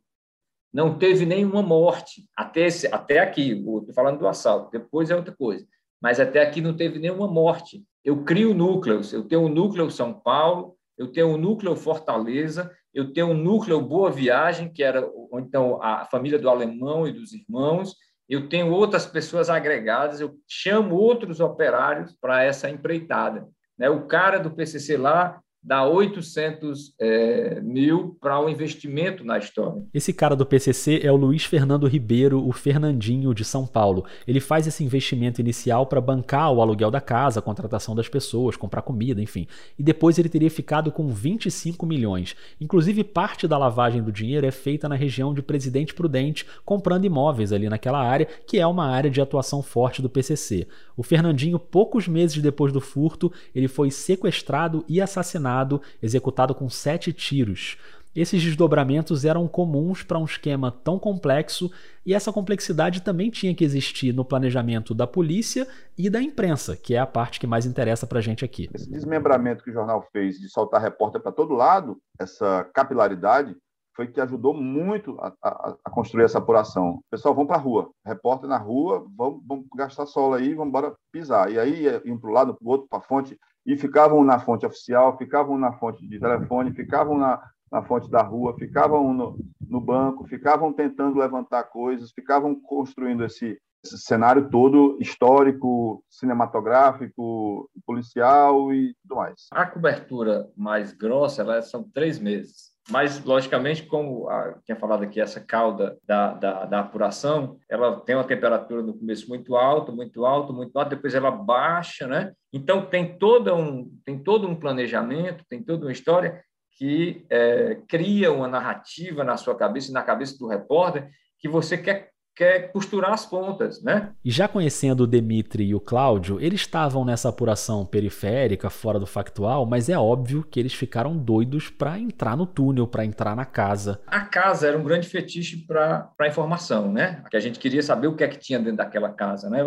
não 0.72 0.96
teve 0.96 1.26
nenhuma 1.26 1.62
morte 1.62 2.28
até, 2.36 2.66
esse, 2.66 2.86
até 2.86 3.18
aqui. 3.18 3.52
Estou 3.52 3.92
falando 3.94 4.18
do 4.18 4.28
assalto, 4.28 4.70
depois 4.70 5.10
é 5.10 5.16
outra 5.16 5.34
coisa. 5.34 5.66
Mas 6.00 6.20
até 6.20 6.40
aqui 6.42 6.60
não 6.60 6.74
teve 6.74 6.98
nenhuma 6.98 7.26
morte. 7.26 7.84
Eu 8.04 8.24
crio 8.24 8.54
núcleos. 8.54 9.12
Eu 9.12 9.24
tenho 9.24 9.42
o 9.42 9.46
um 9.46 9.48
núcleo 9.48 9.90
São 9.90 10.12
Paulo, 10.12 10.76
eu 10.96 11.08
tenho 11.12 11.28
o 11.28 11.34
um 11.34 11.36
núcleo 11.36 11.76
Fortaleza, 11.76 12.70
eu 12.94 13.12
tenho 13.12 13.28
o 13.28 13.30
um 13.30 13.34
núcleo 13.34 13.80
Boa 13.80 14.10
Viagem, 14.10 14.72
que 14.72 14.82
era 14.82 15.06
então 15.34 15.82
a 15.82 16.04
família 16.04 16.38
do 16.38 16.48
alemão 16.48 17.06
e 17.06 17.12
dos 17.12 17.32
irmãos. 17.32 17.94
Eu 18.28 18.48
tenho 18.48 18.70
outras 18.72 19.06
pessoas 19.06 19.50
agregadas. 19.50 20.20
Eu 20.20 20.36
chamo 20.48 20.94
outros 20.94 21.40
operários 21.40 22.16
para 22.20 22.44
essa 22.44 22.70
empreitada. 22.70 23.46
Né? 23.76 23.90
O 23.90 24.06
cara 24.06 24.38
do 24.38 24.52
PCC 24.52 24.96
lá 24.96 25.40
dá 25.62 25.86
800 25.86 26.94
é, 26.98 27.60
mil 27.60 28.16
para 28.20 28.40
o 28.40 28.46
um 28.46 28.48
investimento 28.48 29.22
na 29.22 29.36
história. 29.36 29.84
Esse 29.92 30.12
cara 30.12 30.34
do 30.34 30.46
PCC 30.46 31.00
é 31.02 31.12
o 31.12 31.16
Luiz 31.16 31.44
Fernando 31.44 31.86
Ribeiro, 31.86 32.46
o 32.46 32.50
Fernandinho 32.50 33.34
de 33.34 33.44
São 33.44 33.66
Paulo. 33.66 34.06
Ele 34.26 34.40
faz 34.40 34.66
esse 34.66 34.82
investimento 34.82 35.40
inicial 35.40 35.86
para 35.86 36.00
bancar 36.00 36.50
o 36.50 36.62
aluguel 36.62 36.90
da 36.90 37.00
casa, 37.00 37.40
a 37.40 37.42
contratação 37.42 37.94
das 37.94 38.08
pessoas, 38.08 38.56
comprar 38.56 38.82
comida, 38.82 39.20
enfim. 39.20 39.46
E 39.78 39.82
depois 39.82 40.18
ele 40.18 40.30
teria 40.30 40.50
ficado 40.50 40.90
com 40.90 41.08
25 41.08 41.84
milhões. 41.84 42.34
Inclusive, 42.58 43.04
parte 43.04 43.46
da 43.46 43.58
lavagem 43.58 44.02
do 44.02 44.10
dinheiro 44.10 44.46
é 44.46 44.50
feita 44.50 44.88
na 44.88 44.94
região 44.94 45.34
de 45.34 45.42
Presidente 45.42 45.92
Prudente, 45.92 46.46
comprando 46.64 47.04
imóveis 47.04 47.52
ali 47.52 47.68
naquela 47.68 48.02
área, 48.02 48.26
que 48.46 48.58
é 48.58 48.66
uma 48.66 48.86
área 48.86 49.10
de 49.10 49.20
atuação 49.20 49.62
forte 49.62 50.00
do 50.00 50.08
PCC. 50.08 50.66
O 50.96 51.02
Fernandinho, 51.02 51.58
poucos 51.58 52.08
meses 52.08 52.42
depois 52.42 52.72
do 52.72 52.80
furto, 52.80 53.30
ele 53.54 53.68
foi 53.68 53.90
sequestrado 53.90 54.84
e 54.88 55.00
assassinado 55.00 55.49
assassinado, 55.50 55.82
executado 56.02 56.54
com 56.54 56.68
sete 56.68 57.12
tiros. 57.12 57.76
Esses 58.14 58.42
desdobramentos 58.42 59.24
eram 59.24 59.46
comuns 59.46 60.02
para 60.02 60.18
um 60.18 60.24
esquema 60.24 60.72
tão 60.72 60.98
complexo 60.98 61.70
e 62.04 62.12
essa 62.12 62.32
complexidade 62.32 63.02
também 63.02 63.30
tinha 63.30 63.54
que 63.54 63.64
existir 63.64 64.12
no 64.12 64.24
planejamento 64.24 64.92
da 64.92 65.06
polícia 65.06 65.66
e 65.96 66.10
da 66.10 66.20
imprensa, 66.20 66.76
que 66.76 66.96
é 66.96 66.98
a 66.98 67.06
parte 67.06 67.38
que 67.38 67.46
mais 67.46 67.66
interessa 67.66 68.08
para 68.08 68.18
a 68.18 68.22
gente 68.22 68.44
aqui. 68.44 68.68
Esse 68.74 68.90
desmembramento 68.90 69.62
que 69.62 69.70
o 69.70 69.72
jornal 69.72 70.04
fez 70.12 70.40
de 70.40 70.48
soltar 70.48 70.82
repórter 70.82 71.20
para 71.20 71.30
todo 71.30 71.54
lado, 71.54 71.98
essa 72.18 72.68
capilaridade, 72.74 73.54
foi 73.94 74.08
que 74.08 74.20
ajudou 74.20 74.54
muito 74.54 75.16
a, 75.20 75.32
a, 75.42 75.76
a 75.84 75.90
construir 75.90 76.24
essa 76.24 76.38
apuração. 76.38 77.00
Pessoal, 77.10 77.34
vão 77.34 77.46
para 77.46 77.56
a 77.56 77.60
rua, 77.60 77.90
repórter 78.04 78.48
na 78.48 78.56
rua, 78.56 79.06
vamos, 79.16 79.42
vamos 79.46 79.66
gastar 79.76 80.06
solo 80.06 80.34
aí, 80.34 80.54
vamos 80.54 80.68
embora 80.68 80.94
pisar. 81.12 81.52
E 81.52 81.60
aí 81.60 81.84
iam 82.04 82.18
para 82.18 82.30
o 82.30 82.32
lado, 82.32 82.54
para 82.54 82.66
o 82.66 82.70
outro, 82.70 82.88
para 82.88 82.98
a 82.98 83.02
fonte, 83.02 83.38
e 83.72 83.76
ficavam 83.76 84.24
na 84.24 84.40
fonte 84.40 84.66
oficial, 84.66 85.16
ficavam 85.16 85.56
na 85.56 85.72
fonte 85.72 86.04
de 86.06 86.18
telefone, 86.18 86.72
ficavam 86.72 87.16
na, 87.16 87.40
na 87.70 87.82
fonte 87.82 88.10
da 88.10 88.20
rua, 88.20 88.56
ficavam 88.58 89.14
no, 89.14 89.38
no 89.60 89.80
banco, 89.80 90.26
ficavam 90.26 90.72
tentando 90.72 91.18
levantar 91.18 91.64
coisas, 91.64 92.10
ficavam 92.10 92.60
construindo 92.60 93.24
esse, 93.24 93.60
esse 93.84 93.98
cenário 93.98 94.50
todo 94.50 94.98
histórico, 95.00 96.02
cinematográfico, 96.10 97.70
policial 97.86 98.74
e 98.74 98.92
tudo 99.02 99.16
mais. 99.16 99.46
A 99.52 99.64
cobertura 99.64 100.50
mais 100.56 100.92
grossa, 100.92 101.42
ela 101.42 101.62
são 101.62 101.84
três 101.94 102.18
meses. 102.18 102.70
Mas, 102.90 103.22
logicamente, 103.24 103.84
como 103.84 104.28
a, 104.28 104.58
tinha 104.64 104.76
falado 104.76 105.02
aqui, 105.02 105.20
essa 105.20 105.40
cauda 105.40 105.96
da, 106.06 106.34
da, 106.34 106.64
da, 106.64 106.80
apuração, 106.80 107.56
ela 107.68 108.00
tem 108.00 108.16
uma 108.16 108.24
temperatura 108.24 108.82
no 108.82 108.94
começo 108.94 109.28
muito 109.28 109.56
alta, 109.56 109.92
muito 109.92 110.26
alta, 110.26 110.52
muito 110.52 110.76
alta, 110.76 110.96
depois 110.96 111.14
ela 111.14 111.30
baixa, 111.30 112.06
né? 112.06 112.32
Então, 112.52 112.84
tem, 112.84 113.16
toda 113.16 113.54
um, 113.54 113.90
tem 114.04 114.18
todo 114.18 114.48
um 114.48 114.56
planejamento, 114.56 115.44
tem 115.48 115.62
toda 115.62 115.86
uma 115.86 115.92
história 115.92 116.42
que 116.76 117.24
é, 117.30 117.78
cria 117.88 118.32
uma 118.32 118.48
narrativa 118.48 119.22
na 119.22 119.36
sua 119.36 119.54
cabeça, 119.54 119.92
na 119.92 120.02
cabeça 120.02 120.36
do 120.38 120.48
repórter, 120.48 121.08
que 121.38 121.48
você 121.48 121.78
quer 121.78 122.09
quer 122.34 122.72
costurar 122.72 123.12
as 123.12 123.26
pontas, 123.26 123.82
né? 123.82 124.10
E 124.24 124.30
já 124.30 124.48
conhecendo 124.48 125.02
o 125.02 125.06
Demitri 125.06 125.64
e 125.64 125.74
o 125.74 125.80
Cláudio, 125.80 126.40
eles 126.40 126.60
estavam 126.60 127.04
nessa 127.04 127.28
apuração 127.28 127.84
periférica, 127.84 128.70
fora 128.70 128.98
do 128.98 129.06
factual, 129.06 129.66
mas 129.66 129.88
é 129.88 129.98
óbvio 129.98 130.42
que 130.42 130.58
eles 130.58 130.72
ficaram 130.72 131.16
doidos 131.16 131.68
para 131.68 131.98
entrar 131.98 132.36
no 132.36 132.46
túnel, 132.46 132.86
para 132.86 133.04
entrar 133.04 133.36
na 133.36 133.44
casa. 133.44 134.00
A 134.06 134.20
casa 134.20 134.68
era 134.68 134.78
um 134.78 134.82
grande 134.82 135.08
fetiche 135.08 135.66
para 135.66 136.10
a 136.18 136.26
informação, 136.26 136.90
né? 136.90 137.22
Que 137.30 137.36
a 137.36 137.40
gente 137.40 137.58
queria 137.58 137.82
saber 137.82 138.06
o 138.06 138.16
que 138.16 138.24
é 138.24 138.28
que 138.28 138.38
tinha 138.38 138.58
dentro 138.58 138.76
daquela 138.76 139.10
casa, 139.10 139.50
né? 139.50 139.60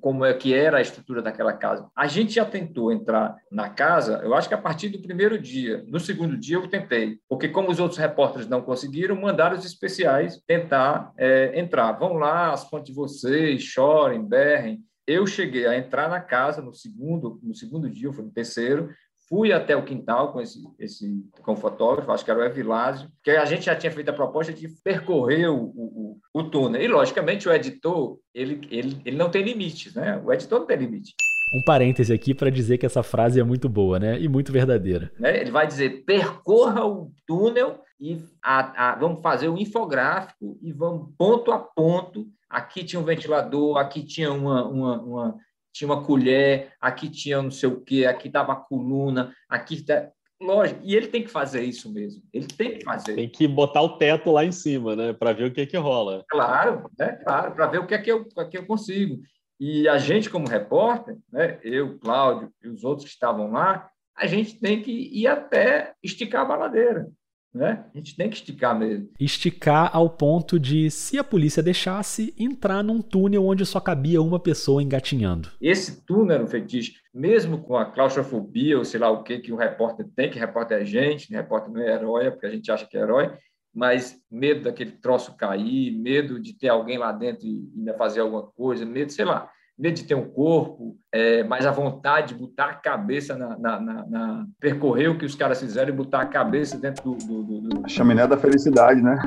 Como 0.00 0.24
é 0.24 0.34
que 0.34 0.52
era 0.52 0.78
a 0.78 0.82
estrutura 0.82 1.22
daquela 1.22 1.52
casa. 1.52 1.88
A 1.96 2.06
gente 2.06 2.34
já 2.34 2.44
tentou 2.44 2.92
entrar 2.92 3.36
na 3.50 3.68
casa, 3.68 4.20
eu 4.24 4.34
acho 4.34 4.48
que 4.48 4.54
a 4.54 4.58
partir 4.58 4.88
do 4.88 5.00
primeiro 5.00 5.38
dia. 5.38 5.84
No 5.86 6.00
segundo 6.00 6.36
dia 6.36 6.56
eu 6.56 6.68
tentei, 6.68 7.18
porque 7.28 7.48
como 7.48 7.70
os 7.70 7.78
outros 7.78 7.98
repórteres 7.98 8.48
não 8.48 8.62
conseguiram, 8.62 9.16
mandaram 9.16 9.56
os 9.56 9.64
especiais 9.64 10.40
tentar 10.46 11.12
é, 11.16 11.58
entrar. 11.58 11.92
Vão 11.92 12.14
lá, 12.14 12.52
as 12.52 12.68
fontes 12.68 12.90
de 12.90 12.94
vocês, 12.94 13.62
chorem, 13.62 14.24
berrem. 14.24 14.80
Eu 15.06 15.26
cheguei 15.26 15.66
a 15.66 15.76
entrar 15.76 16.08
na 16.08 16.20
casa 16.20 16.62
no 16.62 16.72
segundo, 16.72 17.40
no 17.42 17.54
segundo 17.54 17.90
dia, 17.90 18.12
foi 18.12 18.24
no 18.24 18.30
terceiro, 18.30 18.90
Fui 19.30 19.52
até 19.52 19.76
o 19.76 19.84
quintal 19.84 20.32
com 20.32 20.40
esse, 20.40 20.58
esse 20.76 21.24
com 21.42 21.52
o 21.52 21.56
fotógrafo, 21.56 22.10
acho 22.10 22.24
que 22.24 22.32
era 22.32 22.40
o 22.40 22.44
Evilásio, 22.44 23.08
que 23.22 23.30
a 23.30 23.44
gente 23.44 23.66
já 23.66 23.76
tinha 23.76 23.92
feito 23.92 24.08
a 24.08 24.12
proposta 24.12 24.52
de 24.52 24.68
percorrer 24.82 25.48
o, 25.48 25.66
o, 25.66 26.18
o 26.34 26.42
túnel. 26.42 26.82
E, 26.82 26.88
logicamente, 26.88 27.48
o 27.48 27.52
editor, 27.52 28.18
ele, 28.34 28.66
ele, 28.72 29.00
ele 29.04 29.16
não 29.16 29.30
tem 29.30 29.44
limites, 29.44 29.94
né? 29.94 30.20
O 30.24 30.32
editor 30.32 30.58
não 30.58 30.66
tem 30.66 30.78
limite. 30.78 31.14
Um 31.54 31.62
parêntese 31.62 32.12
aqui 32.12 32.34
para 32.34 32.50
dizer 32.50 32.78
que 32.78 32.86
essa 32.86 33.04
frase 33.04 33.38
é 33.38 33.44
muito 33.44 33.68
boa, 33.68 34.00
né? 34.00 34.20
E 34.20 34.28
muito 34.28 34.50
verdadeira. 34.50 35.12
Né? 35.16 35.40
Ele 35.40 35.52
vai 35.52 35.64
dizer: 35.64 36.04
percorra 36.04 36.84
o 36.84 37.12
túnel 37.24 37.80
e 38.00 38.20
a, 38.42 38.90
a, 38.90 38.94
vamos 38.96 39.22
fazer 39.22 39.48
o 39.48 39.54
um 39.54 39.58
infográfico 39.58 40.58
e 40.60 40.72
vamos 40.72 41.08
ponto 41.16 41.52
a 41.52 41.58
ponto. 41.58 42.26
Aqui 42.48 42.82
tinha 42.82 42.98
um 42.98 43.04
ventilador, 43.04 43.76
aqui 43.76 44.02
tinha 44.02 44.32
uma, 44.32 44.66
uma, 44.66 45.00
uma 45.00 45.36
tinha 45.72 45.88
uma 45.88 46.04
colher, 46.04 46.72
aqui 46.80 47.08
tinha 47.08 47.42
não 47.42 47.50
sei 47.50 47.68
o 47.68 47.80
quê, 47.80 48.06
aqui 48.06 48.28
dava 48.28 48.52
a 48.52 48.56
coluna, 48.56 49.34
aqui. 49.48 49.82
Tá... 49.82 50.10
Lógico, 50.40 50.80
e 50.82 50.96
ele 50.96 51.08
tem 51.08 51.22
que 51.22 51.28
fazer 51.28 51.62
isso 51.62 51.92
mesmo. 51.92 52.22
Ele 52.32 52.46
tem 52.46 52.78
que 52.78 52.84
fazer. 52.84 53.14
Tem 53.14 53.28
que 53.28 53.46
botar 53.46 53.82
o 53.82 53.98
teto 53.98 54.32
lá 54.32 54.44
em 54.44 54.52
cima, 54.52 54.96
né? 54.96 55.12
Para 55.12 55.32
ver 55.32 55.44
o 55.44 55.52
que 55.52 55.60
é 55.60 55.66
que 55.66 55.76
rola. 55.76 56.24
Claro, 56.30 56.90
né? 56.98 57.12
claro, 57.22 57.54
para 57.54 57.66
ver 57.66 57.78
o 57.78 57.86
que 57.86 57.94
é 57.94 57.98
que 57.98 58.10
eu, 58.10 58.24
que 58.24 58.56
eu 58.56 58.66
consigo. 58.66 59.20
E 59.60 59.86
a 59.86 59.98
gente, 59.98 60.30
como 60.30 60.48
repórter, 60.48 61.18
né? 61.30 61.58
eu, 61.62 61.98
Cláudio 61.98 62.50
e 62.64 62.68
os 62.68 62.82
outros 62.82 63.06
que 63.06 63.12
estavam 63.12 63.50
lá, 63.52 63.90
a 64.16 64.26
gente 64.26 64.58
tem 64.58 64.82
que 64.82 64.90
ir 64.90 65.26
até 65.26 65.92
esticar 66.02 66.42
a 66.42 66.46
baladeira. 66.46 67.06
Né? 67.52 67.84
A 67.92 67.98
gente 67.98 68.16
tem 68.16 68.30
que 68.30 68.36
esticar 68.36 68.78
mesmo. 68.78 69.08
Esticar 69.18 69.90
ao 69.92 70.08
ponto 70.08 70.58
de, 70.58 70.88
se 70.90 71.18
a 71.18 71.24
polícia 71.24 71.62
deixasse, 71.62 72.32
entrar 72.38 72.82
num 72.82 73.02
túnel 73.02 73.44
onde 73.44 73.66
só 73.66 73.80
cabia 73.80 74.22
uma 74.22 74.38
pessoa 74.38 74.82
engatinhando. 74.82 75.50
Esse 75.60 76.04
túnel 76.06 76.36
era 76.36 76.44
um 76.44 76.46
fetiche, 76.46 76.94
mesmo 77.12 77.62
com 77.62 77.76
a 77.76 77.86
claustrofobia, 77.86 78.78
ou 78.78 78.84
sei 78.84 79.00
lá 79.00 79.10
o 79.10 79.24
que, 79.24 79.40
que 79.40 79.52
o 79.52 79.56
repórter 79.56 80.06
tem, 80.14 80.30
que 80.30 80.38
repórter 80.38 80.82
é 80.82 80.84
gente, 80.84 81.32
repórter 81.32 81.72
não 81.72 81.80
é 81.80 81.92
herói, 81.92 82.26
é 82.26 82.30
porque 82.30 82.46
a 82.46 82.50
gente 82.50 82.70
acha 82.70 82.86
que 82.86 82.96
é 82.96 83.00
herói, 83.00 83.32
mas 83.74 84.16
medo 84.30 84.62
daquele 84.62 84.92
troço 84.92 85.36
cair, 85.36 85.90
medo 85.98 86.40
de 86.40 86.56
ter 86.56 86.68
alguém 86.68 86.98
lá 86.98 87.10
dentro 87.10 87.46
e 87.46 87.68
ainda 87.76 87.94
fazer 87.94 88.20
alguma 88.20 88.46
coisa, 88.46 88.86
medo, 88.86 89.10
sei 89.10 89.24
lá 89.24 89.50
medo 89.80 89.94
de 89.94 90.04
ter 90.04 90.14
um 90.14 90.28
corpo, 90.28 90.94
é, 91.10 91.42
mas 91.42 91.64
a 91.64 91.70
vontade 91.70 92.34
de 92.34 92.40
botar 92.40 92.66
a 92.66 92.74
cabeça 92.74 93.34
na, 93.34 93.58
na, 93.58 93.80
na, 93.80 94.06
na, 94.06 94.46
percorrer 94.60 95.08
o 95.08 95.16
que 95.16 95.24
os 95.24 95.34
caras 95.34 95.58
fizeram 95.58 95.88
e 95.88 95.92
botar 95.92 96.20
a 96.20 96.26
cabeça 96.26 96.76
dentro 96.76 97.02
do. 97.02 97.14
do, 97.16 97.42
do, 97.42 97.60
do... 97.60 97.86
A 97.86 97.88
chaminé 97.88 98.26
da 98.26 98.36
felicidade, 98.36 99.00
né? 99.00 99.18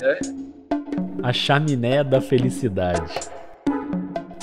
É. 0.00 0.18
A 1.22 1.32
chaminé 1.32 2.04
da 2.04 2.20
felicidade. 2.20 3.12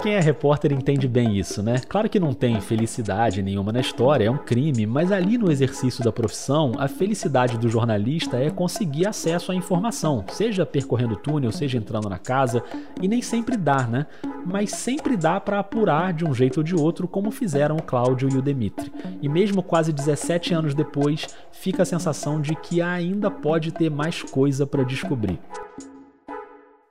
Quem 0.02 0.16
é 0.16 0.20
repórter 0.20 0.74
entende 0.74 1.08
bem 1.08 1.38
isso, 1.38 1.62
né? 1.62 1.80
Claro 1.88 2.10
que 2.10 2.20
não 2.20 2.34
tem 2.34 2.60
felicidade 2.60 3.44
nenhuma 3.44 3.72
na 3.72 3.82
história, 3.82 4.26
é 4.26 4.32
um 4.32 4.38
crime, 4.38 4.88
mas 4.88 5.12
ali 5.12 5.38
no 5.38 5.52
exercício 5.52 6.04
da 6.04 6.12
profissão, 6.12 6.72
a 6.80 6.88
felicidade 6.88 7.56
do 7.56 7.70
jornalista 7.70 8.38
é 8.38 8.50
conseguir 8.50 9.06
acesso 9.06 9.52
à 9.52 9.56
informação, 9.56 10.26
seja 10.30 10.66
percorrendo 10.66 11.16
túnel, 11.16 11.52
seja 11.52 11.78
entrando 11.78 12.10
na 12.10 12.18
casa, 12.18 12.64
e 13.00 13.08
nem 13.08 13.22
sempre 13.22 13.56
dá, 13.56 13.86
né? 13.86 14.08
Mas 14.44 14.72
sempre 14.72 15.16
dá 15.16 15.40
para 15.40 15.60
apurar 15.60 16.14
de 16.14 16.26
um 16.26 16.34
jeito 16.34 16.58
ou 16.58 16.64
de 16.64 16.74
outro, 16.74 17.08
como 17.08 17.30
fizeram 17.30 17.76
o 17.76 17.84
Cláudio 17.84 18.28
e 18.28 18.38
o 18.38 18.42
Demitri. 18.42 18.92
E 19.22 19.30
mesmo 19.30 19.62
quase 19.62 19.94
17 19.94 20.52
anos 20.52 20.74
depois, 20.74 21.28
fica 21.52 21.84
a 21.84 21.86
sensação 21.86 22.42
de 22.42 22.56
que 22.56 22.82
ainda 22.82 23.30
pode 23.30 23.72
ter 23.72 23.92
mais 23.92 24.24
coisa 24.24 24.66
para 24.66 24.84
descobrir 24.84 25.40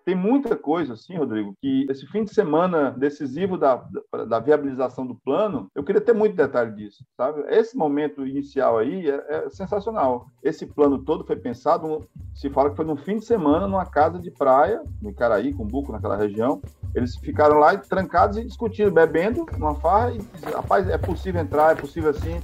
tem 0.04 0.14
muita 0.14 0.56
coisa, 0.56 0.94
assim, 0.94 1.16
Rodrigo, 1.16 1.54
que 1.60 1.86
esse 1.90 2.06
fim 2.06 2.24
de 2.24 2.32
semana 2.32 2.90
decisivo 2.90 3.56
da, 3.56 3.84
da, 4.12 4.24
da, 4.24 4.38
viabilização 4.40 5.06
do 5.06 5.14
plano, 5.14 5.68
eu 5.74 5.84
queria 5.84 6.00
ter 6.00 6.12
muito 6.12 6.36
detalhe 6.36 6.74
disso, 6.74 7.04
sabe? 7.16 7.42
Esse 7.48 7.76
momento 7.76 8.26
inicial 8.26 8.78
aí 8.78 9.08
é, 9.08 9.24
é, 9.28 9.50
sensacional. 9.50 10.26
Esse 10.42 10.66
plano 10.66 10.98
todo 10.98 11.24
foi 11.24 11.36
pensado, 11.36 12.06
se 12.34 12.48
fala 12.50 12.70
que 12.70 12.76
foi 12.76 12.84
no 12.84 12.96
fim 12.96 13.16
de 13.16 13.24
semana, 13.24 13.66
numa 13.66 13.86
casa 13.86 14.18
de 14.18 14.30
praia, 14.30 14.82
no 15.00 15.10
Icaraí, 15.10 15.52
Cumbuco, 15.52 15.92
naquela 15.92 16.16
região. 16.16 16.60
Eles 16.94 17.16
ficaram 17.16 17.58
lá 17.58 17.76
trancados 17.76 18.36
e 18.36 18.44
discutindo, 18.44 18.90
bebendo, 18.90 19.46
numa 19.58 19.74
farra, 19.74 20.12
e, 20.12 20.20
rapaz, 20.52 20.88
é 20.88 20.98
possível 20.98 21.40
entrar, 21.40 21.72
é 21.72 21.80
possível 21.80 22.10
assim. 22.10 22.40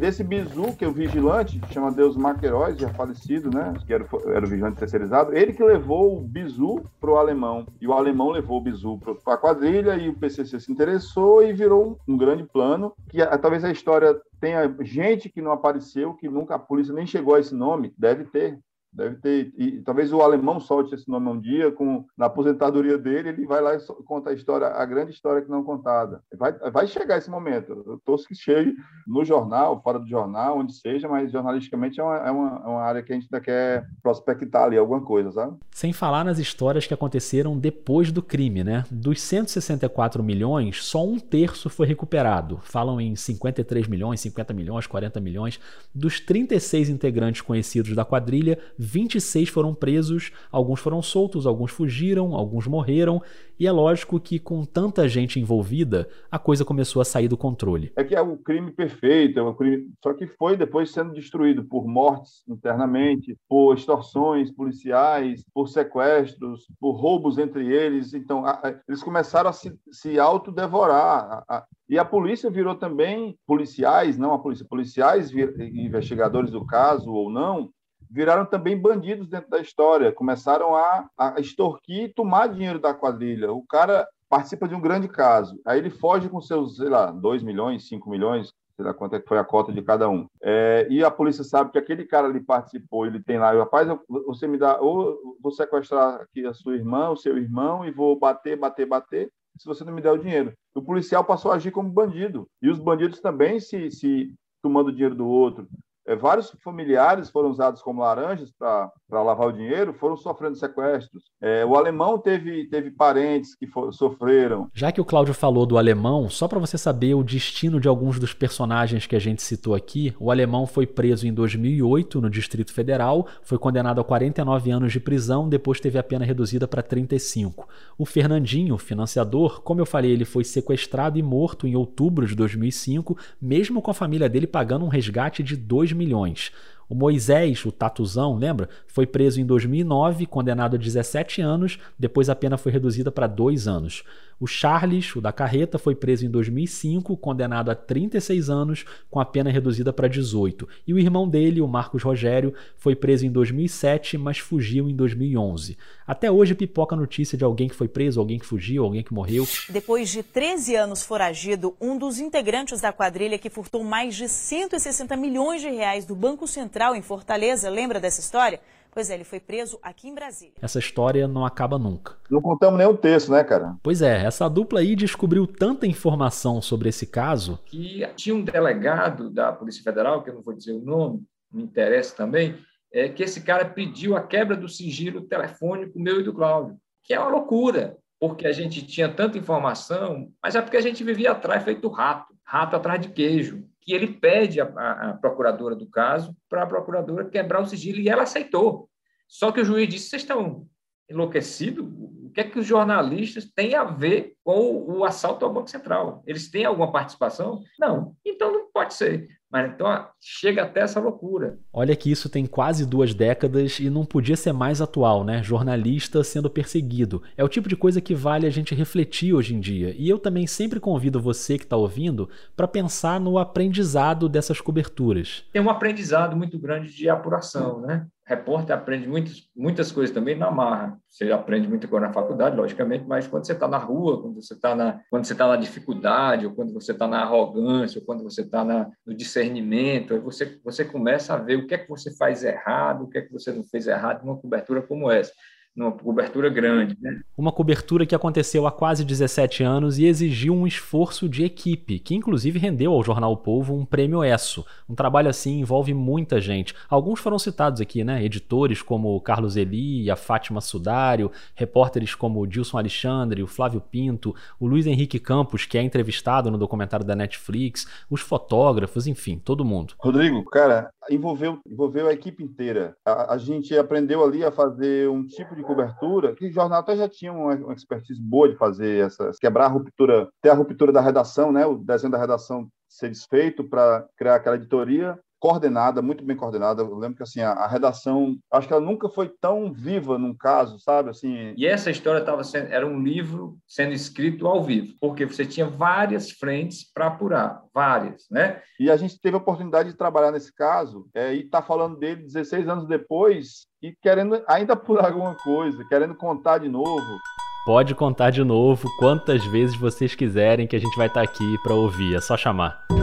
Desse 0.00 0.24
bizu, 0.24 0.74
que 0.76 0.84
é 0.84 0.88
o 0.88 0.92
vigilante, 0.92 1.60
chama 1.70 1.92
Deus 1.92 2.16
Maqueróis, 2.16 2.78
já 2.78 2.88
falecido, 2.88 3.50
né? 3.54 3.74
Que 3.86 3.92
era, 3.92 4.06
era 4.28 4.46
o 4.46 4.48
vigilante 4.48 4.78
terceirizado, 4.78 5.36
ele 5.36 5.52
que 5.52 5.62
levou 5.62 6.16
o 6.16 6.20
bizu 6.20 6.82
pro 6.98 7.18
alemão. 7.18 7.66
E 7.80 7.86
o 7.86 7.92
alemão 7.92 8.30
levou 8.30 8.58
o 8.58 8.62
bizu 8.62 8.98
para 9.22 9.34
a 9.34 9.38
quadrilha 9.38 9.94
e 9.96 10.08
o 10.08 10.14
PCC 10.14 10.58
se 10.58 10.72
interessou 10.72 11.42
e 11.42 11.52
virou 11.52 11.98
um, 12.08 12.14
um 12.14 12.16
grande 12.16 12.44
plano. 12.44 12.94
Que 13.08 13.20
a, 13.20 13.36
talvez 13.36 13.62
a 13.62 13.70
história 13.70 14.18
tenha 14.40 14.74
gente 14.80 15.28
que 15.28 15.42
não 15.42 15.52
apareceu, 15.52 16.14
que 16.14 16.28
nunca 16.28 16.54
a 16.54 16.58
polícia 16.58 16.94
nem 16.94 17.06
chegou 17.06 17.34
a 17.34 17.40
esse 17.40 17.54
nome, 17.54 17.92
deve 17.98 18.24
ter, 18.24 18.58
Deve 18.92 19.16
ter, 19.16 19.52
e 19.56 19.80
talvez 19.82 20.12
o 20.12 20.20
alemão 20.20 20.58
solte 20.58 20.94
esse 20.94 21.08
nome 21.08 21.28
um 21.28 21.40
dia, 21.40 21.70
com, 21.70 22.04
na 22.16 22.26
aposentadoria 22.26 22.98
dele, 22.98 23.30
ele 23.30 23.46
vai 23.46 23.60
lá 23.60 23.74
e 23.74 23.78
conta 24.04 24.30
a 24.30 24.32
história, 24.32 24.66
a 24.66 24.84
grande 24.84 25.12
história 25.12 25.42
que 25.42 25.50
não 25.50 25.62
contada. 25.62 26.22
Vai, 26.36 26.52
vai 26.70 26.86
chegar 26.86 27.18
esse 27.18 27.30
momento. 27.30 27.84
Eu 27.86 28.00
torço 28.04 28.26
que 28.26 28.34
chegue 28.34 28.74
no 29.06 29.24
jornal, 29.24 29.80
fora 29.82 29.98
do 29.98 30.08
jornal, 30.08 30.58
onde 30.58 30.74
seja, 30.74 31.08
mas 31.08 31.30
jornalisticamente 31.30 32.00
é 32.00 32.02
uma, 32.02 32.16
é 32.16 32.30
uma, 32.30 32.62
é 32.64 32.68
uma 32.68 32.82
área 32.82 33.02
que 33.02 33.12
a 33.12 33.14
gente 33.14 33.28
ainda 33.32 33.44
quer 33.44 33.86
prospectar 34.02 34.64
ali 34.64 34.76
alguma 34.76 35.02
coisa, 35.02 35.30
sabe? 35.30 35.56
Sem 35.70 35.92
falar 35.92 36.24
nas 36.24 36.38
histórias 36.38 36.86
que 36.86 36.94
aconteceram 36.94 37.56
depois 37.56 38.10
do 38.10 38.22
crime, 38.22 38.64
né? 38.64 38.84
Dos 38.90 39.20
164 39.20 40.22
milhões, 40.22 40.84
só 40.84 41.06
um 41.06 41.18
terço 41.18 41.70
foi 41.70 41.86
recuperado. 41.86 42.58
Falam 42.62 43.00
em 43.00 43.14
53 43.14 43.86
milhões, 43.86 44.20
50 44.20 44.52
milhões, 44.52 44.86
40 44.86 45.20
milhões. 45.20 45.60
Dos 45.94 46.18
36 46.18 46.88
integrantes 46.88 47.40
conhecidos 47.40 47.94
da 47.94 48.04
quadrilha, 48.04 48.58
26 48.80 49.50
foram 49.50 49.74
presos, 49.74 50.32
alguns 50.50 50.80
foram 50.80 51.02
soltos, 51.02 51.46
alguns 51.46 51.70
fugiram, 51.70 52.34
alguns 52.34 52.66
morreram, 52.66 53.20
e 53.58 53.66
é 53.66 53.72
lógico 53.72 54.18
que 54.18 54.38
com 54.38 54.64
tanta 54.64 55.06
gente 55.06 55.38
envolvida, 55.38 56.08
a 56.30 56.38
coisa 56.38 56.64
começou 56.64 57.02
a 57.02 57.04
sair 57.04 57.28
do 57.28 57.36
controle. 57.36 57.92
É 57.94 58.02
que 58.02 58.16
é 58.16 58.22
o 58.22 58.38
crime 58.38 58.72
perfeito, 58.72 59.38
é 59.38 59.42
um 59.42 59.52
crime, 59.52 59.90
só 60.02 60.14
que 60.14 60.26
foi 60.26 60.56
depois 60.56 60.90
sendo 60.90 61.12
destruído 61.12 61.62
por 61.62 61.86
mortes 61.86 62.42
internamente, 62.48 63.36
por 63.46 63.74
extorsões 63.74 64.50
policiais, 64.50 65.44
por 65.52 65.68
sequestros, 65.68 66.66
por 66.80 66.92
roubos 66.92 67.36
entre 67.36 67.70
eles. 67.70 68.14
Então, 68.14 68.46
a, 68.46 68.52
a, 68.52 68.80
eles 68.88 69.02
começaram 69.02 69.50
a 69.50 69.52
se, 69.52 69.78
se 69.92 70.18
autodevorar. 70.18 71.44
A, 71.46 71.66
e 71.86 71.98
a 71.98 72.04
polícia 72.04 72.48
virou 72.48 72.76
também 72.76 73.36
policiais, 73.46 74.16
não 74.16 74.32
a 74.32 74.38
polícia, 74.38 74.64
policiais, 74.64 75.30
investigadores 75.34 76.50
do 76.50 76.64
caso 76.64 77.12
ou 77.12 77.28
não, 77.28 77.68
viraram 78.10 78.44
também 78.44 78.76
bandidos 78.76 79.28
dentro 79.28 79.48
da 79.48 79.60
história, 79.60 80.12
começaram 80.12 80.74
a, 80.74 81.08
a 81.16 81.40
extorquir 81.40 82.04
e 82.04 82.12
tomar 82.12 82.48
dinheiro 82.48 82.78
da 82.78 82.92
quadrilha. 82.92 83.52
O 83.52 83.64
cara 83.66 84.06
participa 84.28 84.68
de 84.68 84.74
um 84.74 84.80
grande 84.80 85.08
caso, 85.08 85.60
aí 85.66 85.78
ele 85.78 85.90
foge 85.90 86.28
com 86.28 86.40
seus, 86.40 86.76
sei 86.76 86.88
lá, 86.88 87.10
2 87.10 87.42
milhões, 87.42 87.88
5 87.88 88.08
milhões, 88.08 88.52
sei 88.76 88.84
lá 88.84 88.94
quanto 88.94 89.16
é 89.16 89.20
que 89.20 89.28
foi 89.28 89.38
a 89.38 89.44
cota 89.44 89.72
de 89.72 89.82
cada 89.82 90.08
um. 90.08 90.26
É, 90.42 90.86
e 90.88 91.02
a 91.04 91.10
polícia 91.10 91.44
sabe 91.44 91.70
que 91.70 91.78
aquele 91.78 92.04
cara 92.04 92.28
ali 92.28 92.40
participou, 92.40 93.06
ele 93.06 93.22
tem 93.22 93.38
lá, 93.38 93.52
rapaz, 93.52 93.88
você 94.26 94.46
me 94.46 94.56
dá, 94.56 94.80
ou 94.80 95.36
vou 95.40 95.52
sequestrar 95.52 96.20
aqui 96.20 96.46
a 96.46 96.54
sua 96.54 96.74
irmã, 96.74 97.10
o 97.10 97.16
seu 97.16 97.36
irmão, 97.36 97.84
e 97.84 97.90
vou 97.90 98.18
bater, 98.18 98.56
bater, 98.56 98.86
bater, 98.86 99.30
se 99.58 99.66
você 99.66 99.84
não 99.84 99.92
me 99.92 100.00
der 100.00 100.12
o 100.12 100.18
dinheiro. 100.18 100.52
O 100.74 100.82
policial 100.82 101.24
passou 101.24 101.52
a 101.52 101.56
agir 101.56 101.70
como 101.70 101.90
bandido. 101.90 102.46
E 102.62 102.70
os 102.70 102.78
bandidos 102.78 103.20
também 103.20 103.60
se, 103.60 103.90
se 103.90 104.32
tomando 104.62 104.92
dinheiro 104.92 105.14
do 105.14 105.26
outro, 105.26 105.68
vários 106.16 106.50
familiares 106.62 107.30
foram 107.30 107.50
usados 107.50 107.82
como 107.82 108.02
laranjas 108.02 108.50
para 108.50 108.92
lavar 109.10 109.48
o 109.48 109.52
dinheiro, 109.52 109.92
foram 109.94 110.16
sofrendo 110.16 110.56
sequestros. 110.56 111.24
É, 111.40 111.64
o 111.64 111.74
alemão 111.74 112.18
teve, 112.18 112.68
teve 112.68 112.90
parentes 112.90 113.54
que 113.54 113.66
for, 113.66 113.92
sofreram. 113.92 114.68
Já 114.72 114.92
que 114.92 115.00
o 115.00 115.04
Cláudio 115.04 115.34
falou 115.34 115.66
do 115.66 115.78
alemão, 115.78 116.28
só 116.28 116.46
para 116.46 116.58
você 116.58 116.78
saber 116.78 117.14
o 117.14 117.22
destino 117.22 117.80
de 117.80 117.88
alguns 117.88 118.18
dos 118.18 118.32
personagens 118.32 119.06
que 119.06 119.16
a 119.16 119.18
gente 119.18 119.42
citou 119.42 119.74
aqui, 119.74 120.14
o 120.18 120.30
alemão 120.30 120.66
foi 120.66 120.86
preso 120.86 121.26
em 121.26 121.32
2008 121.32 122.20
no 122.20 122.30
Distrito 122.30 122.72
Federal, 122.72 123.26
foi 123.42 123.58
condenado 123.58 124.00
a 124.00 124.04
49 124.04 124.70
anos 124.70 124.92
de 124.92 125.00
prisão, 125.00 125.48
depois 125.48 125.80
teve 125.80 125.98
a 125.98 126.02
pena 126.02 126.24
reduzida 126.24 126.68
para 126.68 126.82
35. 126.82 127.68
O 127.98 128.04
Fernandinho, 128.04 128.78
financiador, 128.78 129.62
como 129.62 129.80
eu 129.80 129.86
falei, 129.86 130.12
ele 130.12 130.24
foi 130.24 130.44
sequestrado 130.44 131.18
e 131.18 131.22
morto 131.22 131.66
em 131.66 131.74
outubro 131.74 132.26
de 132.26 132.34
2005, 132.34 133.16
mesmo 133.40 133.82
com 133.82 133.90
a 133.90 133.94
família 133.94 134.28
dele 134.28 134.46
pagando 134.46 134.84
um 134.84 134.88
resgate 134.88 135.42
de 135.42 135.56
2 135.56 135.92
milhões. 135.92 136.52
O 136.90 136.94
Moisés, 136.96 137.64
o 137.64 137.70
Tatuzão, 137.70 138.36
lembra? 138.36 138.68
Foi 138.88 139.06
preso 139.06 139.40
em 139.40 139.46
2009, 139.46 140.26
condenado 140.26 140.74
a 140.74 140.76
17 140.76 141.40
anos, 141.40 141.78
depois 141.96 142.28
a 142.28 142.34
pena 142.34 142.58
foi 142.58 142.72
reduzida 142.72 143.12
para 143.12 143.28
2 143.28 143.68
anos. 143.68 144.02
O 144.40 144.46
Charles, 144.46 145.14
o 145.14 145.20
da 145.20 145.32
carreta, 145.32 145.78
foi 145.78 145.94
preso 145.94 146.24
em 146.24 146.30
2005, 146.30 147.14
condenado 147.18 147.70
a 147.70 147.74
36 147.74 148.48
anos, 148.48 148.86
com 149.10 149.20
a 149.20 149.24
pena 149.24 149.50
reduzida 149.50 149.92
para 149.92 150.08
18. 150.08 150.66
E 150.86 150.94
o 150.94 150.98
irmão 150.98 151.28
dele, 151.28 151.60
o 151.60 151.68
Marcos 151.68 152.02
Rogério, 152.02 152.54
foi 152.78 152.96
preso 152.96 153.26
em 153.26 153.30
2007, 153.30 154.16
mas 154.16 154.38
fugiu 154.38 154.88
em 154.88 154.96
2011. 154.96 155.76
Até 156.06 156.30
hoje 156.30 156.54
pipoca 156.54 156.94
a 156.94 156.98
notícia 156.98 157.36
de 157.36 157.44
alguém 157.44 157.68
que 157.68 157.74
foi 157.74 157.86
preso, 157.86 158.18
alguém 158.18 158.38
que 158.38 158.46
fugiu, 158.46 158.82
alguém 158.82 159.02
que 159.02 159.12
morreu. 159.12 159.46
Depois 159.68 160.08
de 160.08 160.22
13 160.22 160.74
anos 160.74 161.02
foragido, 161.02 161.76
um 161.78 161.98
dos 161.98 162.18
integrantes 162.18 162.80
da 162.80 162.94
quadrilha 162.94 163.38
que 163.38 163.50
furtou 163.50 163.84
mais 163.84 164.16
de 164.16 164.26
160 164.26 165.16
milhões 165.18 165.60
de 165.60 165.68
reais 165.68 166.06
do 166.06 166.16
Banco 166.16 166.48
Central 166.48 166.96
em 166.96 167.02
Fortaleza, 167.02 167.68
lembra 167.68 168.00
dessa 168.00 168.20
história? 168.20 168.58
Pois 168.92 169.08
é, 169.08 169.14
ele 169.14 169.24
foi 169.24 169.38
preso 169.38 169.78
aqui 169.82 170.08
em 170.08 170.14
Brasília. 170.14 170.54
Essa 170.60 170.78
história 170.78 171.28
não 171.28 171.44
acaba 171.44 171.78
nunca. 171.78 172.16
Não 172.30 172.42
contamos 172.42 172.78
nem 172.78 172.86
um 172.86 172.96
texto, 172.96 173.30
né, 173.30 173.44
cara? 173.44 173.76
Pois 173.82 174.02
é, 174.02 174.24
essa 174.24 174.48
dupla 174.48 174.80
aí 174.80 174.96
descobriu 174.96 175.46
tanta 175.46 175.86
informação 175.86 176.60
sobre 176.60 176.88
esse 176.88 177.06
caso. 177.06 177.58
Que 177.66 178.06
tinha 178.16 178.34
um 178.34 178.42
delegado 178.42 179.30
da 179.30 179.52
Polícia 179.52 179.82
Federal, 179.82 180.22
que 180.22 180.30
eu 180.30 180.34
não 180.34 180.42
vou 180.42 180.54
dizer 180.54 180.72
o 180.72 180.80
nome, 180.80 181.22
me 181.52 181.62
interessa 181.62 182.16
também, 182.16 182.56
é 182.92 183.08
que 183.08 183.22
esse 183.22 183.42
cara 183.42 183.64
pediu 183.64 184.16
a 184.16 184.22
quebra 184.22 184.56
do 184.56 184.68
sigilo 184.68 185.22
telefônico 185.22 185.98
meu 185.98 186.20
e 186.20 186.24
do 186.24 186.34
Cláudio, 186.34 186.76
que 187.04 187.14
é 187.14 187.20
uma 187.20 187.30
loucura, 187.30 187.96
porque 188.18 188.46
a 188.46 188.52
gente 188.52 188.84
tinha 188.86 189.08
tanta 189.08 189.38
informação, 189.38 190.28
mas 190.42 190.54
é 190.54 190.60
porque 190.60 190.76
a 190.76 190.82
gente 190.82 191.02
vivia 191.04 191.32
atrás 191.32 191.62
feito 191.62 191.88
rato, 191.88 192.34
rato 192.44 192.76
atrás 192.76 193.00
de 193.00 193.08
queijo 193.08 193.64
que 193.90 193.94
ele 193.96 194.06
pede 194.06 194.60
a 194.60 195.18
procuradora 195.20 195.74
do 195.74 195.84
caso 195.84 196.36
para 196.48 196.62
a 196.62 196.66
procuradora 196.66 197.28
quebrar 197.28 197.60
o 197.60 197.66
sigilo 197.66 197.98
e 197.98 198.08
ela 198.08 198.22
aceitou. 198.22 198.88
Só 199.26 199.50
que 199.50 199.60
o 199.60 199.64
juiz 199.64 199.88
disse: 199.88 200.10
vocês 200.10 200.22
estão 200.22 200.68
enlouquecidos? 201.08 201.84
O 201.84 202.30
que 202.32 202.40
é 202.40 202.44
que 202.44 202.60
os 202.60 202.66
jornalistas 202.66 203.50
têm 203.52 203.74
a 203.74 203.82
ver 203.82 204.36
com 204.44 204.84
o 204.88 205.04
assalto 205.04 205.44
ao 205.44 205.52
Banco 205.52 205.68
Central? 205.68 206.22
Eles 206.24 206.48
têm 206.48 206.64
alguma 206.64 206.92
participação? 206.92 207.64
Não. 207.80 208.14
Então 208.24 208.52
não 208.52 208.70
pode 208.70 208.94
ser. 208.94 209.26
Mas 209.50 209.68
então 209.72 210.06
chega 210.20 210.62
até 210.62 210.80
essa 210.80 211.00
loucura. 211.00 211.58
Olha 211.72 211.96
que 211.96 212.10
isso 212.10 212.28
tem 212.28 212.46
quase 212.46 212.86
duas 212.86 213.12
décadas 213.12 213.80
e 213.80 213.90
não 213.90 214.04
podia 214.04 214.36
ser 214.36 214.52
mais 214.52 214.80
atual, 214.80 215.24
né? 215.24 215.42
Jornalista 215.42 216.22
sendo 216.22 216.48
perseguido. 216.48 217.22
É 217.36 217.42
o 217.42 217.48
tipo 217.48 217.68
de 217.68 217.76
coisa 217.76 218.00
que 218.00 218.14
vale 218.14 218.46
a 218.46 218.50
gente 218.50 218.74
refletir 218.74 219.34
hoje 219.34 219.54
em 219.54 219.60
dia. 219.60 219.94
E 219.98 220.08
eu 220.08 220.18
também 220.18 220.46
sempre 220.46 220.78
convido 220.78 221.20
você 221.20 221.58
que 221.58 221.64
está 221.64 221.76
ouvindo 221.76 222.28
para 222.56 222.68
pensar 222.68 223.18
no 223.18 223.38
aprendizado 223.38 224.28
dessas 224.28 224.60
coberturas. 224.60 225.44
Tem 225.52 225.60
um 225.60 225.70
aprendizado 225.70 226.36
muito 226.36 226.56
grande 226.58 226.94
de 226.94 227.08
apuração, 227.08 227.80
né? 227.80 228.06
Repórter 228.30 228.76
aprende 228.76 229.08
muitas, 229.08 229.42
muitas 229.56 229.90
coisas 229.90 230.14
também 230.14 230.36
na 230.36 230.52
marra. 230.52 230.96
Você 231.08 231.32
aprende 231.32 231.66
muita 231.66 231.88
coisa 231.88 232.06
na 232.06 232.12
faculdade, 232.12 232.56
logicamente, 232.56 233.04
mas 233.04 233.26
quando 233.26 233.44
você 233.44 233.54
está 233.54 233.66
na 233.66 233.76
rua, 233.76 234.22
quando 234.22 234.40
você 234.40 234.54
está 234.54 234.72
na, 234.72 235.00
quando 235.10 235.24
você 235.24 235.32
está 235.32 235.48
na 235.48 235.56
dificuldade, 235.56 236.46
ou 236.46 236.54
quando 236.54 236.72
você 236.72 236.92
está 236.92 237.08
na 237.08 237.22
arrogância, 237.22 237.98
ou 237.98 238.06
quando 238.06 238.22
você 238.22 238.42
está 238.42 238.64
no 238.64 239.14
discernimento, 239.16 240.14
aí 240.14 240.20
você, 240.20 240.60
você 240.62 240.84
começa 240.84 241.34
a 241.34 241.38
ver 241.38 241.56
o 241.56 241.66
que 241.66 241.74
é 241.74 241.78
que 241.78 241.88
você 241.88 242.16
faz 242.16 242.44
errado, 242.44 243.02
o 243.02 243.08
que 243.08 243.18
é 243.18 243.22
que 243.22 243.32
você 243.32 243.50
não 243.50 243.64
fez 243.64 243.88
errado 243.88 244.24
numa 244.24 244.38
cobertura 244.38 244.80
como 244.80 245.10
essa 245.10 245.32
numa 245.74 245.92
cobertura 245.92 246.48
grande. 246.48 246.96
Né? 247.00 247.20
Uma 247.36 247.52
cobertura 247.52 248.04
que 248.04 248.14
aconteceu 248.14 248.66
há 248.66 248.72
quase 248.72 249.04
17 249.04 249.62
anos 249.62 249.98
e 249.98 250.06
exigiu 250.06 250.54
um 250.54 250.66
esforço 250.66 251.28
de 251.28 251.44
equipe, 251.44 251.98
que 251.98 252.14
inclusive 252.14 252.58
rendeu 252.58 252.92
ao 252.92 253.02
Jornal 253.02 253.32
o 253.32 253.36
Povo 253.36 253.74
um 253.74 253.84
prêmio 253.84 254.24
ESSO. 254.24 254.64
Um 254.88 254.94
trabalho 254.94 255.28
assim 255.28 255.60
envolve 255.60 255.94
muita 255.94 256.40
gente. 256.40 256.74
Alguns 256.88 257.20
foram 257.20 257.38
citados 257.38 257.80
aqui, 257.80 258.02
né? 258.04 258.22
Editores 258.24 258.82
como 258.82 259.14
o 259.14 259.20
Carlos 259.20 259.56
Eli, 259.56 260.10
a 260.10 260.16
Fátima 260.16 260.60
Sudário, 260.60 261.30
repórteres 261.54 262.14
como 262.14 262.40
o 262.40 262.46
Dilson 262.46 262.78
Alexandre, 262.78 263.42
o 263.42 263.46
Flávio 263.46 263.80
Pinto, 263.80 264.34
o 264.58 264.66
Luiz 264.66 264.86
Henrique 264.86 265.18
Campos, 265.18 265.64
que 265.64 265.78
é 265.78 265.82
entrevistado 265.82 266.50
no 266.50 266.58
documentário 266.58 267.06
da 267.06 267.14
Netflix, 267.14 267.86
os 268.10 268.20
fotógrafos, 268.20 269.06
enfim, 269.06 269.38
todo 269.38 269.64
mundo. 269.64 269.94
Rodrigo, 269.98 270.44
cara, 270.44 270.90
envolveu, 271.08 271.58
envolveu 271.66 272.08
a 272.08 272.12
equipe 272.12 272.42
inteira. 272.42 272.96
A, 273.04 273.34
a 273.34 273.38
gente 273.38 273.76
aprendeu 273.76 274.24
ali 274.24 274.44
a 274.44 274.50
fazer 274.50 275.08
um 275.08 275.26
tipo 275.26 275.54
de 275.56 275.62
cobertura, 275.62 276.34
que 276.34 276.46
o 276.46 276.52
jornal 276.52 276.80
até 276.80 276.96
já 276.96 277.08
tinha 277.08 277.32
uma, 277.32 277.54
uma 277.54 277.74
expertise 277.74 278.20
boa 278.20 278.48
de 278.48 278.56
fazer 278.56 279.06
essas, 279.06 279.38
quebrar 279.38 279.66
a 279.66 279.68
ruptura, 279.68 280.28
ter 280.42 280.50
a 280.50 280.54
ruptura 280.54 280.92
da 280.92 281.00
redação, 281.00 281.52
né, 281.52 281.64
o 281.64 281.76
desenho 281.76 282.12
da 282.12 282.18
redação 282.18 282.68
ser 282.88 283.08
desfeito 283.08 283.64
para 283.64 284.06
criar 284.16 284.34
aquela 284.34 284.56
editoria 284.56 285.18
coordenada, 285.40 286.02
muito 286.02 286.22
bem 286.22 286.36
coordenada. 286.36 286.82
Eu 286.82 286.96
lembro 286.96 287.16
que 287.16 287.22
assim 287.22 287.40
a, 287.40 287.52
a, 287.52 287.66
redação, 287.66 288.36
acho 288.52 288.68
que 288.68 288.72
ela 288.72 288.84
nunca 288.84 289.08
foi 289.08 289.28
tão 289.40 289.72
viva 289.72 290.18
num 290.18 290.34
caso, 290.34 290.78
sabe? 290.78 291.10
Assim. 291.10 291.54
E 291.56 291.66
essa 291.66 291.90
história 291.90 292.20
estava 292.20 292.44
sendo, 292.44 292.70
era 292.70 292.86
um 292.86 293.02
livro 293.02 293.56
sendo 293.66 293.92
escrito 293.92 294.46
ao 294.46 294.62
vivo, 294.62 294.94
porque 295.00 295.24
você 295.24 295.44
tinha 295.44 295.66
várias 295.66 296.30
frentes 296.30 296.84
para 296.92 297.06
apurar, 297.06 297.62
várias, 297.74 298.26
né? 298.30 298.60
E 298.78 298.90
a 298.90 298.96
gente 298.96 299.18
teve 299.18 299.34
a 299.34 299.40
oportunidade 299.40 299.90
de 299.90 299.96
trabalhar 299.96 300.30
nesse 300.30 300.54
caso 300.54 301.08
é, 301.14 301.32
e 301.32 301.48
tá 301.48 301.62
falando 301.62 301.96
dele 301.96 302.22
16 302.22 302.68
anos 302.68 302.86
depois 302.86 303.66
e 303.82 303.94
querendo 304.02 304.42
ainda 304.46 304.74
apurar 304.74 305.06
alguma 305.06 305.34
coisa, 305.34 305.84
querendo 305.88 306.14
contar 306.14 306.58
de 306.58 306.68
novo. 306.68 307.18
Pode 307.64 307.94
contar 307.94 308.30
de 308.30 308.42
novo 308.42 308.88
quantas 308.98 309.44
vezes 309.46 309.76
vocês 309.76 310.14
quiserem 310.14 310.66
que 310.66 310.76
a 310.76 310.78
gente 310.78 310.96
vai 310.96 311.06
estar 311.06 311.24
tá 311.24 311.30
aqui 311.30 311.56
para 311.62 311.74
ouvir, 311.74 312.14
é 312.14 312.20
só 312.20 312.36
chamar. 312.36 312.99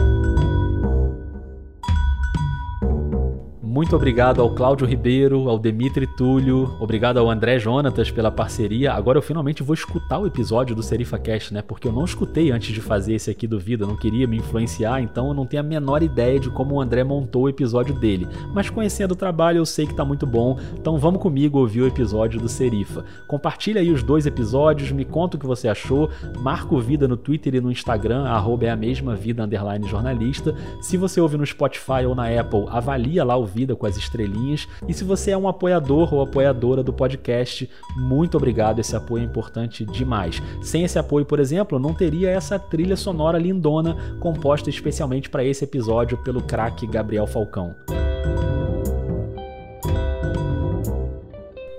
Muito 3.78 3.94
obrigado 3.94 4.42
ao 4.42 4.50
Cláudio 4.50 4.88
Ribeiro, 4.88 5.48
ao 5.48 5.56
Demitri 5.56 6.04
Túlio, 6.04 6.74
obrigado 6.80 7.18
ao 7.18 7.30
André 7.30 7.60
Jonatas 7.60 8.10
pela 8.10 8.28
parceria. 8.28 8.92
Agora 8.92 9.18
eu 9.18 9.22
finalmente 9.22 9.62
vou 9.62 9.72
escutar 9.72 10.18
o 10.18 10.26
episódio 10.26 10.74
do 10.74 10.82
Serifa 10.82 11.16
Cast, 11.16 11.54
né? 11.54 11.62
Porque 11.62 11.86
eu 11.86 11.92
não 11.92 12.04
escutei 12.04 12.50
antes 12.50 12.74
de 12.74 12.80
fazer 12.80 13.14
esse 13.14 13.30
aqui 13.30 13.46
do 13.46 13.56
Vida, 13.56 13.86
não 13.86 13.94
queria 13.94 14.26
me 14.26 14.38
influenciar, 14.38 15.00
então 15.00 15.28
eu 15.28 15.34
não 15.34 15.46
tenho 15.46 15.62
a 15.62 15.64
menor 15.64 16.02
ideia 16.02 16.40
de 16.40 16.50
como 16.50 16.74
o 16.74 16.80
André 16.80 17.04
montou 17.04 17.42
o 17.42 17.48
episódio 17.48 17.94
dele. 17.94 18.26
Mas 18.52 18.68
conhecendo 18.68 19.12
o 19.12 19.16
trabalho, 19.16 19.58
eu 19.58 19.66
sei 19.66 19.86
que 19.86 19.94
tá 19.94 20.04
muito 20.04 20.26
bom, 20.26 20.58
então 20.74 20.98
vamos 20.98 21.22
comigo 21.22 21.60
ouvir 21.60 21.82
o 21.82 21.86
episódio 21.86 22.40
do 22.40 22.48
Serifa. 22.48 23.04
Compartilha 23.28 23.80
aí 23.80 23.92
os 23.92 24.02
dois 24.02 24.26
episódios, 24.26 24.90
me 24.90 25.04
conta 25.04 25.36
o 25.36 25.40
que 25.40 25.46
você 25.46 25.68
achou, 25.68 26.10
marca 26.40 26.74
o 26.74 26.80
Vida 26.80 27.06
no 27.06 27.16
Twitter 27.16 27.54
e 27.54 27.60
no 27.60 27.70
Instagram, 27.70 28.24
arroba 28.24 28.66
é 28.66 28.70
a 28.70 28.76
mesma 28.76 29.14
vida 29.14 29.48
jornalista. 29.86 30.52
Se 30.80 30.96
você 30.96 31.20
ouve 31.20 31.36
no 31.36 31.46
Spotify 31.46 32.04
ou 32.08 32.16
na 32.16 32.24
Apple, 32.28 32.64
avalia 32.70 33.22
lá 33.22 33.36
o 33.36 33.46
Vida 33.46 33.67
com 33.76 33.86
as 33.86 33.96
estrelinhas. 33.96 34.68
E 34.86 34.94
se 34.94 35.04
você 35.04 35.32
é 35.32 35.38
um 35.38 35.48
apoiador 35.48 36.12
ou 36.14 36.22
apoiadora 36.22 36.82
do 36.82 36.92
podcast, 36.92 37.68
muito 37.96 38.36
obrigado. 38.36 38.78
Esse 38.78 38.96
apoio 38.96 39.22
é 39.22 39.26
importante 39.26 39.84
demais. 39.84 40.42
Sem 40.62 40.84
esse 40.84 40.98
apoio, 40.98 41.24
por 41.24 41.40
exemplo, 41.40 41.78
não 41.78 41.94
teria 41.94 42.30
essa 42.30 42.58
trilha 42.58 42.96
sonora 42.96 43.38
lindona 43.38 43.96
composta 44.20 44.68
especialmente 44.70 45.30
para 45.30 45.44
esse 45.44 45.64
episódio 45.64 46.18
pelo 46.18 46.42
craque 46.42 46.86
Gabriel 46.86 47.26
Falcão. 47.26 47.74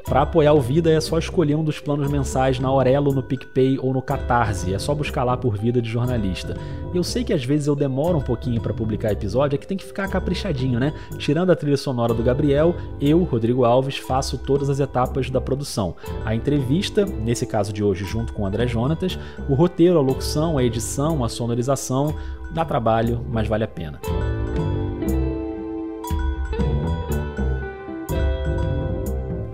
Para 0.09 0.23
apoiar 0.23 0.53
o 0.53 0.59
Vida 0.59 0.91
é 0.91 0.99
só 0.99 1.19
escolher 1.19 1.53
um 1.53 1.63
dos 1.63 1.79
planos 1.79 2.09
mensais 2.09 2.59
na 2.59 2.67
Aurelo, 2.67 3.13
no 3.13 3.21
PicPay 3.21 3.77
ou 3.77 3.93
no 3.93 4.01
Catarse. 4.01 4.73
É 4.73 4.79
só 4.79 4.95
buscar 4.95 5.23
lá 5.23 5.37
por 5.37 5.55
Vida 5.55 5.79
de 5.79 5.87
Jornalista. 5.87 6.57
Eu 6.95 7.03
sei 7.03 7.23
que 7.23 7.31
às 7.31 7.45
vezes 7.45 7.67
eu 7.67 7.75
demoro 7.75 8.17
um 8.17 8.21
pouquinho 8.21 8.59
para 8.59 8.73
publicar 8.73 9.11
episódio, 9.11 9.55
é 9.55 9.59
que 9.59 9.67
tem 9.67 9.77
que 9.77 9.85
ficar 9.85 10.07
caprichadinho, 10.07 10.79
né? 10.79 10.95
Tirando 11.19 11.51
a 11.51 11.55
trilha 11.55 11.77
sonora 11.77 12.11
do 12.11 12.23
Gabriel, 12.23 12.75
eu, 12.99 13.21
Rodrigo 13.23 13.63
Alves, 13.65 13.97
faço 13.97 14.39
todas 14.39 14.67
as 14.67 14.79
etapas 14.79 15.29
da 15.29 15.39
produção. 15.39 15.95
A 16.25 16.33
entrevista, 16.33 17.05
nesse 17.05 17.45
caso 17.45 17.71
de 17.71 17.83
hoje, 17.83 18.03
junto 18.03 18.33
com 18.33 18.41
o 18.41 18.45
André 18.47 18.65
Jonatas, 18.65 19.19
o 19.47 19.53
roteiro, 19.53 19.99
a 19.99 20.01
locução, 20.01 20.57
a 20.57 20.63
edição, 20.63 21.23
a 21.23 21.29
sonorização, 21.29 22.15
dá 22.51 22.65
trabalho, 22.65 23.23
mas 23.29 23.47
vale 23.47 23.63
a 23.63 23.67
pena. 23.67 23.99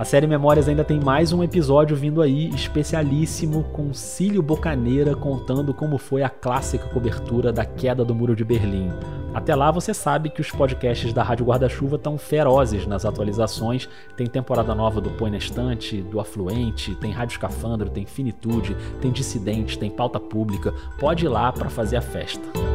A 0.06 0.08
série 0.08 0.28
Memórias 0.28 0.70
ainda 0.70 0.84
tem 0.84 0.99
mais 0.99 1.34
um 1.34 1.41
episódio 1.41 1.97
vindo 1.97 2.22
aí, 2.22 2.49
especialíssimo, 2.49 3.64
com 3.74 3.91
Cílio 3.91 4.39
Bocaneira 4.39 5.16
contando 5.16 5.74
como 5.74 5.97
foi 5.97 6.22
a 6.22 6.30
clássica 6.30 6.88
cobertura 6.89 7.51
da 7.51 7.66
queda 7.66 8.06
do 8.06 8.14
Muro 8.14 8.36
de 8.36 8.43
Berlim. 8.43 8.91
Até 9.34 9.56
lá 9.56 9.72
você 9.72 9.95
sabe 9.95 10.30
que 10.30 10.41
os 10.41 10.51
podcasts 10.51 11.12
da 11.12 11.24
Rádio 11.24 11.47
Guarda-Chuva 11.47 11.95
estão 11.95 12.20
ferozes 12.20 12.86
nas 12.86 13.03
atualizações. 13.03 13.89
Tem 14.16 14.28
temporada 14.28 14.76
nova 14.76 15.01
do 15.01 15.10
Põe 15.10 15.32
na 15.32 15.38
Estante, 15.38 16.03
do 16.03 16.20
Afluente, 16.20 16.93
tem 16.97 17.10
Rádio 17.10 17.34
Escafandro, 17.34 17.89
tem 17.89 18.06
Finitude, 18.06 18.78
tem 19.01 19.12
Dissidente, 19.12 19.80
tem 19.80 19.89
Pauta 19.89 20.20
Pública. 20.20 20.72
Pode 20.99 21.26
ir 21.26 21.30
lá 21.30 21.51
para 21.51 21.68
fazer 21.68 21.97
a 21.97 22.01
festa. 22.01 22.74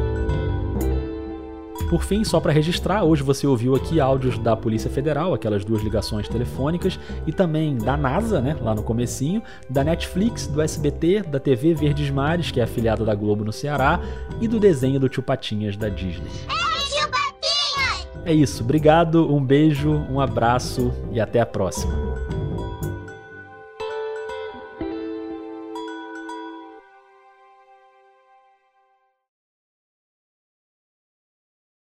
Por 1.90 2.04
fim, 2.04 2.22
só 2.22 2.38
para 2.38 2.52
registrar, 2.52 3.02
hoje 3.02 3.20
você 3.20 3.48
ouviu 3.48 3.74
aqui 3.74 3.98
áudios 3.98 4.38
da 4.38 4.56
Polícia 4.56 4.88
Federal, 4.88 5.34
aquelas 5.34 5.64
duas 5.64 5.82
ligações 5.82 6.28
telefônicas, 6.28 7.00
e 7.26 7.32
também 7.32 7.76
da 7.76 7.96
NASA, 7.96 8.40
né, 8.40 8.56
lá 8.62 8.76
no 8.76 8.84
comecinho, 8.84 9.42
da 9.68 9.82
Netflix, 9.82 10.46
do 10.46 10.62
SBT, 10.62 11.24
da 11.24 11.40
TV 11.40 11.74
Verdes 11.74 12.08
Mares, 12.08 12.52
que 12.52 12.60
é 12.60 12.62
afiliada 12.62 13.04
da 13.04 13.12
Globo 13.12 13.44
no 13.44 13.52
Ceará, 13.52 13.98
e 14.40 14.46
do 14.46 14.60
desenho 14.60 15.00
do 15.00 15.08
Tio 15.08 15.20
Patinhas 15.20 15.76
da 15.76 15.88
Disney. 15.88 16.30
É 18.24 18.32
isso, 18.32 18.62
obrigado, 18.62 19.34
um 19.34 19.44
beijo, 19.44 19.90
um 19.90 20.20
abraço 20.20 20.92
e 21.10 21.18
até 21.18 21.40
a 21.40 21.46
próxima. 21.46 22.39